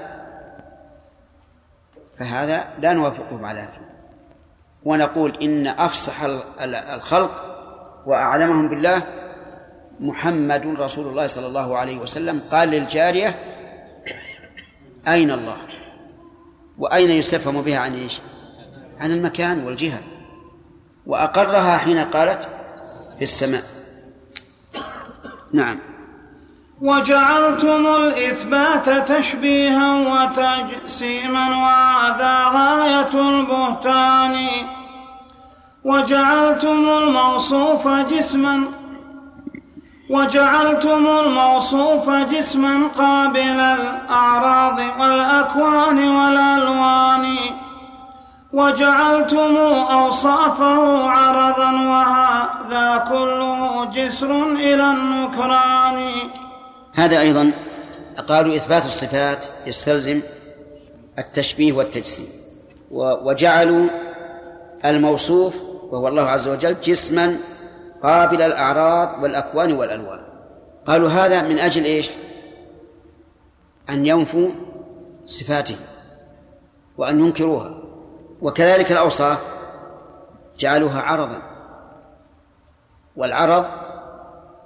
فهذا 2.18 2.68
لا 2.80 2.92
نوافقكم 2.92 3.44
على 3.44 3.62
نفسه 3.62 3.88
ونقول 4.84 5.42
إن 5.42 5.66
أفصح 5.66 6.16
الخلق 6.94 7.44
وأعلمهم 8.06 8.68
بالله 8.68 9.02
محمد 10.00 10.66
رسول 10.66 11.06
الله 11.06 11.26
صلى 11.26 11.46
الله 11.46 11.78
عليه 11.78 11.98
وسلم 11.98 12.40
قال 12.50 12.68
للجارية 12.68 13.34
أين 15.08 15.30
الله؟ 15.30 15.56
وأين 16.78 17.10
يستفهم 17.10 17.62
بها 17.62 17.78
عن 17.78 17.94
إيش؟ 17.94 18.20
عن 19.00 19.10
المكان 19.10 19.64
والجهة. 19.64 20.00
وأقرها 21.06 21.78
حين 21.78 21.98
قالت 21.98 22.48
في 23.18 23.24
السماء. 23.24 23.62
نعم. 25.52 25.80
وجعلتم 26.83 27.87
الإثبات 27.87 28.89
تشبيها 29.12 29.95
وتجسيما 29.95 31.49
وهذا 31.49 32.45
غاية 32.45 33.31
البهتان. 33.31 34.37
وجعلتم 35.85 36.89
الموصوف 36.89 37.89
جسما 37.89 38.62
وجعلتم 40.11 41.07
الموصوف 41.07 42.11
جسما 42.11 42.89
قابل 42.99 43.61
الأعراض 43.61 44.79
والأكوان 45.01 46.09
والألوان. 46.09 47.37
وجعلتم 48.53 49.57
أوصافه 49.91 51.11
عرضا 51.11 51.70
وهذا 51.72 53.05
كله 53.11 53.85
جسر 53.85 54.43
إلى 54.43 54.91
النكران. 54.91 56.11
هذا 56.99 57.20
أيضا 57.20 57.53
قالوا 58.28 58.57
إثبات 58.57 58.86
الصفات 58.86 59.46
يستلزم 59.66 60.20
التشبيه 61.18 61.72
والتجسيم. 61.72 62.26
وجعلوا 62.90 63.88
الموصوف 64.84 65.57
وهو 65.90 66.09
الله 66.09 66.22
عز 66.22 66.49
وجل 66.49 66.80
جسما 66.80 67.36
قابل 68.03 68.42
الأعراض 68.42 69.22
والأكوان 69.22 69.72
والألوان. 69.72 70.20
قالوا 70.86 71.09
هذا 71.09 71.42
من 71.42 71.59
أجل 71.59 71.84
إيش؟ 71.84 72.11
أن 73.90 74.07
ينفوا 74.07 74.49
صفاته 75.26 75.76
وأن 76.96 77.20
ينكروها. 77.20 77.82
وكذلك 78.42 78.92
الأوصاف 78.92 79.38
جعلوها 80.59 81.01
عرضا. 81.01 81.42
والعرض 83.16 83.66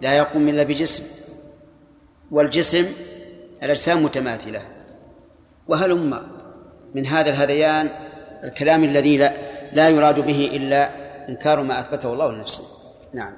لا 0.01 0.17
يقوم 0.17 0.49
إلا 0.49 0.63
بجسم. 0.63 1.05
والجسم 2.33 2.87
الأجسام 3.63 4.03
متماثلة. 4.03 4.63
وهلم 5.69 6.23
من 6.95 7.07
هذا 7.07 7.31
الهذيان 7.31 7.91
الكلام 8.45 8.85
الذي 8.85 9.17
لا 9.17 9.33
لا 9.73 9.89
يراد 9.89 10.21
به 10.21 10.51
إلا 10.53 10.91
إنكار 11.29 11.63
ما 11.63 11.81
أثبته 11.81 12.13
الله 12.13 12.33
لنفسه؟ 12.33 12.65
نعم. 13.15 13.33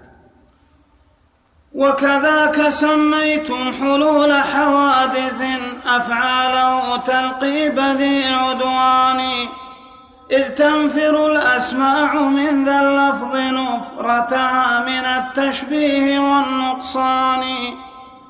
وكذاك 1.75 2.69
سميتم 2.69 3.73
حلول 3.73 4.33
حوادث 4.33 5.43
أفعاله 5.87 6.97
تلقيب 6.97 7.81
ذي 7.81 8.25
عدوان. 8.25 9.21
إذ 10.31 10.49
تنفر 10.49 11.27
الأسماع 11.27 12.15
من 12.15 12.65
ذا 12.65 12.81
اللفظ 12.81 13.37
نفرتها 13.37 14.81
من 14.81 15.05
التشبيه 15.05 16.19
والنقصان. 16.19 17.43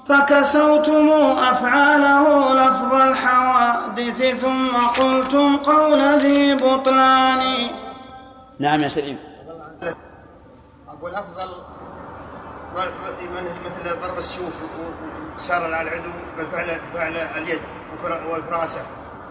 فكسوتم 0.09 1.09
أفعاله 1.53 2.55
لفظ 2.55 2.93
الحوادث 2.95 4.21
ثم 4.43 4.77
قلتم 5.01 5.57
قول 5.57 6.01
ذي 6.21 6.55
بطلان. 6.55 7.71
نعم 8.59 8.83
يا 8.83 8.89
سليم. 8.89 9.19
أقول 10.89 11.15
أفضل 11.15 11.49
مثل 13.65 14.01
ضرب 14.03 14.19
السيوف 14.19 14.57
وكسار 15.35 15.65
على 15.65 15.83
العدو 15.83 16.11
بالفعل 16.37 16.81
فعل 16.95 17.17
اليد 17.17 17.61
والفراسة. 18.31 18.81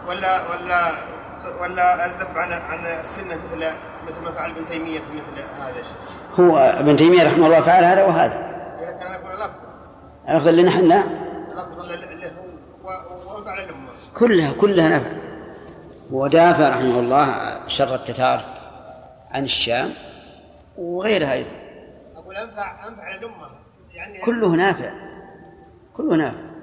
ولا 0.07 0.39
ولا 0.49 0.91
ولا 1.61 2.05
الذب 2.05 2.37
عن 2.37 2.51
عن 2.51 2.99
السنة 2.99 3.35
مثل 3.35 3.71
مثل 4.07 4.21
ما 4.23 4.31
فعل 4.31 4.49
ابن 4.49 4.67
تيمية 4.67 4.99
في 4.99 5.13
مثل 5.13 5.43
هذا 5.61 5.83
هو 6.39 6.57
ابن 6.57 6.95
تيمية 6.95 7.27
رحمه 7.27 7.45
الله 7.45 7.61
فعل 7.61 7.83
هذا 7.83 8.03
وهذا. 8.05 8.37
لكن 8.81 9.05
أنا 9.05 9.15
أقول 9.15 9.31
الأفضل 9.31 9.72
الأفضل 10.29 10.57
لنا 10.57 10.71
الأمة 13.63 13.91
كلها 14.13 14.53
كلها 14.53 14.89
نفع. 14.89 15.11
ودافع 16.11 16.69
رحمه 16.69 16.99
الله 16.99 17.59
شر 17.67 17.95
التتار 17.95 18.45
عن 19.31 19.43
الشام 19.43 19.89
وغيرها 20.77 21.33
أيضا. 21.33 21.49
أقول 22.15 22.37
أنفع 22.37 22.87
أنفع 22.87 23.15
للأمة. 23.15 23.49
يعني 23.93 24.21
كله 24.21 24.47
نافع. 24.47 24.91
كله 25.93 26.15
نافع. 26.15 26.53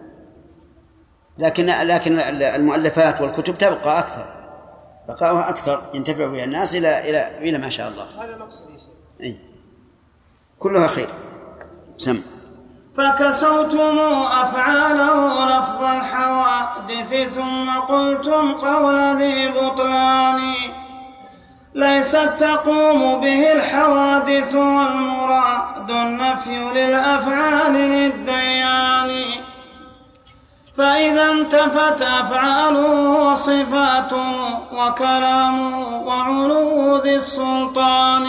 لكن 1.39 1.65
لكن 1.65 2.21
المؤلفات 2.21 3.21
والكتب 3.21 3.59
تبقى 3.59 3.99
أكثر. 3.99 4.35
بقاؤها 5.09 5.49
أكثر. 5.49 5.83
ينتفع 5.95 6.27
بها 6.27 6.45
الناس 6.45 6.75
إلى 6.75 7.11
إلى 7.11 7.39
إلى 7.39 7.59
ما 7.59 7.69
شاء 7.69 7.89
الله. 7.89 8.25
هذا 8.25 8.37
مقصدي 8.37 8.79
أي 9.23 9.37
كلها 10.59 10.87
خير. 10.87 11.09
سم. 11.97 12.23
فكسوتم 12.97 13.99
أفعاله 14.43 15.45
لفظ 15.45 15.83
الحوادث 15.85 17.35
ثم 17.35 17.71
قلتم 17.71 18.53
قول 18.53 19.17
ذي 19.17 19.49
بطلان 19.49 20.55
ليست 21.75 22.31
تقوم 22.41 23.21
به 23.21 23.53
الحوادث 23.53 24.55
والمراد 24.55 25.91
النفي 25.91 26.59
للأفعال 26.59 27.73
للديان. 27.73 29.25
فإذا 30.79 31.31
انتفت 31.31 32.03
أفعاله 32.03 33.11
وصفاته 33.11 34.59
وكلامه 34.73 35.97
وعلو 36.07 36.97
ذي 36.97 37.17
السلطان. 37.17 38.27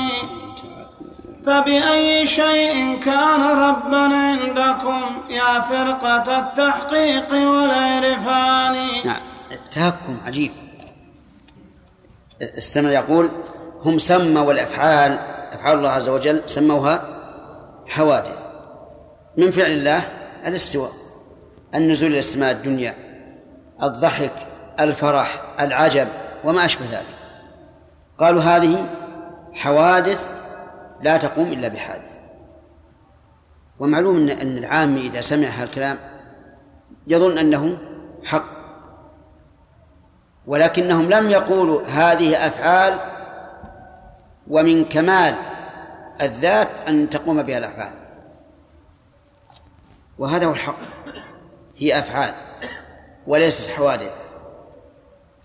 فبأي 1.46 2.28
شيء 2.28 3.00
كان 3.00 3.42
ربا 3.42 4.00
عندكم 4.00 5.22
يا 5.30 5.62
فرقة 5.62 6.39
التحقيق 6.39 7.32
والعرفان. 7.32 9.06
نعم. 9.06 9.22
التهكم 9.52 10.18
عجيب. 10.26 10.52
استمع 12.58 12.89
يقول 12.89 13.30
هم 13.86 14.00
سموا 14.00 14.52
الأفعال 14.52 15.20
أفعال 15.54 15.78
الله 15.78 15.89
عز 15.89 16.10
وجل 16.10 16.42
سموها 16.46 17.02
حوادث. 17.88 18.48
من 19.38 19.52
فعل 19.52 19.72
الله؟ 19.72 20.04
الاستواء 20.46 20.92
النزول 21.76 22.10
إلى 22.10 22.20
السماء 22.20 22.52
الدنيا 22.52 22.96
الضحك 23.84 24.34
الفرح 24.80 25.42
العجب 25.60 26.08
وما 26.44 26.66
أشبه 26.66 26.86
ذلك. 26.86 27.18
قالوا 28.20 28.42
هذه 28.42 28.86
حوادث 29.54 30.41
لا 31.04 31.18
تقوم 31.18 31.54
إلا 31.54 31.68
بحادث. 31.68 32.20
ومعلوم 33.80 34.30
أن 34.30 34.58
العامي 34.58 35.08
إذا 35.08 35.22
سمع 35.22 35.47
هذا 35.47 35.64
الكلام 35.64 35.97
يظن 37.08 37.38
أنه 37.38 37.78
حق. 38.26 38.62
ولكنهم 40.47 41.10
لم 41.10 41.30
يقولوا 41.30 41.84
هذه 41.88 42.47
أفعال 42.47 42.99
ومن 44.47 44.86
كمال 44.86 45.36
الذات 46.22 46.89
أن 46.89 47.10
تقوم 47.10 47.43
بها 47.43 47.58
الأفعال. 47.58 47.93
وهذا 50.18 50.45
هو 50.45 50.52
الحق. 50.52 50.78
هي 51.78 51.99
أفعال 51.99 52.34
وليست 53.28 53.70
حوادث. 53.70 54.22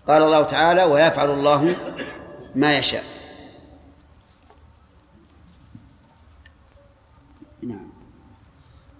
قال 0.07 0.23
الله 0.23 0.43
تعالى 0.43 0.83
ويفعل 0.83 1.29
الله 1.29 1.75
ما 2.55 2.77
يشاء 2.77 3.03
نعم 7.61 7.89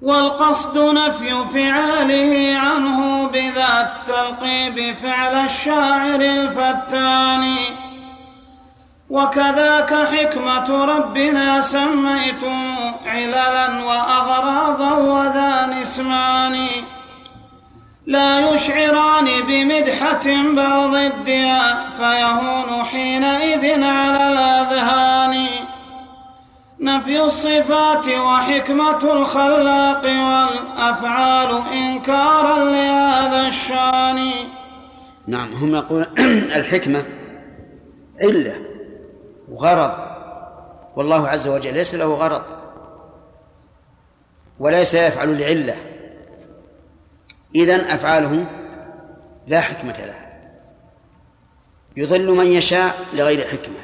والقصد 0.01 0.77
نفي 0.77 1.29
فعاله 1.53 2.59
عنه 2.59 3.27
بذا 3.27 3.69
التلقيب 3.81 4.97
فعل 4.97 5.45
الشاعر 5.45 6.21
الفتان. 6.21 7.55
وكذاك 9.09 9.93
حكمة 9.93 10.85
ربنا 10.85 11.61
سميتم 11.61 12.75
عللا 13.05 13.85
وأغراضا 13.85 14.93
وذا 14.93 15.81
اسمان. 15.81 16.67
لا 18.07 18.53
يشعران 18.53 19.27
بمدحة 19.47 20.25
بل 20.25 20.91
ضدها 20.91 21.89
فيهون 21.97 22.85
حينئذ 22.85 23.83
على 23.83 24.33
الأذهان. 24.33 25.66
نفي 26.79 27.21
الصفات 27.21 28.07
وحكمة 28.07 29.13
الخلاق 29.13 30.03
والأفعال 30.05 31.73
إنكارا 31.73 32.65
لهذا 32.65 33.47
الشأن. 33.47 34.47
نعم 35.27 35.53
هم 35.53 35.75
يقولون 35.75 36.05
الحكمة 36.59 37.05
علة 38.21 38.55
وغرض 39.51 39.91
والله 40.95 41.27
عز 41.27 41.47
وجل 41.47 41.73
ليس 41.73 41.95
له 41.95 42.13
غرض 42.13 42.41
وليس 44.59 44.93
يفعل 44.93 45.39
لعلة. 45.39 45.75
إذن 47.55 47.79
أفعاله 47.79 48.45
لا 49.47 49.61
حكمة 49.61 50.05
لها. 50.05 50.27
يضل 51.97 52.31
من 52.31 52.47
يشاء 52.47 52.95
لغير 53.13 53.47
حكمة 53.47 53.79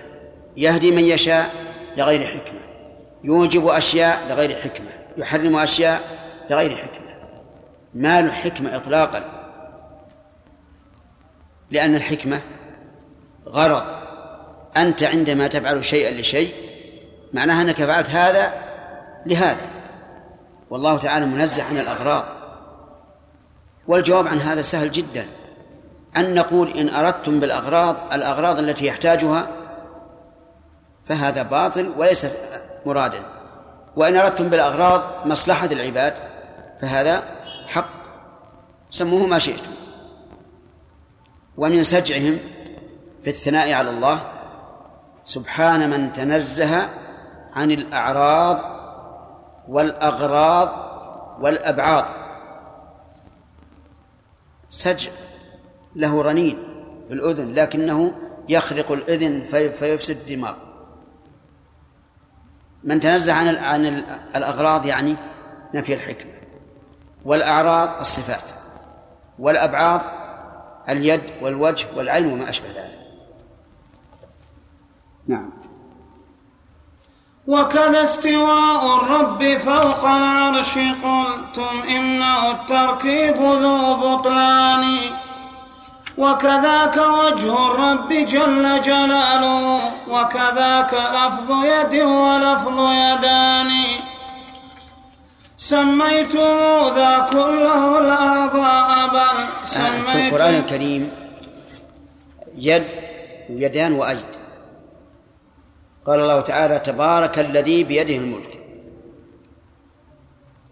يهدي 0.58 0.92
من 0.92 1.04
يشاء 1.04 1.54
لغير 1.98 2.24
حكمة. 2.24 2.73
يوجب 3.24 3.68
أشياء 3.68 4.28
لغير 4.30 4.62
حكمة 4.62 4.90
يحرم 5.18 5.56
أشياء 5.56 6.02
لغير 6.50 6.76
حكمة. 6.76 7.14
ما 7.94 8.22
له 8.22 8.32
حكمة 8.32 8.76
إطلاقا. 8.76 9.24
لأن 11.72 11.96
الحكمة 11.96 12.42
غرض. 13.48 13.84
أنت 14.78 15.04
عندما 15.04 15.48
تفعل 15.48 15.86
شيئا 15.86 16.22
لشيء 16.22 16.54
معناها 17.34 17.62
أنك 17.62 17.76
فعلت 17.76 18.10
هذا 18.10 18.54
لهذا. 19.26 19.68
والله 20.70 20.98
تعالى 20.98 21.26
منزه 21.26 21.64
عن 21.64 21.78
الأغراض. 21.78 22.26
والجواب 23.88 24.28
عن 24.28 24.40
هذا 24.40 24.62
سهل 24.62 24.92
جدا. 24.92 25.26
أن 26.18 26.36
نقول 26.36 26.78
إن 26.78 26.90
أردتم 26.90 27.40
بالأغراض 27.40 27.96
الأغراض 28.14 28.60
التي 28.60 28.86
يحتاجها 28.86 29.48
فهذا 31.10 31.44
باطل 31.44 31.94
وليس 31.98 32.28
مرادا 32.86 33.26
وإن 33.96 34.16
أردتم 34.16 34.50
بالأغراض 34.50 35.28
مصلحة 35.28 35.66
العباد 35.72 36.14
فهذا 36.82 37.24
حق. 37.68 37.90
سموه 38.90 39.26
ما 39.26 39.40
شئتم. 39.40 39.72
ومن 41.58 41.84
سجعهم 41.84 42.40
في 43.24 43.30
الثناء 43.30 43.74
على 43.74 43.90
الله 43.90 44.32
سبحان 45.26 45.90
من 45.90 46.14
تنزه 46.14 46.90
عن 47.54 47.72
الأعراض 47.72 48.60
والأغراض 49.68 50.70
والأبعاض 51.42 52.06
سجع 54.70 55.12
له 55.96 56.22
رنين 56.22 56.58
في 57.08 57.14
الأذن 57.14 57.54
لكنه 57.54 58.14
يخرق 58.50 58.92
الأذن 58.92 59.46
فيفسد 59.80 60.18
الدماغ. 60.18 60.54
من 62.84 63.00
تنزه 63.00 63.34
عن 63.34 63.56
عن 63.56 63.86
الأغراض 64.36 64.86
يعني 64.86 65.16
نفي 65.74 65.94
الحكمة. 65.94 66.32
والأعراض 67.26 68.00
الصفات. 68.00 68.52
والأبعاض 69.40 70.02
اليد 70.90 71.22
والوجه 71.42 71.88
والعلم 71.96 72.34
وما 72.34 72.50
أشبه 72.50 72.68
ذلك. 72.68 73.00
نعم. 75.28 75.50
وكذا 77.48 78.04
استواء 78.04 78.96
الرب 78.96 79.58
فوق 79.58 80.06
العرش 80.06 80.78
قلتم 80.78 81.82
إنه 81.90 82.52
التركيب 82.52 83.36
ذو 83.36 83.96
بطلان. 83.96 84.84
وكذاك 86.18 86.98
وجه 86.98 87.68
الرب 87.68 88.10
جل 88.10 88.82
جلاله 88.82 89.82
وكذاك 90.10 90.94
لفظ 90.94 91.50
يد 91.52 92.02
ولفظ 92.02 92.78
يدان 92.92 93.72
سميتم 95.58 96.58
ذا 96.96 97.28
كله 97.32 98.00
الأعضاء 98.00 99.08
بل 99.10 99.38
سميتم 99.64 100.12
في 100.12 100.28
القرآن 100.28 100.56
الكريم 100.56 101.12
يد 102.58 102.84
ويدان 103.50 103.94
وأيد. 103.94 104.32
قال 106.06 106.20
الله 106.20 106.42
تعالى 106.42 106.80
تبارك 106.80 107.40
الذي 107.40 107.84
بيده 107.84 108.16
الملك. 108.16 108.60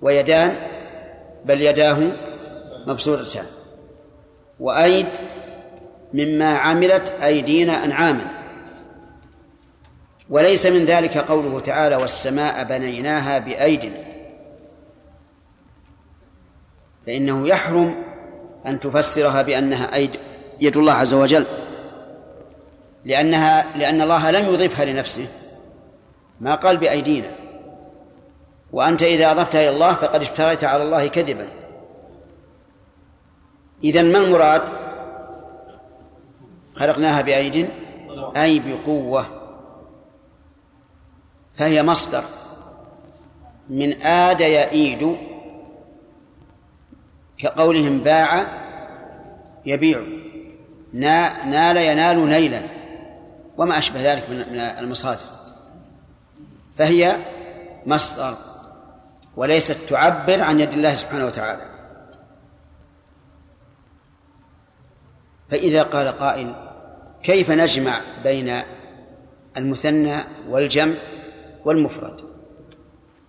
ويدان 0.02 0.56
بل 1.46 1.62
يداه 1.62 2.00
مبسوطتان. 2.88 3.46
وأيد 4.62 5.08
مما 6.14 6.58
عملت 6.58 7.10
أيدينا 7.24 7.86
أنعاما. 7.86 8.26
وليس 10.30 10.66
من 10.66 10.86
ذلك 10.86 11.18
قوله 11.18 11.60
تعالى 11.60 11.96
والسماء 11.96 12.64
بنيناها 12.64 13.40
بأيد 13.40 13.94
فإنه 17.06 17.48
يحرم 17.48 18.04
أن 18.66 18.80
تفسرها 18.80 19.42
بأنها 19.42 19.96
أيد 19.96 20.20
يد 20.60 20.78
الله 20.78 20.94
عز 20.94 21.14
وجل 21.14 21.46
لأنها 23.06 23.78
لأن 23.78 24.02
الله 24.02 24.32
لم 24.32 24.54
يضفها 24.54 24.86
لنفسه. 24.86 25.28
ما 26.42 26.56
قال 26.56 26.78
بأيدينا. 26.78 27.32
وأنت 28.72 29.04
إذا 29.04 29.32
أضفتها 29.32 29.62
إلى 29.62 29.70
الله 29.70 29.94
فقد 29.94 30.22
افتريت 30.22 30.64
على 30.64 30.84
الله 30.84 31.08
كذبا. 31.08 31.48
إذا 33.84 34.02
ما 34.02 34.18
المراد؟ 34.18 34.62
خلقناها 36.76 37.22
بأيد؟ 37.22 37.70
أي 38.38 38.60
بقوة. 38.60 39.26
فهي 41.58 41.84
مصدر. 41.84 42.24
من 43.70 44.02
آد 44.02 44.42
يئيد. 44.42 45.18
كقولهم 47.38 48.00
باع 48.00 48.46
يبيع. 49.66 50.02
نال 50.94 51.78
ينال 51.78 52.30
نيلا. 52.30 52.62
وما 53.58 53.78
أشبه 53.78 54.14
ذلك 54.14 54.30
من 54.30 54.60
المصادر. 54.60 55.20
فهي 56.78 57.18
مصدر. 57.86 58.34
وليست 59.36 59.78
تعبر 59.90 60.42
عن 60.42 60.60
يد 60.60 60.74
الله 60.74 60.94
سبحانه 60.94 61.26
وتعالى. 61.26 61.71
فإذا 65.52 65.84
قال 65.84 66.08
قائل 66.08 66.56
كيف 67.24 67.52
نجمع 67.52 68.00
بين 68.24 68.62
المثنى 69.58 70.24
والجمع 70.50 70.94
والمفرد؟ 71.66 72.22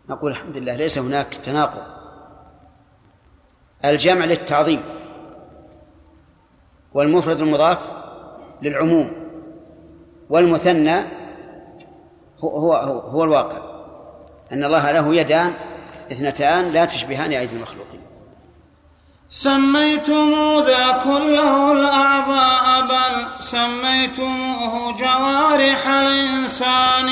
نقول 0.08 0.30
الحمد 0.30 0.56
لله 0.56 0.76
ليس 0.76 0.98
هناك 0.98 1.34
تناقض. 1.34 1.82
الجمع 3.84 4.24
للتعظيم 4.24 4.82
والمفرد 6.94 7.40
المضاف 7.40 7.78
للعموم 8.62 9.12
والمثنى 10.30 10.96
هو 12.38 12.58
هو, 12.58 12.98
هو 12.98 13.24
الواقع. 13.24 13.58
أن 14.52 14.64
الله 14.64 14.92
له 14.92 15.14
يدان 15.14 15.52
اثنتان 16.12 16.72
لا 16.72 16.84
تشبهان 16.84 17.32
أيدي 17.32 17.56
المخلوقين. 17.56 18.01
سميتم 19.34 20.60
ذا 20.66 21.00
كله 21.04 21.72
الأعضاء 21.72 22.80
بل 22.82 23.42
سميتموه 23.42 24.92
جوارح 24.92 25.86
الإنسان. 25.86 27.10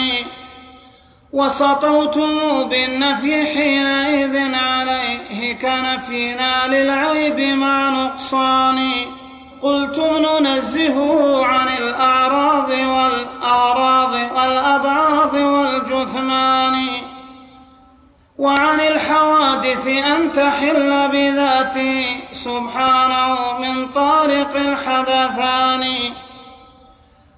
وسطوتم 1.32 2.62
بالنفي 2.64 3.46
حينئذ 3.46 4.54
عليه 4.54 5.52
كنفينا 5.52 6.66
للعيب 6.66 7.40
مع 7.58 7.88
نقصان. 7.88 8.90
قلتم 9.62 10.16
ننزهه 10.16 11.44
عن 11.46 11.68
الأعراض 11.68 12.68
والأغراض 12.68 14.12
والأبعاض 14.12 15.34
والجثمان. 15.34 16.86
وعن 18.40 18.80
الحوادث 18.80 19.86
أن 19.86 20.32
تحل 20.32 21.08
بذاته 21.12 22.04
سبحانه 22.32 23.58
من 23.58 23.92
طارق 23.92 24.56
الحدثان. 24.56 25.84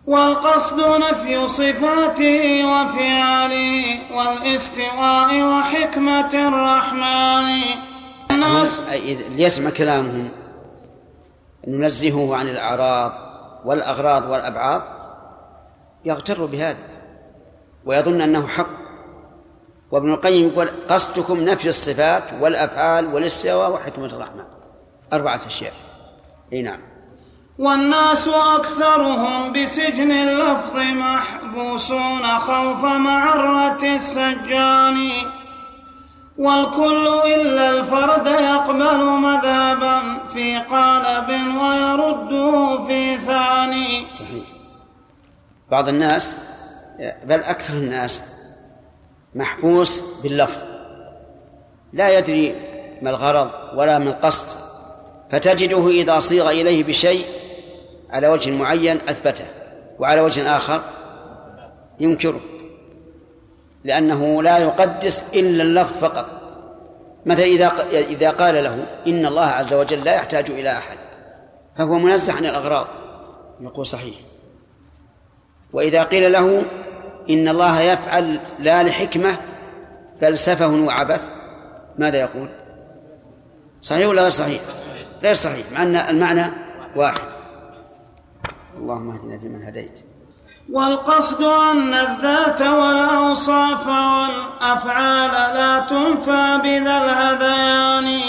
والقصد 0.06 0.80
نفي 0.80 1.48
صفاته 1.48 2.64
وفعاله 2.66 3.84
والاستواء 4.14 5.42
وحكمة 5.42 6.48
الرحمن. 6.48 7.48
ليسمع 9.36 9.70
كلامهم. 9.70 10.28
ننزهه 11.68 12.36
عن 12.36 12.48
الأعراض 12.48 13.12
والأغراض 13.64 14.30
والأبعاض 14.30 14.82
يغتر 16.04 16.46
بهذا. 16.46 16.88
ويظن 17.86 18.20
أنه 18.20 18.46
حق. 18.46 18.81
وابن 19.92 20.12
القيم 20.12 20.48
يقول 20.48 20.70
قصدكم 20.88 21.44
نفي 21.44 21.68
الصفات 21.68 22.22
والأفعال 22.40 23.14
والاستواء 23.14 23.72
وحكمة 23.72 24.06
الرحمن. 24.06 24.44
أربعة 25.12 25.40
أشياء. 25.46 25.72
أي 26.52 26.62
نعم. 26.62 26.80
والناس 27.58 28.28
أكثرهم 28.28 29.52
بسجن 29.52 30.10
اللفظ 30.10 30.76
محبوسون 30.76 32.38
خوف 32.38 32.84
معرة 32.84 33.82
السجان. 33.82 34.98
والكل 36.38 37.08
إلا 37.34 37.70
الفرد 37.70 38.26
يقبل 38.26 39.04
مذهبا 39.04 40.18
في 40.32 40.58
قالب 40.70 41.28
ويرده 41.56 42.86
في 42.86 43.18
ثاني. 43.26 44.12
صحيح. 44.12 44.44
بعض 45.70 45.88
الناس 45.88 46.36
بل 47.24 47.40
أكثر 47.40 47.74
الناس 47.74 48.41
محبوس 49.34 50.02
باللفظ. 50.22 50.58
لا 51.92 52.18
يدري 52.18 52.54
ما 53.02 53.10
الغرض 53.10 53.50
ولا 53.74 53.98
ما 53.98 54.10
القصد 54.10 54.46
فتجده 55.30 55.88
إذا 55.88 56.18
صيغ 56.18 56.50
إليه 56.50 56.84
بشيء 56.84 57.24
على 58.10 58.28
وجه 58.28 58.50
معين 58.50 59.00
أثبته 59.08 59.44
وعلى 59.98 60.20
وجه 60.20 60.56
آخر 60.56 60.80
ينكره 62.00 62.40
لأنه 63.84 64.42
لا 64.42 64.58
يقدس 64.58 65.24
إلا 65.34 65.62
اللفظ 65.62 65.98
فقط. 65.98 66.26
مثلا 67.26 67.44
إذا 67.44 67.72
إذا 67.92 68.30
قال 68.30 68.64
له 68.64 68.86
إن 69.06 69.26
الله 69.26 69.46
عز 69.46 69.74
وجل 69.74 70.04
لا 70.04 70.14
يحتاج 70.14 70.50
إلى 70.50 70.72
أحد 70.72 70.98
فهو 71.78 71.98
منزه 71.98 72.32
عن 72.32 72.44
الأغراض 72.44 72.86
يقول 73.60 73.86
صحيح. 73.86 74.14
وإذا 75.72 76.02
قيل 76.02 76.32
له 76.32 76.64
إن 77.30 77.48
الله 77.48 77.80
يفعل 77.80 78.40
لا 78.58 78.82
لحكمة 78.82 79.36
بل 80.22 80.38
سفه 80.38 80.84
وعبث. 80.86 81.30
ماذا 81.98 82.20
يقول؟ 82.20 82.48
صحيح 83.80 84.08
ولا 84.08 84.22
غير 84.22 84.30
صحيح؟ 84.30 84.60
غير 85.22 85.34
صحيح 85.34 85.66
مع 85.72 85.82
أن 85.82 85.96
المعنى 85.96 86.52
واحد. 86.96 87.28
اللهم 88.76 89.10
اهدنا 89.10 89.38
فيمن 89.38 89.62
هديت. 89.64 90.00
والقصد 90.70 91.42
أن 91.42 91.94
الذات 91.94 92.60
والأوصاف 92.60 93.86
والأفعال 93.86 95.30
لا 95.30 95.86
تنفى 95.86 96.60
بذا 96.62 96.98
الهذيان. 96.98 98.20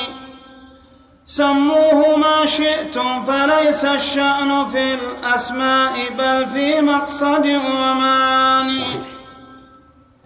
سموه 1.26 2.13
شئتم 2.46 3.26
فليس 3.26 3.86
الشأن 3.86 4.72
في 4.72 4.94
الأسماء 4.94 6.14
بل 6.14 6.50
في 6.54 6.82
مقصد 6.82 7.46
ومعاني 7.46 8.70
صحيح. 8.70 9.02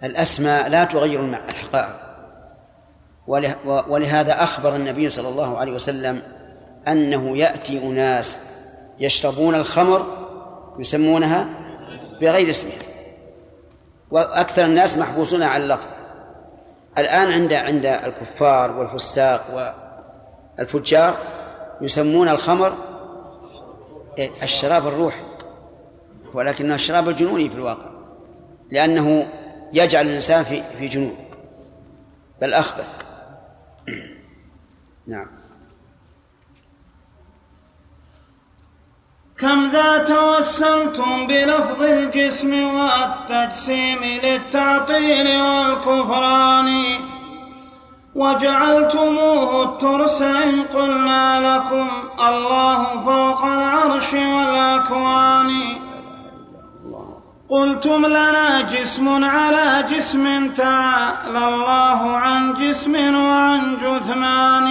الأسماء 0.04 0.68
لا 0.68 0.84
تغير 0.84 1.20
الحقائق. 1.20 1.96
ولهذا 3.88 4.42
أخبر 4.42 4.76
النبي 4.76 5.10
صلى 5.10 5.28
الله 5.28 5.58
عليه 5.58 5.72
وسلم 5.72 6.22
أنه 6.88 7.36
يأتي 7.36 7.82
أناس 7.82 8.40
يشربون 9.00 9.54
الخمر 9.54 10.06
يسمونها 10.78 11.46
بغير 12.20 12.50
اسمها. 12.50 12.82
وأكثر 14.10 14.64
الناس 14.64 14.98
محبوسون 14.98 15.42
على 15.42 15.64
اللفظ 15.64 15.86
الآن 16.98 17.32
عند 17.32 17.52
عند 17.52 17.86
الكفار 17.86 18.70
والفساق 18.72 19.74
والفجار 20.58 21.16
يسمون 21.80 22.28
الخمر 22.28 22.76
الشراب 24.42 24.86
الروحي 24.86 25.24
ولكنه 26.34 26.74
الشراب 26.74 27.08
الجنوني 27.08 27.48
في 27.48 27.54
الواقع 27.54 27.90
لأنه 28.70 29.32
يجعل 29.72 30.06
الإنسان 30.06 30.44
في 30.44 30.62
في 30.78 30.86
جنون 30.86 31.16
بل 32.40 32.54
أخبث. 32.54 33.04
نعم. 35.06 35.26
كم 39.38 39.70
ذا 39.70 39.98
توسمتم 39.98 41.26
بلفظ 41.26 41.82
الجسم 41.82 42.64
والتجسيم 42.64 44.04
للتعطيل 44.04 45.40
والكفران؟ 45.40 46.68
وجعلتموه 48.18 49.64
الترس 49.64 50.22
إن 50.22 50.62
قلنا 50.62 51.24
لكم 51.48 51.88
الله 52.28 52.80
فوق 53.04 53.44
العرش 53.44 54.12
والأكوان. 54.12 55.50
قلتم 57.50 58.06
لنا 58.06 58.60
جسم 58.60 59.24
على 59.24 59.84
جسم 59.90 60.48
تعالى 60.48 61.42
الله 61.48 62.00
عن 62.16 62.54
جسم 62.54 62.94
وعن 63.14 63.76
جثمان. 63.76 64.68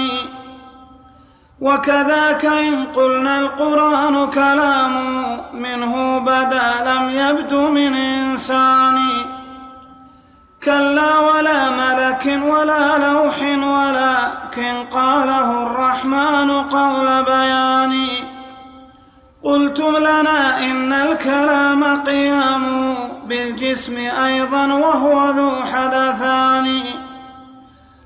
وكذاك 1.61 2.45
إن 2.45 2.85
قلنا 2.85 3.39
القرآن 3.39 4.29
كلام 4.29 4.93
منه 5.53 6.19
بدا 6.19 6.69
لم 6.85 7.09
يبد 7.09 7.53
من 7.53 7.93
إنسان. 7.93 8.97
كلا 10.67 11.19
ولا 11.19 11.69
ملك 11.69 12.25
ولا 12.25 12.97
لوح 12.97 13.41
ولكن 13.41 14.85
قاله 14.91 15.63
الرحمن 15.63 16.49
قول 16.51 17.25
بيان 17.25 17.93
قلتم 19.43 19.97
لنا 19.97 20.59
إن 20.59 20.93
الكلام 20.93 22.03
قيام 22.03 22.63
بالجسم 23.27 23.97
أيضا 23.97 24.73
وهو 24.73 25.29
ذو 25.29 25.51
حدثان. 25.71 26.67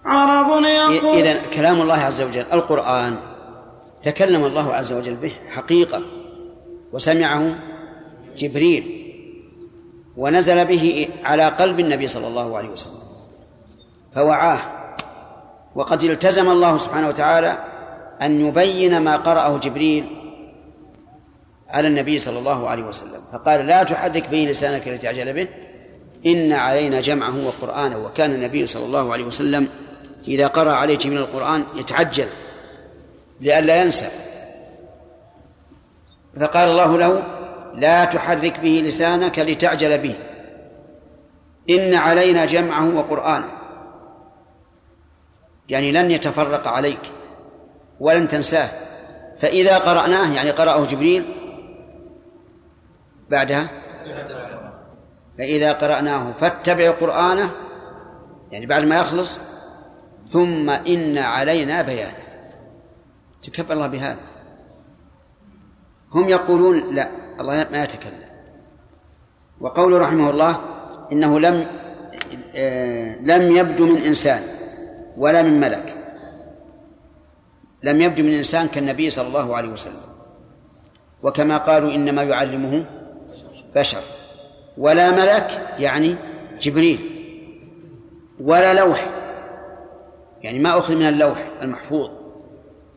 عرض 0.05 0.65
يقول 0.65 1.17
إذا 1.17 1.41
كلام 1.41 1.81
الله 1.81 1.97
عز 1.97 2.21
وجل 2.21 2.45
القرآن 2.53 3.17
تكلم 4.03 4.43
الله 4.45 4.73
عز 4.73 4.93
وجل 4.93 5.15
به 5.15 5.33
حقيقة 5.55 6.01
وسمعه 6.93 7.55
جبريل. 8.37 9.00
ونزل 10.17 10.65
به 10.65 11.09
على 11.23 11.47
قلب 11.47 11.79
النبي 11.79 12.07
صلى 12.07 12.27
الله 12.27 12.57
عليه 12.57 12.69
وسلم 12.69 12.99
فوعاه 14.15 14.59
وقد 15.75 16.03
التزم 16.03 16.49
الله 16.49 16.77
سبحانه 16.77 17.07
وتعالى 17.07 17.57
أن 18.21 18.47
يبين 18.47 18.97
ما 19.01 19.17
قرأه 19.17 19.57
جبريل 19.57 20.05
على 21.69 21.87
النبي 21.87 22.19
صلى 22.19 22.39
الله 22.39 22.69
عليه 22.69 22.83
وسلم 22.83 23.21
فقال 23.33 23.65
لا 23.67 23.83
تحرك 23.83 24.29
به 24.29 24.37
لسانك 24.37 24.87
لتعجل 24.87 25.33
به 25.33 25.47
إن 26.25 26.53
علينا 26.53 27.01
جمعه 27.01 27.45
وقرآنه 27.45 27.97
وكان 27.97 28.31
النبي 28.31 28.67
صلى 28.67 28.85
الله 28.85 29.13
عليه 29.13 29.23
وسلم 29.25 29.67
إذا 30.27 30.47
قرأ 30.47 30.71
عليه 30.71 30.99
من 31.05 31.17
القرآن 31.17 31.63
يتعجل 31.75 32.27
لئلا 33.41 33.83
ينسى. 33.83 34.09
فقال 36.39 36.69
الله 36.69 36.97
له 36.97 37.23
لا 37.75 38.05
تحرك 38.05 38.59
به 38.59 38.83
لسانك 38.85 39.39
لتعجل 39.39 39.97
به. 39.97 40.15
إن 41.69 41.93
علينا 41.93 42.45
جمعه 42.45 42.95
وقرآنه. 42.95 43.51
يعني 45.69 45.91
لن 45.91 46.11
يتفرق 46.11 46.67
عليك 46.67 47.11
ولن 47.99 48.27
تنساه. 48.27 48.69
فإذا 49.39 49.77
قرأناه 49.77 50.33
يعني 50.33 50.51
قرأه 50.51 50.85
جبريل 50.85 51.25
بعدها؟ 53.29 53.67
فإذا 55.37 55.73
قرأناه 55.73 56.33
فاتبع 56.39 56.91
قرآنه 56.91 57.51
يعني 58.51 58.65
بعد 58.65 58.83
ما 58.83 58.99
يخلص 58.99 59.39
ثم 60.29 60.69
إن 60.69 61.17
علينا 61.17 61.81
بيانه. 61.81 62.17
تكفى 63.43 63.73
الله 63.73 63.87
بهذا. 63.87 64.19
هم 66.11 66.29
يقولون 66.29 66.95
لا. 66.95 67.20
الله 67.41 67.67
ما 67.71 67.83
يتكلم. 67.83 68.31
وقوله 69.61 69.97
رحمه 69.97 70.29
الله 70.29 70.59
إنه 71.11 71.39
لم 71.39 71.67
آه 72.55 73.15
لم 73.21 73.55
يبدو 73.57 73.85
من 73.85 73.97
إنسان 73.97 74.41
ولا 75.17 75.41
من 75.41 75.59
ملك. 75.59 75.95
لم 77.83 78.01
يبدو 78.01 78.23
من 78.23 78.33
إنسان 78.33 78.67
كالنبي 78.67 79.09
صلى 79.09 79.27
الله 79.27 79.55
عليه 79.57 79.69
وسلم. 79.69 80.11
وكما 81.23 81.57
قالوا 81.57 81.95
إنما 81.95 82.23
يعلمه 82.23 82.85
بشر. 83.75 84.01
ولا 84.77 85.11
ملك 85.11 85.75
يعني 85.79 86.17
جبريل. 86.59 86.99
ولا 88.39 88.73
لوح 88.73 89.09
يعني 90.41 90.59
ما 90.59 90.77
أخذ 90.77 90.95
من 90.95 91.07
اللوح 91.07 91.49
المحفوظ. 91.61 92.09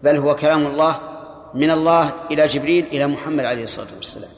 بل 0.03 0.17
هو 0.17 0.35
كلام 0.35 0.67
الله 0.67 1.14
من 1.55 1.71
الله 1.71 2.13
إلى 2.31 2.47
جبريل 2.47 2.87
إلى 2.87 3.07
محمد 3.07 3.45
عليه 3.45 3.65
الصلاة 3.65 3.95
والسلام. 3.97 4.31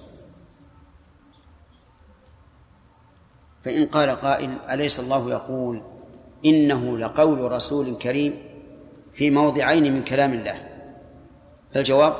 فإن 3.64 3.86
قال 3.86 4.10
قائل 4.10 4.58
أليس 4.70 5.00
الله 5.00 5.30
يقول 5.30 5.82
إنه 6.44 6.98
لقول 6.98 7.52
رسول 7.52 7.94
كريم 7.94 8.42
في 9.14 9.30
موضعين 9.30 9.94
من 9.94 10.04
كلام 10.04 10.32
الله؟ 10.32 10.68
فالجواب 11.74 12.14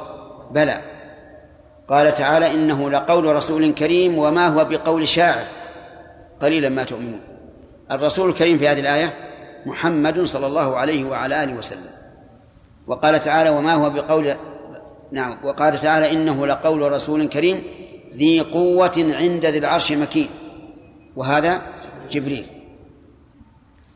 بلى. 0.51 0.83
قال 1.89 2.15
تعالى 2.15 2.55
إنه 2.55 2.91
لقول 2.91 3.25
رسول 3.25 3.75
كريم 3.75 4.19
وما 4.19 4.49
هو 4.49 4.65
بقول 4.65 5.09
شاعر. 5.09 5.45
قليلا 6.43 6.69
ما 6.69 6.85
تؤمنون. 6.85 7.21
الرسول 7.91 8.29
الكريم 8.29 8.59
في 8.59 8.69
هذه 8.69 8.81
الآية 8.81 9.15
محمد 9.67 10.23
صلى 10.23 10.47
الله 10.47 10.77
عليه 10.77 11.05
وعلى 11.05 11.45
آله 11.45 11.55
وسلم. 11.55 11.91
وقال 12.87 13.21
تعالى 13.21 13.51
وما 13.51 13.75
هو 13.75 13.91
بقول 13.91 14.37
نعم. 15.13 15.39
وقال 15.45 15.79
تعالى 15.79 16.13
إنه 16.13 16.47
لقول 16.47 16.93
رسول 16.93 17.29
كريم 17.29 17.63
ذي 18.15 18.41
قوة 18.41 18.93
عند 18.97 19.47
ذي 19.47 19.59
العرش 19.59 19.93
مكين. 19.93 20.29
وهذا 21.17 21.63
جبريل. 22.11 22.47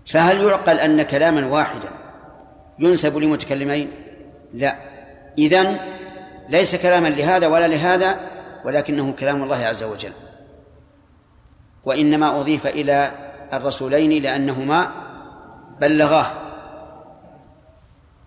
فهل 0.07 0.41
يعقل 0.45 0.79
أن 0.79 1.03
كلاما 1.03 1.47
واحدا 1.47 1.91
ينسب 2.79 3.17
لمتكلمين؟ 3.17 3.91
لا. 4.55 4.77
إذن 5.39 5.77
ليس 6.49 6.77
كلاما 6.77 7.09
لهذا 7.09 7.47
ولا 7.47 7.69
لهذا 7.69 8.21
ولكنه 8.65 9.13
كلام 9.13 9.43
الله 9.43 9.57
عز 9.57 9.85
وجل. 9.85 10.13
وإنما 11.85 12.41
أضيف 12.41 12.67
إلى 12.67 13.13
الرسولين 13.53 14.23
لأنهما 14.23 14.91
بلغاه. 15.81 16.27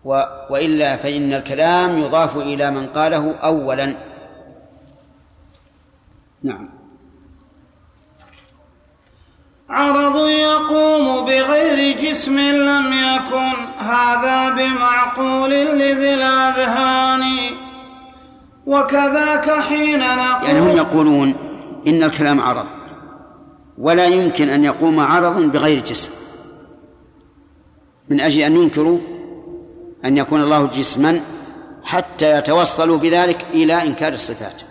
و 0.05 0.23
وإلا 0.49 0.95
فإن 0.95 1.33
الكلام 1.33 1.97
يضاف 1.97 2.37
إلى 2.37 2.71
من 2.71 2.87
قاله 2.87 3.35
أولا. 3.35 3.95
نعم. 6.43 6.69
عرض 9.69 10.27
يقوم 10.27 11.25
بغير 11.25 11.97
جسم 11.97 12.39
لم 12.39 12.93
يكن. 12.93 13.79
هذا 13.79 14.49
بمعقول 14.49 15.51
لذي 15.51 16.13
الأذهان. 16.13 17.23
وكذاك 18.65 19.49
حين 19.49 19.99
نقول 19.99 20.47
يعني 20.47 20.59
هم 20.59 20.77
يقولون 20.77 21.35
إن 21.87 22.03
الكلام 22.03 22.41
عرض. 22.41 22.65
ولا 23.77 24.05
يمكن 24.05 24.49
أن 24.49 24.63
يقوم 24.63 24.99
عرض 24.99 25.51
بغير 25.51 25.79
جسم. 25.83 26.11
من 28.09 28.19
أجل 28.19 28.41
أن 28.41 28.55
ينكروا 28.55 29.12
أن 30.05 30.17
يكون 30.17 30.41
الله 30.41 30.67
جسما 30.67 31.21
حتى 31.83 32.37
يتوصلوا 32.37 32.97
بذلك 32.97 33.45
إلى 33.53 33.83
إنكار 33.83 34.13
الصفات. 34.13 34.61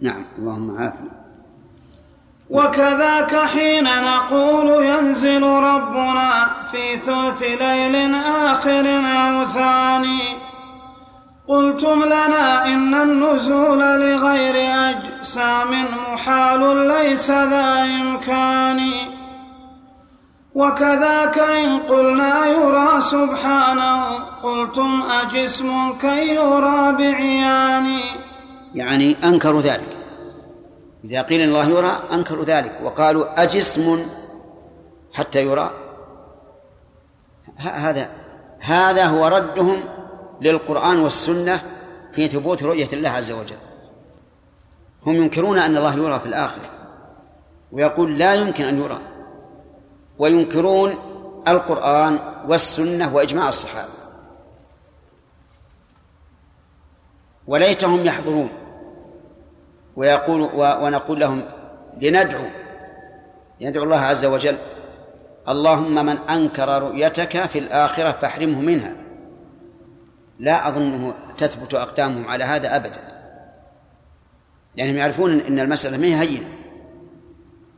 نعم 0.00 0.24
اللهم 0.38 0.76
عافنا. 0.78 1.10
وكذاك 2.50 3.36
حين 3.36 3.84
نقول 3.84 4.84
ينزل 4.84 5.42
ربنا 5.42 6.50
في 6.70 6.98
ثلث 6.98 7.42
ليل 7.42 8.14
آخر 8.14 8.86
أو 9.06 9.46
ثاني 9.46 10.22
قلتم 11.48 12.04
لنا 12.04 12.66
إن 12.66 12.94
النزول 12.94 13.78
لغير 13.78 14.54
أجسام 14.90 15.70
محال 16.12 16.88
ليس 16.88 17.30
ذا 17.30 17.84
إمكان. 18.00 18.80
وكذاك 20.56 21.38
إن 21.38 21.80
قلنا 21.80 22.46
يرى 22.46 23.00
سبحانه 23.00 24.24
قلتم 24.42 25.02
أجسم 25.02 25.98
كي 25.98 26.34
يرى 26.34 26.92
بعيان 26.92 27.86
يعني 28.74 29.16
أنكروا 29.24 29.60
ذلك. 29.60 29.96
إذا 31.04 31.22
قيل 31.22 31.40
الله 31.40 31.68
يرى 31.68 31.92
أنكروا 32.12 32.44
ذلك. 32.44 32.80
وقالوا 32.82 33.42
أجسم 33.42 34.06
حتى 35.12 35.42
يرى. 35.42 35.70
هذا 37.58 38.10
هذا 38.60 39.04
هو 39.04 39.26
ردهم 39.26 39.84
للقرآن 40.40 40.98
والسنة 40.98 41.60
في 42.12 42.28
ثبوت 42.28 42.62
رؤية 42.62 42.88
الله 42.92 43.10
عز 43.10 43.32
وجل. 43.32 43.56
هم 45.06 45.14
ينكرون 45.14 45.58
أن 45.58 45.76
الله 45.76 45.94
يرى 45.94 46.20
في 46.20 46.26
الآخرة. 46.26 46.70
ويقول 47.72 48.18
لا 48.18 48.34
يمكن 48.34 48.64
أن 48.64 48.80
يرى. 48.80 49.15
وينكرون 50.18 50.94
القرآن 51.48 52.18
والسنة 52.48 53.14
وإجماع 53.14 53.48
الصحابة. 53.48 53.92
وليتهم 57.46 58.06
يحضرون. 58.06 58.48
ويقول 59.96 60.40
ونقول 60.54 61.20
لهم 61.20 61.42
لندعو. 62.00 62.44
يدعو 63.60 63.84
الله 63.84 63.98
عز 63.98 64.24
وجل. 64.24 64.56
اللهم 65.48 66.06
من 66.06 66.18
أنكر 66.18 66.82
رؤيتك 66.82 67.46
في 67.46 67.58
الآخرة 67.58 68.12
فاحرمه 68.12 68.60
منها. 68.60 68.92
لا 70.38 70.68
أظنه 70.68 71.14
تثبت 71.38 71.74
أقدامهم 71.74 72.28
على 72.28 72.44
هذا 72.44 72.76
أبدا. 72.76 73.00
لأنهم 74.76 74.96
يعرفون 74.96 75.40
أن 75.40 75.58
المسألة 75.58 75.98
ما 75.98 76.06
هي 76.06 76.14
هينة. 76.14 76.48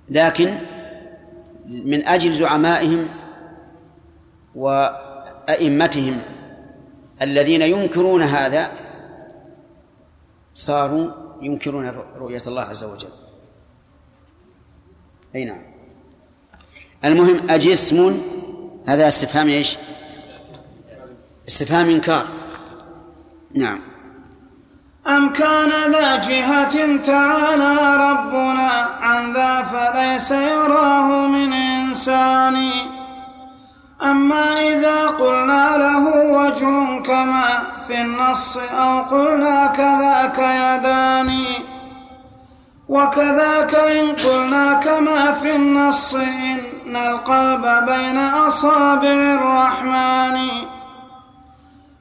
لكن 0.08 0.58
من 1.68 2.06
أجل 2.06 2.32
زعمائهم 2.32 3.08
وأئمتهم 4.54 6.20
الذين 7.22 7.62
ينكرون 7.62 8.22
هذا 8.22 8.72
صاروا 10.54 11.10
ينكرون 11.42 11.88
رؤية 12.16 12.42
الله 12.46 12.62
عز 12.62 12.84
وجل. 12.84 13.08
أي 15.34 15.44
نعم. 15.44 15.62
المهم 17.04 17.50
أجسم 17.50 18.20
هذا 18.86 19.08
استفهام 19.08 19.48
إيش؟ 19.48 19.76
استفهام 21.48 21.88
إنكار. 21.88 22.26
نعم. 23.54 23.97
أم 25.08 25.32
كان 25.32 25.92
ذا 25.92 26.16
جهة 26.16 26.96
تعالى 26.96 27.76
ربنا 28.10 28.88
عن 29.00 29.32
ذا 29.32 29.62
فليس 29.62 30.30
يراه 30.30 31.26
من 31.26 31.52
إنسان. 31.52 32.70
أما 34.02 34.60
إذا 34.60 35.06
قلنا 35.06 35.76
له 35.76 36.04
وجه 36.32 37.02
كما 37.02 37.44
في 37.86 38.00
النص 38.00 38.56
أو 38.56 39.02
قلنا 39.02 39.66
كذاك 39.66 40.38
يدان 40.38 41.30
وكذاك 42.88 43.74
إن 43.74 44.12
قلنا 44.12 44.74
كما 44.74 45.32
في 45.32 45.56
النص 45.56 46.14
إن 46.14 46.96
القلب 46.96 47.84
بين 47.84 48.18
أصابع 48.18 49.18
الرحمن. 49.38 50.38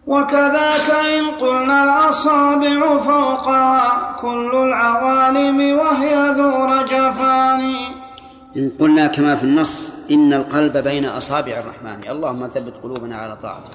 وكذاك 0.07 0.89
إن 0.89 1.25
قلنا 1.35 1.83
الأصابع 1.83 3.03
فوقها 3.03 4.15
كل 4.21 4.51
العوالم 4.55 5.79
وهي 5.79 6.15
ذو 6.37 6.65
رجفان. 6.65 7.61
إن 8.57 8.71
قلنا 8.79 9.07
كما 9.07 9.35
في 9.35 9.43
النص 9.43 9.93
إن 10.11 10.33
القلب 10.33 10.77
بين 10.77 11.05
أصابع 11.05 11.51
الرحمن. 11.51 12.07
اللهم 12.09 12.47
ثبت 12.47 12.77
قلوبنا 12.77 13.17
على 13.17 13.35
طاعتك. 13.35 13.71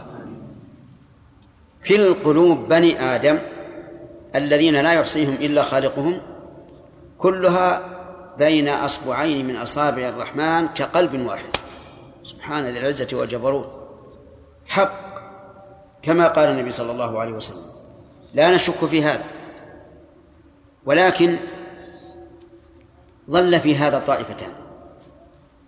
كل 1.89 2.15
قلوب 2.15 2.69
بني 2.69 3.15
آدم 3.15 3.39
الذين 4.35 4.77
لا 4.81 4.93
يحصيهم 4.93 5.35
إلا 5.35 5.63
خالقهم 5.63 6.21
كلها 7.19 7.81
بين 8.39 8.69
أصبعين 8.69 9.47
من 9.47 9.57
أصابع 9.57 10.09
الرحمن 10.09 10.69
كقلب 10.69 11.27
واحد. 11.27 11.57
سبحان 12.23 12.65
ذي 12.65 12.79
العزة 12.79 13.17
والجبروت. 13.19 13.71
حق. 14.69 15.12
كما 16.03 16.29
قال 16.29 16.49
النبي 16.49 16.71
صلى 16.71 16.93
الله 16.93 17.21
عليه 17.21 17.33
وسلم. 17.33 17.63
لا 18.35 18.55
نشك 18.55 18.85
في 18.85 19.05
هذا. 19.05 19.25
ولكن 20.87 21.37
ظل 23.31 23.61
في 23.61 23.77
هذا 23.77 23.99
طائفتان. 23.99 24.53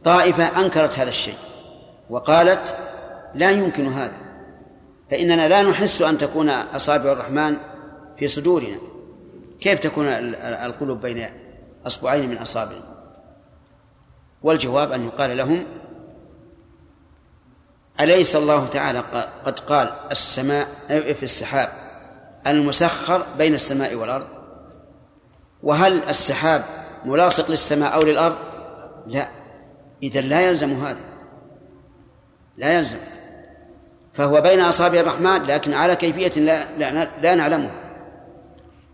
طائفة 0.04 0.60
أنكرت 0.60 0.98
هذا 0.98 1.08
الشيء 1.08 1.36
وقالت 2.10 2.76
لا 3.34 3.50
يمكن 3.50 3.92
هذا. 3.92 4.16
فإننا 5.10 5.48
لا 5.48 5.62
نحس 5.62 6.02
أن 6.02 6.18
تكون 6.18 6.50
أصابع 6.50 7.12
الرحمن 7.12 7.56
في 8.18 8.26
صدورنا. 8.26 8.76
كيف 9.60 9.80
تكون 9.80 10.06
القلوب 10.66 11.00
بين 11.00 11.28
أصبعين 11.86 12.30
من 12.30 12.38
أصابعه 12.38 12.82
والجواب 14.42 14.92
أن 14.92 15.06
يقال 15.06 15.36
لهم 15.36 15.64
أليس 18.00 18.36
الله 18.36 18.66
تعالى 18.66 19.04
قد 19.44 19.58
قال 19.58 19.92
السماء 20.10 20.66
في 20.88 21.22
السحاب 21.22 21.68
المسخر 22.46 23.26
بين 23.38 23.54
السماء 23.54 23.94
والأرض؟ 23.94 24.26
وهل 25.62 26.02
السحاب 26.08 26.64
ملاصق 27.04 27.50
للسماء 27.50 27.94
أو 27.94 28.02
للأرض؟ 28.02 28.36
لا. 29.06 29.28
إذا 30.02 30.20
لا 30.20 30.40
يلزم 30.40 30.84
هذا. 30.84 31.00
لا 32.56 32.72
يلزم. 32.72 32.98
فهو 34.12 34.40
بين 34.40 34.60
أصابع 34.60 35.00
الرحمن 35.00 35.42
لكن 35.42 35.74
على 35.74 35.96
كيفية 35.96 36.40
لا, 36.40 36.64
لا, 36.76 37.08
لا 37.20 37.34
نعلمها. 37.34 37.74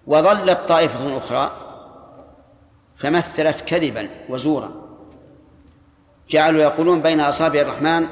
وظلت 0.06 0.58
طائفة 0.68 1.18
أخرى 1.18 1.50
فمثلت 2.96 3.60
كذبا 3.60 4.08
وزورا. 4.28 4.70
جعلوا 6.28 6.62
يقولون 6.62 7.02
بين 7.02 7.20
أصابع 7.20 7.60
الرحمن 7.60 8.06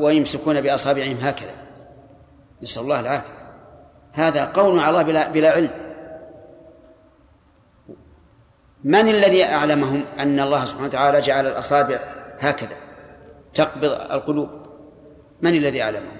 ويمسكون 0.00 0.60
بأصابعهم 0.60 1.16
هكذا. 1.22 1.54
نسأل 2.62 2.82
الله 2.82 3.00
العافية. 3.00 3.32
هذا 4.12 4.44
قول 4.44 4.78
على 4.78 4.88
الله 4.88 5.02
بلا, 5.02 5.28
بلا 5.28 5.50
علم. 5.50 5.70
من 8.84 9.08
الذي 9.08 9.44
أعلمهم 9.44 10.04
أن 10.18 10.40
الله 10.40 10.64
سبحانه 10.64 10.86
وتعالى 10.86 11.20
جعل 11.20 11.46
الأصابع 11.46 11.98
هكذا؟ 12.38 12.76
تقبض 13.54 13.84
القلوب. 13.84 14.48
من 15.42 15.54
الذي 15.54 15.82
أعلمهم؟ 15.82 16.16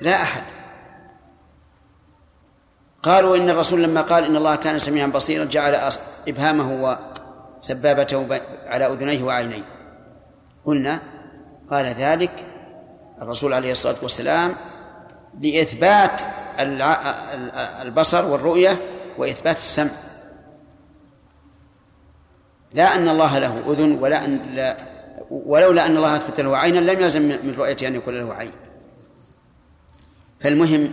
لا 0.00 0.14
أحد. 0.14 0.42
قالوا 3.02 3.36
إن 3.36 3.50
الرسول 3.50 3.82
لما 3.82 4.02
قال 4.02 4.24
إن 4.24 4.36
الله 4.36 4.56
كان 4.56 4.78
سميعا 4.78 5.06
بصيرا 5.06 5.44
جعل 5.44 5.92
إبهامه 6.28 6.96
وسبابته 7.58 8.40
على 8.66 8.86
أذنيه 8.86 9.22
وعينيه. 9.22 9.64
قلنا 10.64 11.00
قال 11.72 11.86
ذلك 11.86 12.46
الرسول 13.22 13.52
عليه 13.52 13.70
الصلاة 13.70 13.96
والسلام 14.02 14.54
لإثبات 15.40 16.22
البصر 17.82 18.24
والرؤية 18.24 18.80
وإثبات 19.18 19.56
السمع. 19.56 19.90
لا 22.72 22.96
أن 22.96 23.08
الله 23.08 23.38
له 23.38 23.72
أذن 23.72 23.98
ولا 24.00 24.24
أن 24.24 24.36
لا 24.54 24.76
ولولا 25.30 25.86
أن 25.86 25.96
الله 25.96 26.16
أثبت 26.16 26.40
له 26.40 26.56
عينا 26.56 26.78
لم 26.78 27.00
يلزم 27.00 27.22
من 27.22 27.54
رؤيته 27.58 27.88
أن 27.88 27.94
يكون 27.94 28.14
له 28.14 28.34
عين. 28.34 28.52
فالمهم 30.40 30.92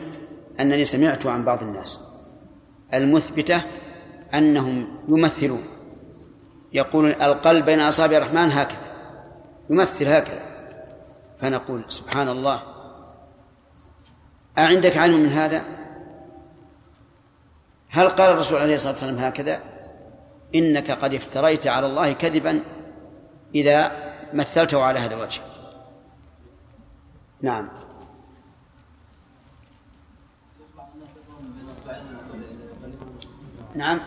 أنني 0.59 0.85
سمعت 0.85 1.25
عن 1.25 1.45
بعض 1.45 1.63
الناس 1.63 1.99
المثبتة 2.93 3.61
أنهم 4.33 4.87
يمثلون. 5.09 5.63
يقول 6.73 7.11
القلب 7.11 7.65
بين 7.65 7.79
أصابع 7.79 8.17
الرحمن 8.17 8.51
هكذا. 8.51 8.89
يمثل 9.69 10.07
هكذا. 10.07 10.48
فنقول 11.41 11.83
سبحان 11.87 12.29
الله. 12.29 12.61
أعندك 14.57 14.97
علم 14.97 15.19
من 15.19 15.29
هذا؟ 15.29 15.63
هل 17.89 18.09
قال 18.09 18.31
الرسول 18.31 18.59
عليه 18.59 18.75
الصلاة 18.75 18.91
والسلام 18.91 19.17
هكذا؟ 19.17 19.63
إنك 20.55 20.91
قد 20.91 21.13
افتريت 21.13 21.67
على 21.67 21.87
الله 21.87 22.13
كذبا 22.13 22.63
إذا 23.55 23.91
مثلته 24.33 24.83
على 24.83 24.99
هذا 24.99 25.15
الوجه. 25.15 25.41
نعم. 27.41 27.69
نعم. 33.75 34.01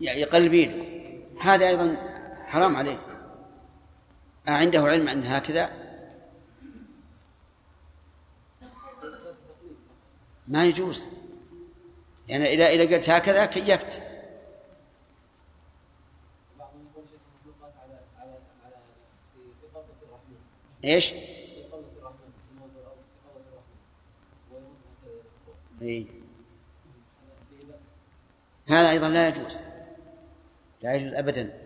يقلب 0.00 0.54
يده 0.54 0.84
هذا 1.40 1.68
أيضا 1.68 1.96
حرام 2.46 2.76
عليه. 2.76 3.05
عنده 4.48 4.82
علم 4.82 5.08
أن 5.08 5.26
هكذا؟ 5.26 5.86
ما 10.48 10.64
يجوز. 10.64 11.08
يعني 12.28 12.54
إذا 12.54 12.66
إذا 12.66 12.96
قلت 12.96 13.10
هكذا 13.10 13.46
كيفت. 13.46 14.02
إيش؟ 20.84 21.14
إيه؟ 25.82 26.06
هذا 28.68 28.90
أيضا 28.90 29.08
لا 29.08 29.28
يجوز. 29.28 29.56
لا 30.82 30.94
يجوز 30.94 31.12
أبدا. 31.12 31.58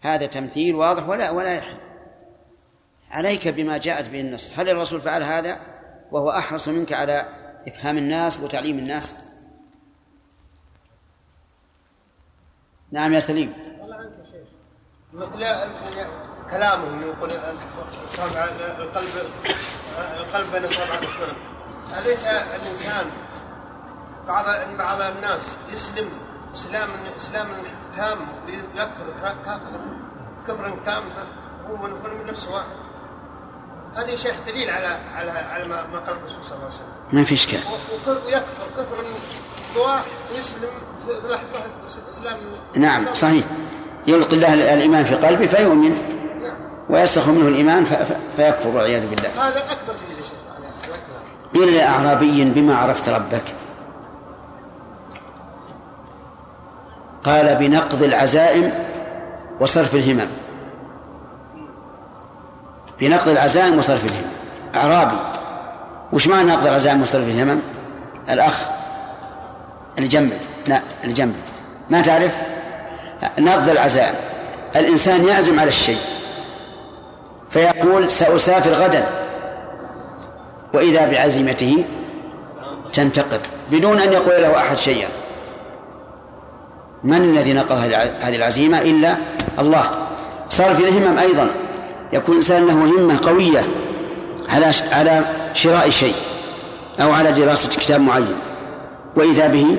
هذا 0.00 0.26
تمثيل 0.26 0.74
واضح 0.74 1.08
ولا 1.08 1.30
ولا 1.30 1.56
يحل. 1.56 1.83
عليك 3.14 3.48
بما 3.48 3.78
جاءت 3.78 4.08
به 4.08 4.20
النص. 4.20 4.58
هل 4.58 4.68
الرسول 4.68 5.00
فعل 5.00 5.22
هذا 5.22 5.60
وهو 6.12 6.30
أحرص 6.30 6.68
منك 6.68 6.92
على 6.92 7.26
إفهام 7.68 7.98
الناس 7.98 8.40
وتعليم 8.40 8.78
الناس؟ 8.78 9.14
نعم 12.90 13.12
يا 13.12 13.20
سليم. 13.20 13.52
مثل 15.12 15.46
كلامه 16.50 16.88
انه 16.88 17.06
يقول 17.06 17.30
اصابع 18.04 18.44
القلب 18.78 19.08
القلب 20.16 20.52
بين 20.52 20.64
اصابع 20.64 20.94
الرحمن 20.94 21.36
أليس 21.98 22.24
الإنسان 22.24 23.06
بعض 24.26 24.44
بعض 24.78 25.00
الناس 25.00 25.56
يسلم 25.72 26.08
اسلام 26.54 26.88
إسلام 27.16 27.46
تام 27.96 28.18
ويكفر 28.46 29.34
كفرا 30.46 30.76
تام؟ 30.84 31.02
هو 31.66 31.76
من 31.76 32.26
نفس 32.26 32.48
واحد. 32.48 32.93
هذا 33.96 34.10
يا 34.10 34.16
شيخ 34.16 34.34
دليل 34.46 34.70
على 34.70 34.86
على 35.16 35.30
على 35.30 35.68
ما 35.68 35.98
قال 36.06 36.16
الرسول 36.16 36.44
صلى 36.44 36.54
الله 36.54 36.64
عليه 36.64 36.74
وسلم. 36.74 36.86
ما 37.12 37.24
في 37.24 37.34
إشكال. 37.34 37.60
ويكفر 38.06 38.66
كفر 38.76 39.04
بواحد 39.76 40.04
ويسلم 40.34 40.68
في 41.06 41.28
لحظة 41.28 41.64
الإسلام. 42.06 42.36
نعم 42.76 43.14
صحيح. 43.14 43.44
يلقي 44.06 44.36
الله 44.36 44.54
الإيمان 44.74 45.04
في 45.04 45.14
قلبه 45.14 45.46
فيؤمن. 45.46 46.14
ويسخ 46.90 47.28
منه 47.28 47.48
الإيمان 47.48 47.84
فيكفر 48.36 48.68
والعياذ 48.68 49.06
بالله. 49.06 49.28
هذا 49.28 49.58
أكبر 49.58 49.94
دليل 50.06 50.18
يا 50.18 50.22
شيخ 50.22 50.94
قيل 51.54 51.74
لأعرابي 51.74 52.44
بما 52.44 52.76
عرفت 52.76 53.08
ربك. 53.08 53.54
قال 57.24 57.56
بنقض 57.56 58.02
العزائم 58.02 58.72
وصرف 59.60 59.94
الهمم. 59.94 60.28
بنقض 63.00 63.28
العزائم 63.28 63.78
وصرف 63.78 64.04
الهمم. 64.04 64.30
أعرابي. 64.74 65.16
وش 66.12 66.28
معنى 66.28 66.52
نقض 66.52 66.66
العزائم 66.66 67.02
وصرف 67.02 67.28
الهمم؟ 67.28 67.60
الأخ. 68.30 68.62
الجنب 69.98 70.32
لا 70.66 70.80
الجنب 71.04 71.34
ما 71.90 72.00
تعرف؟ 72.00 72.36
نقض 73.38 73.68
العزائم. 73.68 74.14
الإنسان 74.76 75.28
يعزم 75.28 75.60
على 75.60 75.68
الشيء. 75.68 75.98
فيقول 77.50 78.10
سأسافر 78.10 78.70
غدا. 78.70 79.06
وإذا 80.74 81.10
بعزيمته 81.10 81.84
تنتقض 82.92 83.40
بدون 83.70 84.00
أن 84.00 84.12
يقول 84.12 84.42
له 84.42 84.56
أحد 84.56 84.76
شيئا. 84.76 85.08
من 87.04 87.22
الذي 87.22 87.52
نقض 87.52 87.76
هذه 88.20 88.36
العزيمة؟ 88.36 88.80
إلا 88.80 89.14
الله. 89.58 89.90
صار 90.50 90.74
في 90.74 90.88
الهمم 90.88 91.18
أيضا. 91.18 91.50
يكون 92.14 92.32
الإنسان 92.34 92.66
له 92.66 92.74
همة 92.74 93.18
قوية 93.22 93.64
على 94.48 94.72
على 94.92 95.24
شراء 95.54 95.90
شيء 95.90 96.14
أو 97.00 97.12
على 97.12 97.32
دراسة 97.32 97.68
كتاب 97.68 98.00
معين 98.00 98.36
وإذا 99.16 99.46
به 99.46 99.78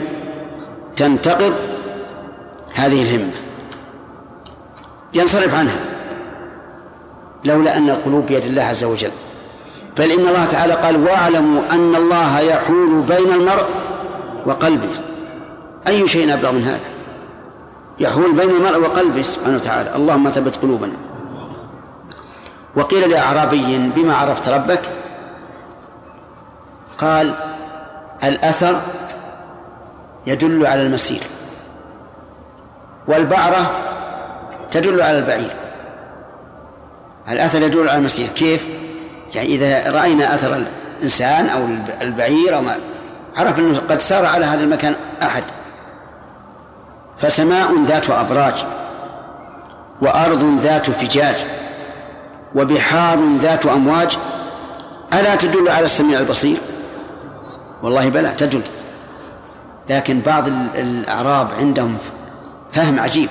تنتقض 0.95 1.53
هذه 2.74 3.02
الهمة. 3.02 3.32
ينصرف 5.14 5.56
عنها. 5.56 5.80
لولا 7.44 7.78
أن 7.78 7.90
القلوب 7.90 8.26
بيد 8.26 8.45
الله 8.45 8.64
عز 8.64 8.84
وجل. 8.84 9.12
بل 9.98 10.12
إن 10.12 10.28
الله 10.28 10.45
تعالى 10.45 10.74
قال 10.74 11.07
واعلموا 11.07 11.62
أن 11.72 11.95
الله 11.95 12.40
يحول 12.40 13.02
بين 13.02 13.32
المرء 13.32 13.66
وقلبه. 14.45 14.90
أي 15.88 16.07
شيء 16.07 16.34
أبلغ 16.34 16.52
من 16.52 16.64
هذا؟ 16.64 16.90
يحول 17.99 18.34
بين 18.34 18.49
المرء 18.49 18.82
وقلبه 18.82 19.22
سبحانه 19.22 19.56
وتعالى. 19.56 19.95
اللهم 19.95 20.30
ثبت 20.30 20.56
قلوبنا. 20.56 20.94
وقيل 22.76 23.10
لأعرابي 23.10 23.77
بما 23.95 24.15
عرفت 24.15 24.49
ربك؟ 24.49 24.89
قال 26.97 27.34
الأثر 28.23 28.81
يدل 30.27 30.65
على 30.65 30.81
المسير 30.81 31.22
والبعرة 33.07 33.72
تدل 34.72 35.02
على 35.02 35.19
البعير. 35.19 35.52
الأثر 37.30 37.61
يدل 37.61 37.89
على 37.89 37.97
المسير. 37.97 38.27
كيف؟ 38.27 38.68
يعني 39.35 39.47
إذا 39.47 39.91
رأينا 39.91 40.35
أثر 40.35 40.65
الإنسان 40.99 41.49
أو 41.49 41.68
البعير 42.02 42.56
أو 42.56 42.61
ما 42.61 42.77
عرف 43.38 43.60
أنه 43.60 43.80
قد 43.89 44.02
سار 44.02 44.26
على 44.26 44.45
هذا 44.45 44.64
المكان 44.64 44.95
أحد. 45.23 45.43
فسماء 47.18 47.84
ذات 47.84 48.10
أبراج 48.10 48.65
وأرض 50.02 50.60
ذات 50.61 50.89
فجاج. 50.89 51.65
وبحار 52.56 53.19
ذات 53.41 53.65
أمواج. 53.65 54.18
ألا 55.14 55.36
تدل 55.36 55.69
على 55.69 55.86
السميع 55.86 56.19
البصير؟ 56.19 56.57
والله 57.84 58.10
بلى 58.10 58.30
تدل. 58.38 58.61
لكن 59.90 60.19
بعض 60.19 60.48
الأعراب 60.76 61.53
عندهم 61.53 61.98
فهم 62.73 62.99
عجيب. 62.99 63.30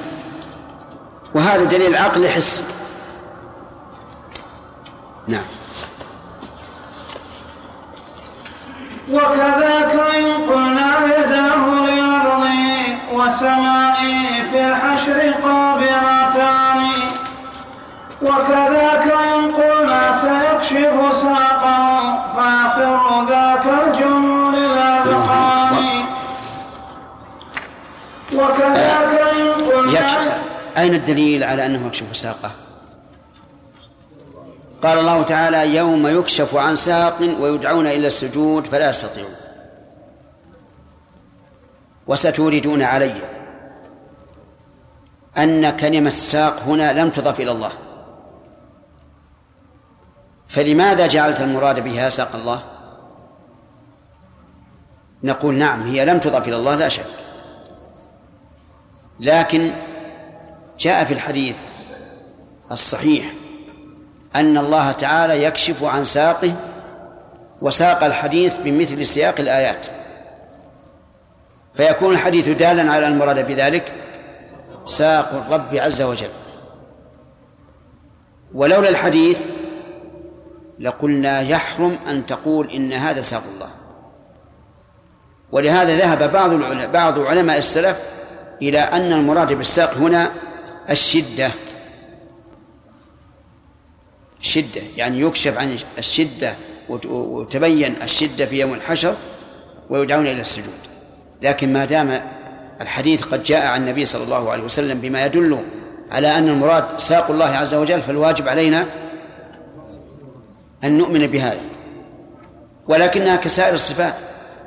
وهذا 1.35 1.65
دليل 1.65 1.97
عقل 1.97 2.29
حسي 2.29 2.63
نعم. 5.29 5.45
وكذاك 9.13 9.93
إن 10.17 10.33
قلنا 10.51 11.19
يداه 11.19 11.65
لأرض 11.87 12.45
وسماء 13.13 13.97
في 14.51 14.69
الحشر 14.69 15.33
قابرتان. 15.43 17.04
وكذاك 18.25 19.07
إن 19.13 19.53
قلنا 19.53 20.03
سيكشف 20.25 20.97
ساقه 21.23 21.85
فآخر 22.37 23.27
ذاك 23.29 23.67
الجمهور 23.67 24.55
الأذقان. 24.55 25.75
وكذاك 28.35 29.13
إن 29.21 29.49
قلنا 29.69 30.35
أين 30.79 30.95
الدليل 30.95 31.45
على 31.45 31.67
أنه 31.67 31.87
يكشف 31.87 32.17
ساقه؟ 32.17 32.51
قال 34.83 34.99
الله 34.99 35.23
تعالى 35.23 35.77
يوم 35.77 36.07
يكشف 36.07 36.57
عن 36.57 36.77
ساق 36.77 37.19
ويدعون 37.41 37.87
إلى 37.87 38.07
السجود 38.07 38.67
فلا 38.67 38.89
يستطيعون. 38.89 39.35
وستوردون 42.07 42.83
علي 42.83 43.15
أن 45.39 45.77
كلمة 45.77 46.11
ساق 46.11 46.63
هنا 46.67 46.93
لم 46.93 47.11
تضف 47.11 47.41
إلى 47.41 47.51
الله. 47.51 47.73
فلماذا 50.55 51.07
جعلت 51.07 51.41
المراد 51.41 51.85
بها 51.85 52.09
ساق 52.09 52.35
الله؟ 52.35 52.63
نقول 55.23 55.55
نعم 55.55 55.83
هي 55.83 56.05
لم 56.05 56.19
تضف 56.19 56.49
إلى 56.49 56.57
الله 56.57 56.75
لا 56.75 56.89
شك. 56.89 57.07
لكن 59.21 59.71
جاء 60.79 61.05
في 61.05 61.15
الحديث 61.15 61.63
الصحيح 62.73 63.33
أن 64.37 64.59
الله 64.59 64.93
تعالى 64.93 65.45
يكشف 65.45 65.85
عن 65.85 66.05
ساقه 66.05 66.55
وساق 67.63 68.05
الحديث 68.05 68.57
بمثل 68.57 69.07
سياق 69.07 69.41
الآيات. 69.41 69.87
فيكون 71.75 72.13
الحديث 72.13 72.49
دالا 72.49 72.93
على 72.93 73.07
المراد 73.07 73.47
بذلك 73.47 73.93
ساق 74.85 75.33
الرب 75.35 75.77
عز 75.77 76.03
وجل. 76.03 76.31
ولولا 78.55 78.89
الحديث 78.89 79.45
لقلنا 80.79 81.41
يحرم 81.41 81.99
أن 82.07 82.27
تقول 82.27 82.71
إن 82.71 82.93
هذا 82.93 83.21
ساق 83.21 83.43
الله. 83.55 83.71
ولهذا 85.53 85.97
ذهب 85.99 86.33
بعض 86.33 86.53
العلماء 86.53 86.91
بعض 86.91 87.19
علماء 87.19 87.59
السلف 87.59 88.01
إلى 88.63 88.79
أن 88.79 89.13
المراد 89.13 89.53
بالساق 89.53 89.95
هنا 89.95 90.31
الشدة. 90.91 91.51
شدة 94.41 94.83
يعني 94.97 95.21
يكشف 95.21 95.59
عن 95.59 95.79
الشدة 95.99 96.55
وتبين 96.89 97.95
الشدة 98.03 98.47
في 98.47 98.61
يوم 98.61 98.75
الحشر 98.75 99.15
ويدعون 99.91 100.27
إلى 100.27 100.41
السجود. 100.41 100.75
لكن 101.43 101.73
ما 101.73 101.85
دام 101.85 102.21
الحديث 102.81 103.25
قد 103.25 103.43
جاء 103.43 103.67
عن 103.67 103.83
النبي 103.83 104.05
صلى 104.05 104.25
الله 104.25 104.51
عليه 104.51 104.63
وسلم 104.63 105.01
بما 105.01 105.27
يدل 105.27 105.65
على 106.11 106.39
أن 106.39 106.49
المراد 106.49 106.99
ساق 106.99 107.31
الله 107.31 107.47
عز 107.47 107.75
وجل 107.75 108.03
فالواجب 108.03 108.49
علينا 108.49 108.87
أن 110.85 110.99
نؤمن 110.99 111.27
بهذا. 111.27 111.61
ولكنها 112.89 113.37
كسائر 113.37 113.75
الصفات. 113.75 114.15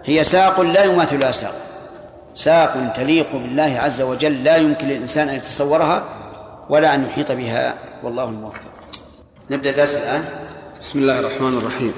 هي 0.06 0.24
ساق 0.24 0.62
لا 0.62 0.84
يماثل 0.84 1.20
لها 1.20 1.32
ساق. 1.32 1.56
ساق 2.36 2.94
تليق 2.96 3.32
بالله 3.32 3.80
عز 3.80 4.02
وجل. 4.02 4.44
لا 4.44 4.56
يمكن 4.56 4.88
للإنسان 4.88 5.30
أن 5.30 5.36
يتصورها 5.36 6.04
ولا 6.70 6.96
أن 6.96 7.06
يحيط 7.06 7.32
بها. 7.32 7.78
والله 8.04 8.24
الموفق. 8.24 8.62
نبدأ 9.52 9.70
الدرس 9.70 9.98
الآن. 9.98 10.26
بسم 10.80 11.00
الله 11.00 11.20
الرحمن 11.20 11.58
الرحيم. 11.58 11.94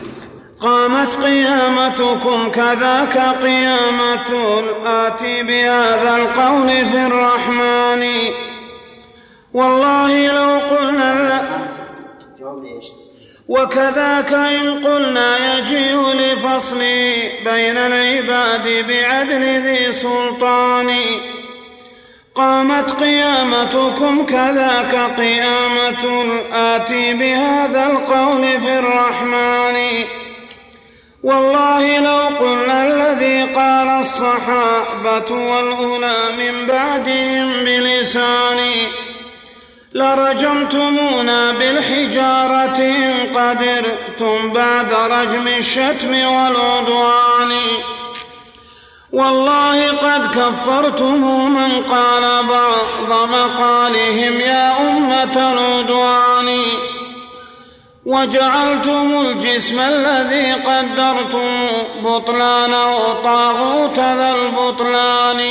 قامت 0.59 1.13
قيامتكم 1.23 2.51
كذاك 2.51 3.17
قيامة 3.43 4.59
الآتي 4.59 5.43
بهذا 5.43 6.15
القول 6.15 6.67
في 6.67 7.05
الرحمن. 7.05 8.03
والله 9.53 10.27
لو 10.27 10.59
قلنا 10.77 11.39
وكذاك 13.49 14.33
إن 14.33 14.81
قلنا 14.83 15.57
يجيء 15.57 16.13
لفصل 16.13 16.79
بين 17.45 17.77
العباد 17.77 18.85
بعدل 18.87 19.43
ذي 19.43 19.91
سلطان. 19.91 20.95
قامت 22.35 22.89
قيامتكم 22.89 24.25
كذاك 24.25 24.95
قيامة 25.17 26.21
الآتي 26.21 27.13
بهذا 27.13 27.85
القول 27.85 28.41
في 28.41 28.79
الرحمن. 28.79 29.77
والله 31.23 31.99
لو 31.99 32.37
قلنا 32.39 32.87
الذي 32.87 33.43
قال 33.43 33.87
الصحابة 33.87 35.31
والأولى 35.31 36.17
من 36.37 36.65
بعدهم 36.67 37.63
بلساني 37.63 39.08
لرجمتمونا 39.99 41.51
بالحجارة 41.51 42.77
إن 42.77 43.13
قدرتم 43.35 44.53
بعد 44.53 44.93
رجم 44.93 45.47
الشتم 45.47 46.11
والعدوان. 46.11 47.51
والله 49.11 49.91
قد 49.91 50.23
كفرتم 50.37 51.51
من 51.53 51.83
قال 51.83 52.23
بعض 52.43 53.29
مقالهم 53.29 54.39
يا 54.39 54.65
أمة 54.81 55.35
العدوان. 55.53 56.49
وجعلتم 58.05 59.21
الجسم 59.21 59.79
الذي 59.79 60.53
قدرتم 60.53 61.49
بطلانه 62.03 63.13
طاغوت 63.23 63.99
ذا 63.99 64.31
البطلان. 64.31 65.41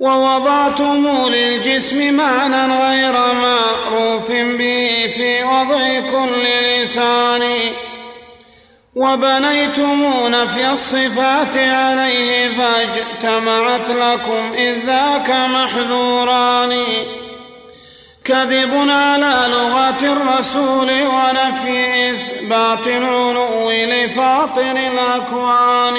ووضعتم 0.00 1.28
للجسم 1.28 2.14
معنى 2.14 2.74
غير 2.74 3.12
معروف 3.12 4.30
به 4.30 5.12
في 5.16 5.44
وضع 5.44 6.00
كل 6.00 6.42
لسان. 6.42 7.42
وبنيتم 8.94 10.26
نفي 10.26 10.70
الصفات 10.72 11.56
عليه 11.56 12.48
فاجتمعت 12.48 13.90
لكم 13.90 14.52
إذ 14.52 14.86
ذاك 14.86 15.30
محذوران. 15.30 16.84
كذب 18.24 18.88
على 18.90 19.46
لغة 19.48 20.12
الرسول 20.12 20.90
ونفي 20.90 22.10
إثبات 22.10 22.86
العلو 22.86 23.70
لفاطر 23.70 24.76
الأكوان. 24.76 25.96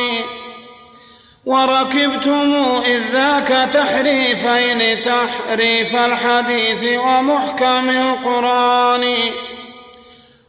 وركبتم 1.47 2.81
إذ 2.85 3.01
ذاك 3.11 3.69
تحريفين 3.73 5.01
تحريف 5.01 5.95
الحديث 5.95 6.99
ومحكم 6.99 7.89
القرآن. 7.89 9.15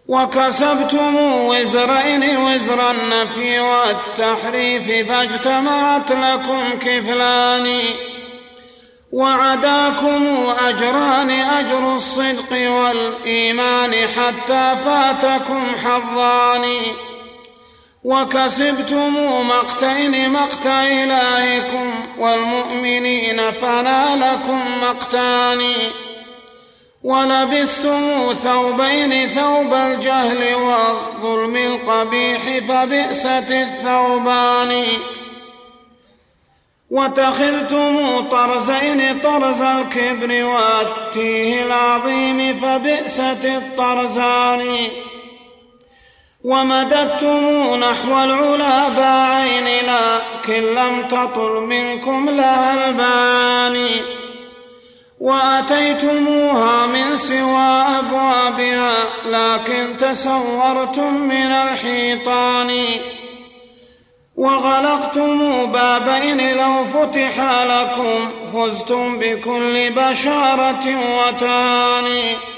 وكسبتم 0.08 1.16
وزرين 1.16 2.36
وزر 2.36 2.90
النفي 2.90 3.60
والتحريف 3.60 5.08
فاجتمعت 5.08 6.12
لكم 6.12 6.78
كفلان. 6.78 7.80
وعداكم 9.12 10.54
أجران 10.68 11.30
أجر 11.30 11.96
الصدق 11.96 12.70
والإيمان 12.70 13.92
حتى 13.92 14.76
فاتكم 14.84 15.76
حظان. 15.84 16.64
وكسبتم 18.04 19.14
مقتين 19.48 20.32
مقتا 20.32 20.86
إلهكم 20.86 21.90
والمؤمنين 22.18 23.50
فنالكم 23.52 24.80
مقتان 24.80 25.62
ولبستم 27.02 28.34
ثوبين 28.34 29.28
ثوب 29.28 29.74
الجهل 29.74 30.54
والظلم 30.54 31.56
القبيح 31.56 32.42
فبئست 32.68 33.50
الثوبان 33.50 34.84
واتخذتم 36.90 38.20
طرزين 38.28 39.20
طرز 39.20 39.62
الكبر 39.62 40.44
والتيه 40.44 41.62
العظيم 41.62 42.54
فبئست 42.54 43.44
الطرزان 43.44 44.66
ومددتم 46.44 47.74
نحو 47.74 48.24
العلا 48.24 48.88
باعين 48.88 49.64
لكن 49.64 50.62
لم 50.74 51.08
تطل 51.08 51.60
منكم 51.60 52.28
لها 52.28 52.88
الباني. 52.88 53.90
وأتيتموها 55.20 56.86
من 56.86 57.16
سوى 57.16 57.84
أبوابها 57.98 58.94
لكن 59.26 59.96
تسورتم 59.96 61.14
من 61.14 61.52
الحيطان. 61.52 62.84
وغلقتم 64.36 65.66
بابين 65.72 66.56
لو 66.56 66.84
فتح 66.84 67.62
لكم 67.62 68.30
فزتم 68.52 69.18
بكل 69.18 69.90
بشارة 69.90 70.84
وتاني. 71.18 72.57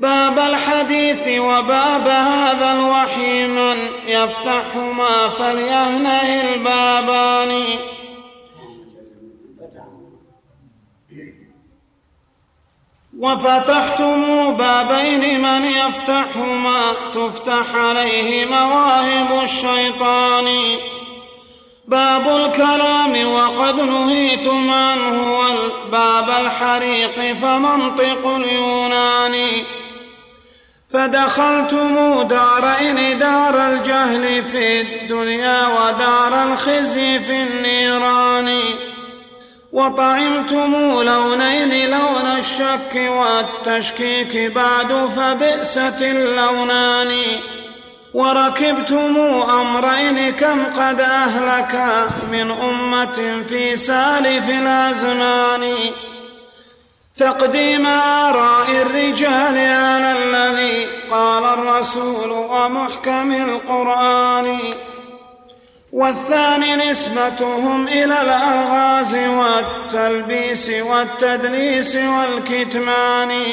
باب 0.00 0.38
الحديث 0.38 1.38
وباب 1.38 2.08
هذا 2.08 2.72
الوحي 2.72 3.46
من 3.46 3.88
يفتحهما 4.06 5.28
فليهنه 5.28 6.40
البابان. 6.40 7.64
وفتحتم 13.18 14.52
بابين 14.56 15.42
من 15.42 15.64
يفتحهما 15.64 16.92
تفتح 17.12 17.74
عليه 17.74 18.46
مواهب 18.46 19.42
الشيطان. 19.42 20.48
باب 21.88 22.28
الكلام 22.28 23.32
وقد 23.32 23.80
نهيتم 23.80 24.70
عنه 24.70 25.38
والباب 25.38 26.30
الحريق 26.30 27.36
فمنطق 27.36 28.26
اليونان. 28.26 29.36
فدخلتم 30.92 32.22
دارين 32.22 33.18
دار 33.18 33.68
الجهل 33.68 34.44
في 34.44 34.80
الدنيا 34.80 35.66
ودار 35.66 36.42
الخزي 36.42 37.20
في 37.20 37.42
النيران. 37.42 38.58
وطعمتم 39.72 40.72
لونين 41.02 41.90
لون 41.90 42.26
الشك 42.38 42.94
والتشكيك 42.94 44.52
بعد 44.52 45.10
فبئست 45.16 46.02
اللونان. 46.02 47.12
وركبتم 48.14 49.16
أمرين 49.50 50.32
كم 50.32 50.64
قد 50.64 51.00
أهلك 51.00 52.06
من 52.32 52.50
أمة 52.50 53.42
في 53.48 53.76
سالف 53.76 54.48
الأزمان. 54.48 55.74
تقديم 57.20 57.86
آراء 57.86 58.70
الرجال 58.70 59.58
على 59.58 60.12
الذي 60.18 60.88
قال 61.10 61.44
الرسول 61.44 62.30
ومحكم 62.30 63.32
القرآن. 63.32 64.60
والثاني 65.92 66.76
نسبتهم 66.76 67.88
إلى 67.88 68.04
الألغاز 68.04 69.14
والتلبيس 69.14 70.70
والتدليس 70.70 71.96
والكتمان. 71.96 73.44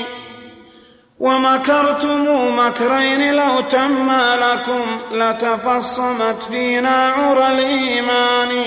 ومكرتم 1.19 2.59
مكرين 2.59 3.35
لو 3.35 3.59
تم 3.59 4.11
لكم 4.11 4.99
لتفصمت 5.11 6.43
فينا 6.43 7.13
عرى 7.17 7.47
الإيمان. 7.47 8.65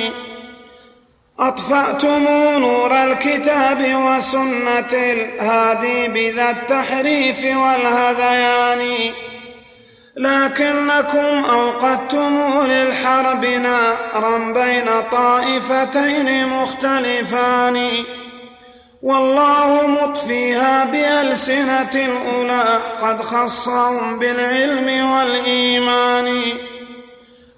أطفأتم 1.41 2.29
نور 2.59 3.05
الكتاب 3.05 3.95
وسنة 3.95 4.93
الهادي 4.93 6.09
بذا 6.09 6.51
التحريف 6.51 7.39
والهذيان. 7.57 9.13
لكنكم 10.17 11.45
أوقدتم 11.45 12.61
للحرب 12.67 13.45
نارا 13.45 14.39
بين 14.39 14.87
طائفتين 15.13 16.47
مختلفان. 16.49 17.91
والله 19.03 19.87
مطفيها 19.87 20.85
بألسنة 20.85 21.91
الأولى 21.95 22.81
قد 23.03 23.23
خصهم 23.23 24.19
بالعلم 24.19 25.11
والإيمان. 25.11 26.43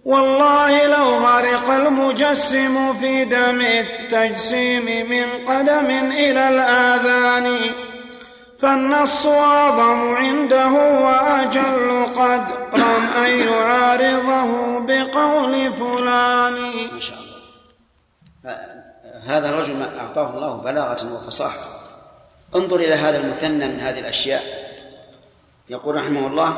والله 0.05 0.87
لو 0.87 1.27
غرق 1.27 1.70
المجسم 1.70 2.95
في 2.95 3.24
دم 3.24 3.61
التجسيم 3.61 5.11
من 5.11 5.27
قدم 5.49 5.91
إلى 6.11 6.49
الآذان 6.49 7.59
فالنص 8.59 9.27
أعظم 9.27 10.15
عنده 10.15 10.73
وأجل 11.03 12.07
قدرا 12.07 12.97
أن 13.16 13.31
يعارضه 13.49 14.79
بقول 14.79 15.73
فلان. 15.73 16.55
ما 16.95 17.01
شاء 17.01 17.19
الله 17.19 17.33
هذا 19.27 19.51
الرجل 19.51 19.83
أعطاه 19.83 20.31
الله 20.31 20.55
بلاغة 20.55 21.15
وفصاحة. 21.15 21.66
انظر 22.55 22.77
إلى 22.77 22.95
هذا 22.95 23.20
المثنى 23.20 23.69
من 23.69 23.81
هذه 23.81 24.01
الأشياء. 24.01 24.43
يقول 25.69 25.95
رحمه 25.95 26.27
الله 26.27 26.51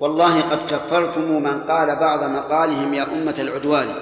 والله 0.00 0.40
قد 0.40 0.66
كفرتم 0.66 1.42
من 1.42 1.70
قال 1.70 1.96
بعض 1.96 2.24
مقالهم 2.24 2.94
يا 2.94 3.02
أمة 3.02 3.34
العدوان. 3.38 3.94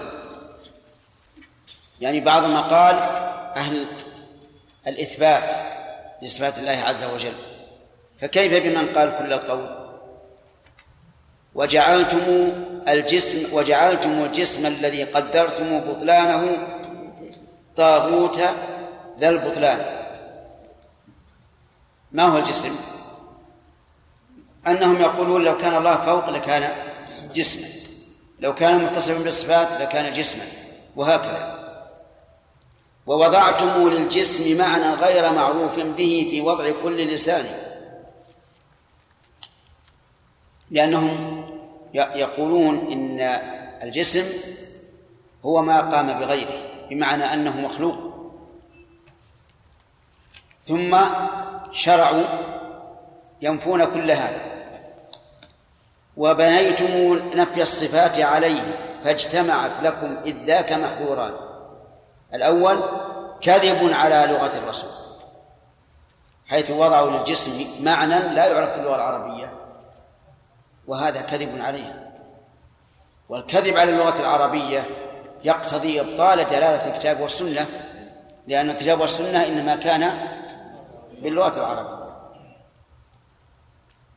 يعني 2.01 2.21
بعض 2.21 2.45
ما 2.45 2.61
قال 2.61 2.95
أهل 3.57 3.87
الإثبات 4.87 5.45
لصفات 6.23 6.59
الله 6.59 6.83
عز 6.85 7.05
وجل. 7.05 7.33
فكيف 8.21 8.63
بمن 8.63 8.87
قال 8.87 9.19
كل 9.19 9.33
القول؟ 9.33 9.89
وجعلتم 11.55 12.53
الجسم 12.89 13.57
وجعلتم 13.57 14.11
الجسم 14.25 14.67
الذي 14.67 15.05
قدرتم 15.05 15.81
بطلانه 15.81 16.69
طاغوت 17.77 18.41
ذا 19.19 19.29
البطلان. 19.29 19.99
ما 22.13 22.23
هو 22.23 22.39
الجسم؟ 22.39 22.98
أنهم 24.67 25.01
يقولون 25.01 25.45
لو 25.45 25.59
كان 25.59 25.77
الله 25.77 25.97
فوق 25.97 26.29
لكان 26.29 26.73
جسما. 27.35 27.69
لو 28.41 28.55
كان 28.55 28.85
متصفا 28.85 29.23
بالصفات 29.23 29.81
لكان 29.81 30.13
جسما. 30.13 30.43
وهكذا. 30.97 31.59
ووضعتم 33.07 33.89
للجسم 33.89 34.59
معنى 34.59 34.95
غير 34.95 35.33
معروف 35.33 35.79
به 35.79 36.29
في 36.31 36.41
وضع 36.41 36.71
كل 36.83 36.97
لسان. 36.97 37.45
لأنهم 40.71 41.45
يقولون 41.95 42.93
إن 42.93 43.21
الجسم 43.83 44.25
هو 45.45 45.63
ما 45.63 45.81
قام 45.81 46.19
بغيره 46.19 46.89
بمعنى 46.91 47.33
أنه 47.33 47.57
مخلوق. 47.57 47.97
ثم 50.67 50.99
شرعوا 51.73 52.25
ينفون 53.43 53.85
كل 53.85 54.11
هذا. 54.11 54.41
وبنيتم 56.17 57.21
نفي 57.35 57.63
الصفات 57.63 58.19
عليه 58.21 58.89
فاجتمعت 59.05 59.83
لكم 59.83 60.17
إذ 60.25 60.37
ذاك 60.37 60.73
محذوران 60.73 61.33
الأول 62.35 62.83
كذب 63.41 63.93
على 63.93 64.33
لغة 64.33 64.59
الرسول 64.59 64.91
حيث 66.47 66.71
وضعوا 66.71 67.11
للجسم 67.11 67.85
معنى 67.85 68.35
لا 68.35 68.47
يعرف 68.47 68.73
في 68.73 68.79
اللغة 68.81 68.95
العربية 68.95 69.53
وهذا 70.87 71.21
كذب 71.21 71.61
عليه. 71.61 72.09
والكذب 73.29 73.77
على 73.77 73.91
اللغة 73.91 74.21
العربية 74.21 74.87
يقتضي 75.45 76.01
إبطال 76.01 76.45
دلالة 76.45 76.87
الكتاب 76.87 77.21
والسنة 77.21 77.67
لأن 78.47 78.71
الكتاب 78.71 79.01
والسنة 79.01 79.47
إنما 79.47 79.77
كان 79.77 80.13
باللغة 81.23 81.59
العربية. 81.59 81.98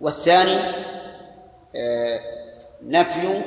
والثاني 0.02 0.60
آه، 1.76 2.20
نفي 2.82 3.44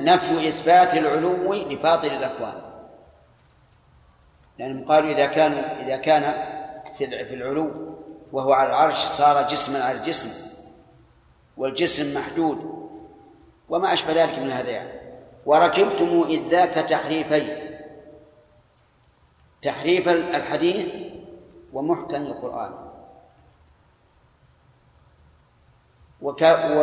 نفي 0.00 0.48
إثبات 0.48 0.94
العلو 0.94 1.54
لفاضل 1.54 2.08
الأكوان. 2.08 2.62
لأنهم 4.58 4.88
قالوا 4.88 5.10
إذا 5.10 5.26
كان 5.26 5.52
إذا 5.52 5.96
كان 5.96 6.22
في 6.98 7.34
العلو 7.34 7.96
وهو 8.32 8.52
على 8.52 8.68
العرش 8.68 8.96
صار 8.96 9.48
جسما 9.48 9.82
على 9.84 9.98
الجسم 9.98 10.56
والجسم 11.56 12.18
محدود 12.18 12.88
وما 13.68 13.92
أشبه 13.92 14.12
ذلك 14.12 14.38
من 14.38 14.50
هذيان 14.50 14.88
وركبتم 15.46 16.24
إذ 16.28 16.48
ذاك 16.48 16.74
تحريفين 16.74 17.78
تحريف 19.62 20.08
الحديث 20.08 20.94
ومحكم 21.72 22.22
القرآن. 22.22 22.85
وك 26.20 26.42
و 26.42 26.78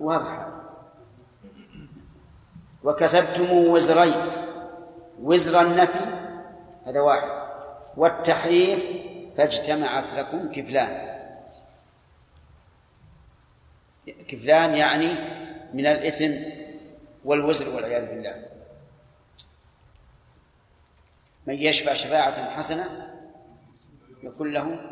واضح. 0.00 0.48
وكسبتم 2.84 3.52
وزرين 3.52 4.14
وزر 5.20 5.60
النفي 5.60 6.04
هذا 6.86 7.00
واحد. 7.00 7.42
والتحريف 7.96 8.80
فاجتمعت 9.36 10.12
لكم 10.12 10.52
كفلان. 10.52 11.12
كفلان 14.28 14.74
يعني 14.74 15.14
من 15.74 15.86
الإثم 15.86 16.32
والوزر 17.24 17.74
والعياذ 17.74 18.06
بالله. 18.06 18.46
من 21.46 21.54
يشفع 21.54 21.94
شفاعة 21.94 22.50
حسنة 22.50 23.10
يكون 24.22 24.52
له 24.52 24.91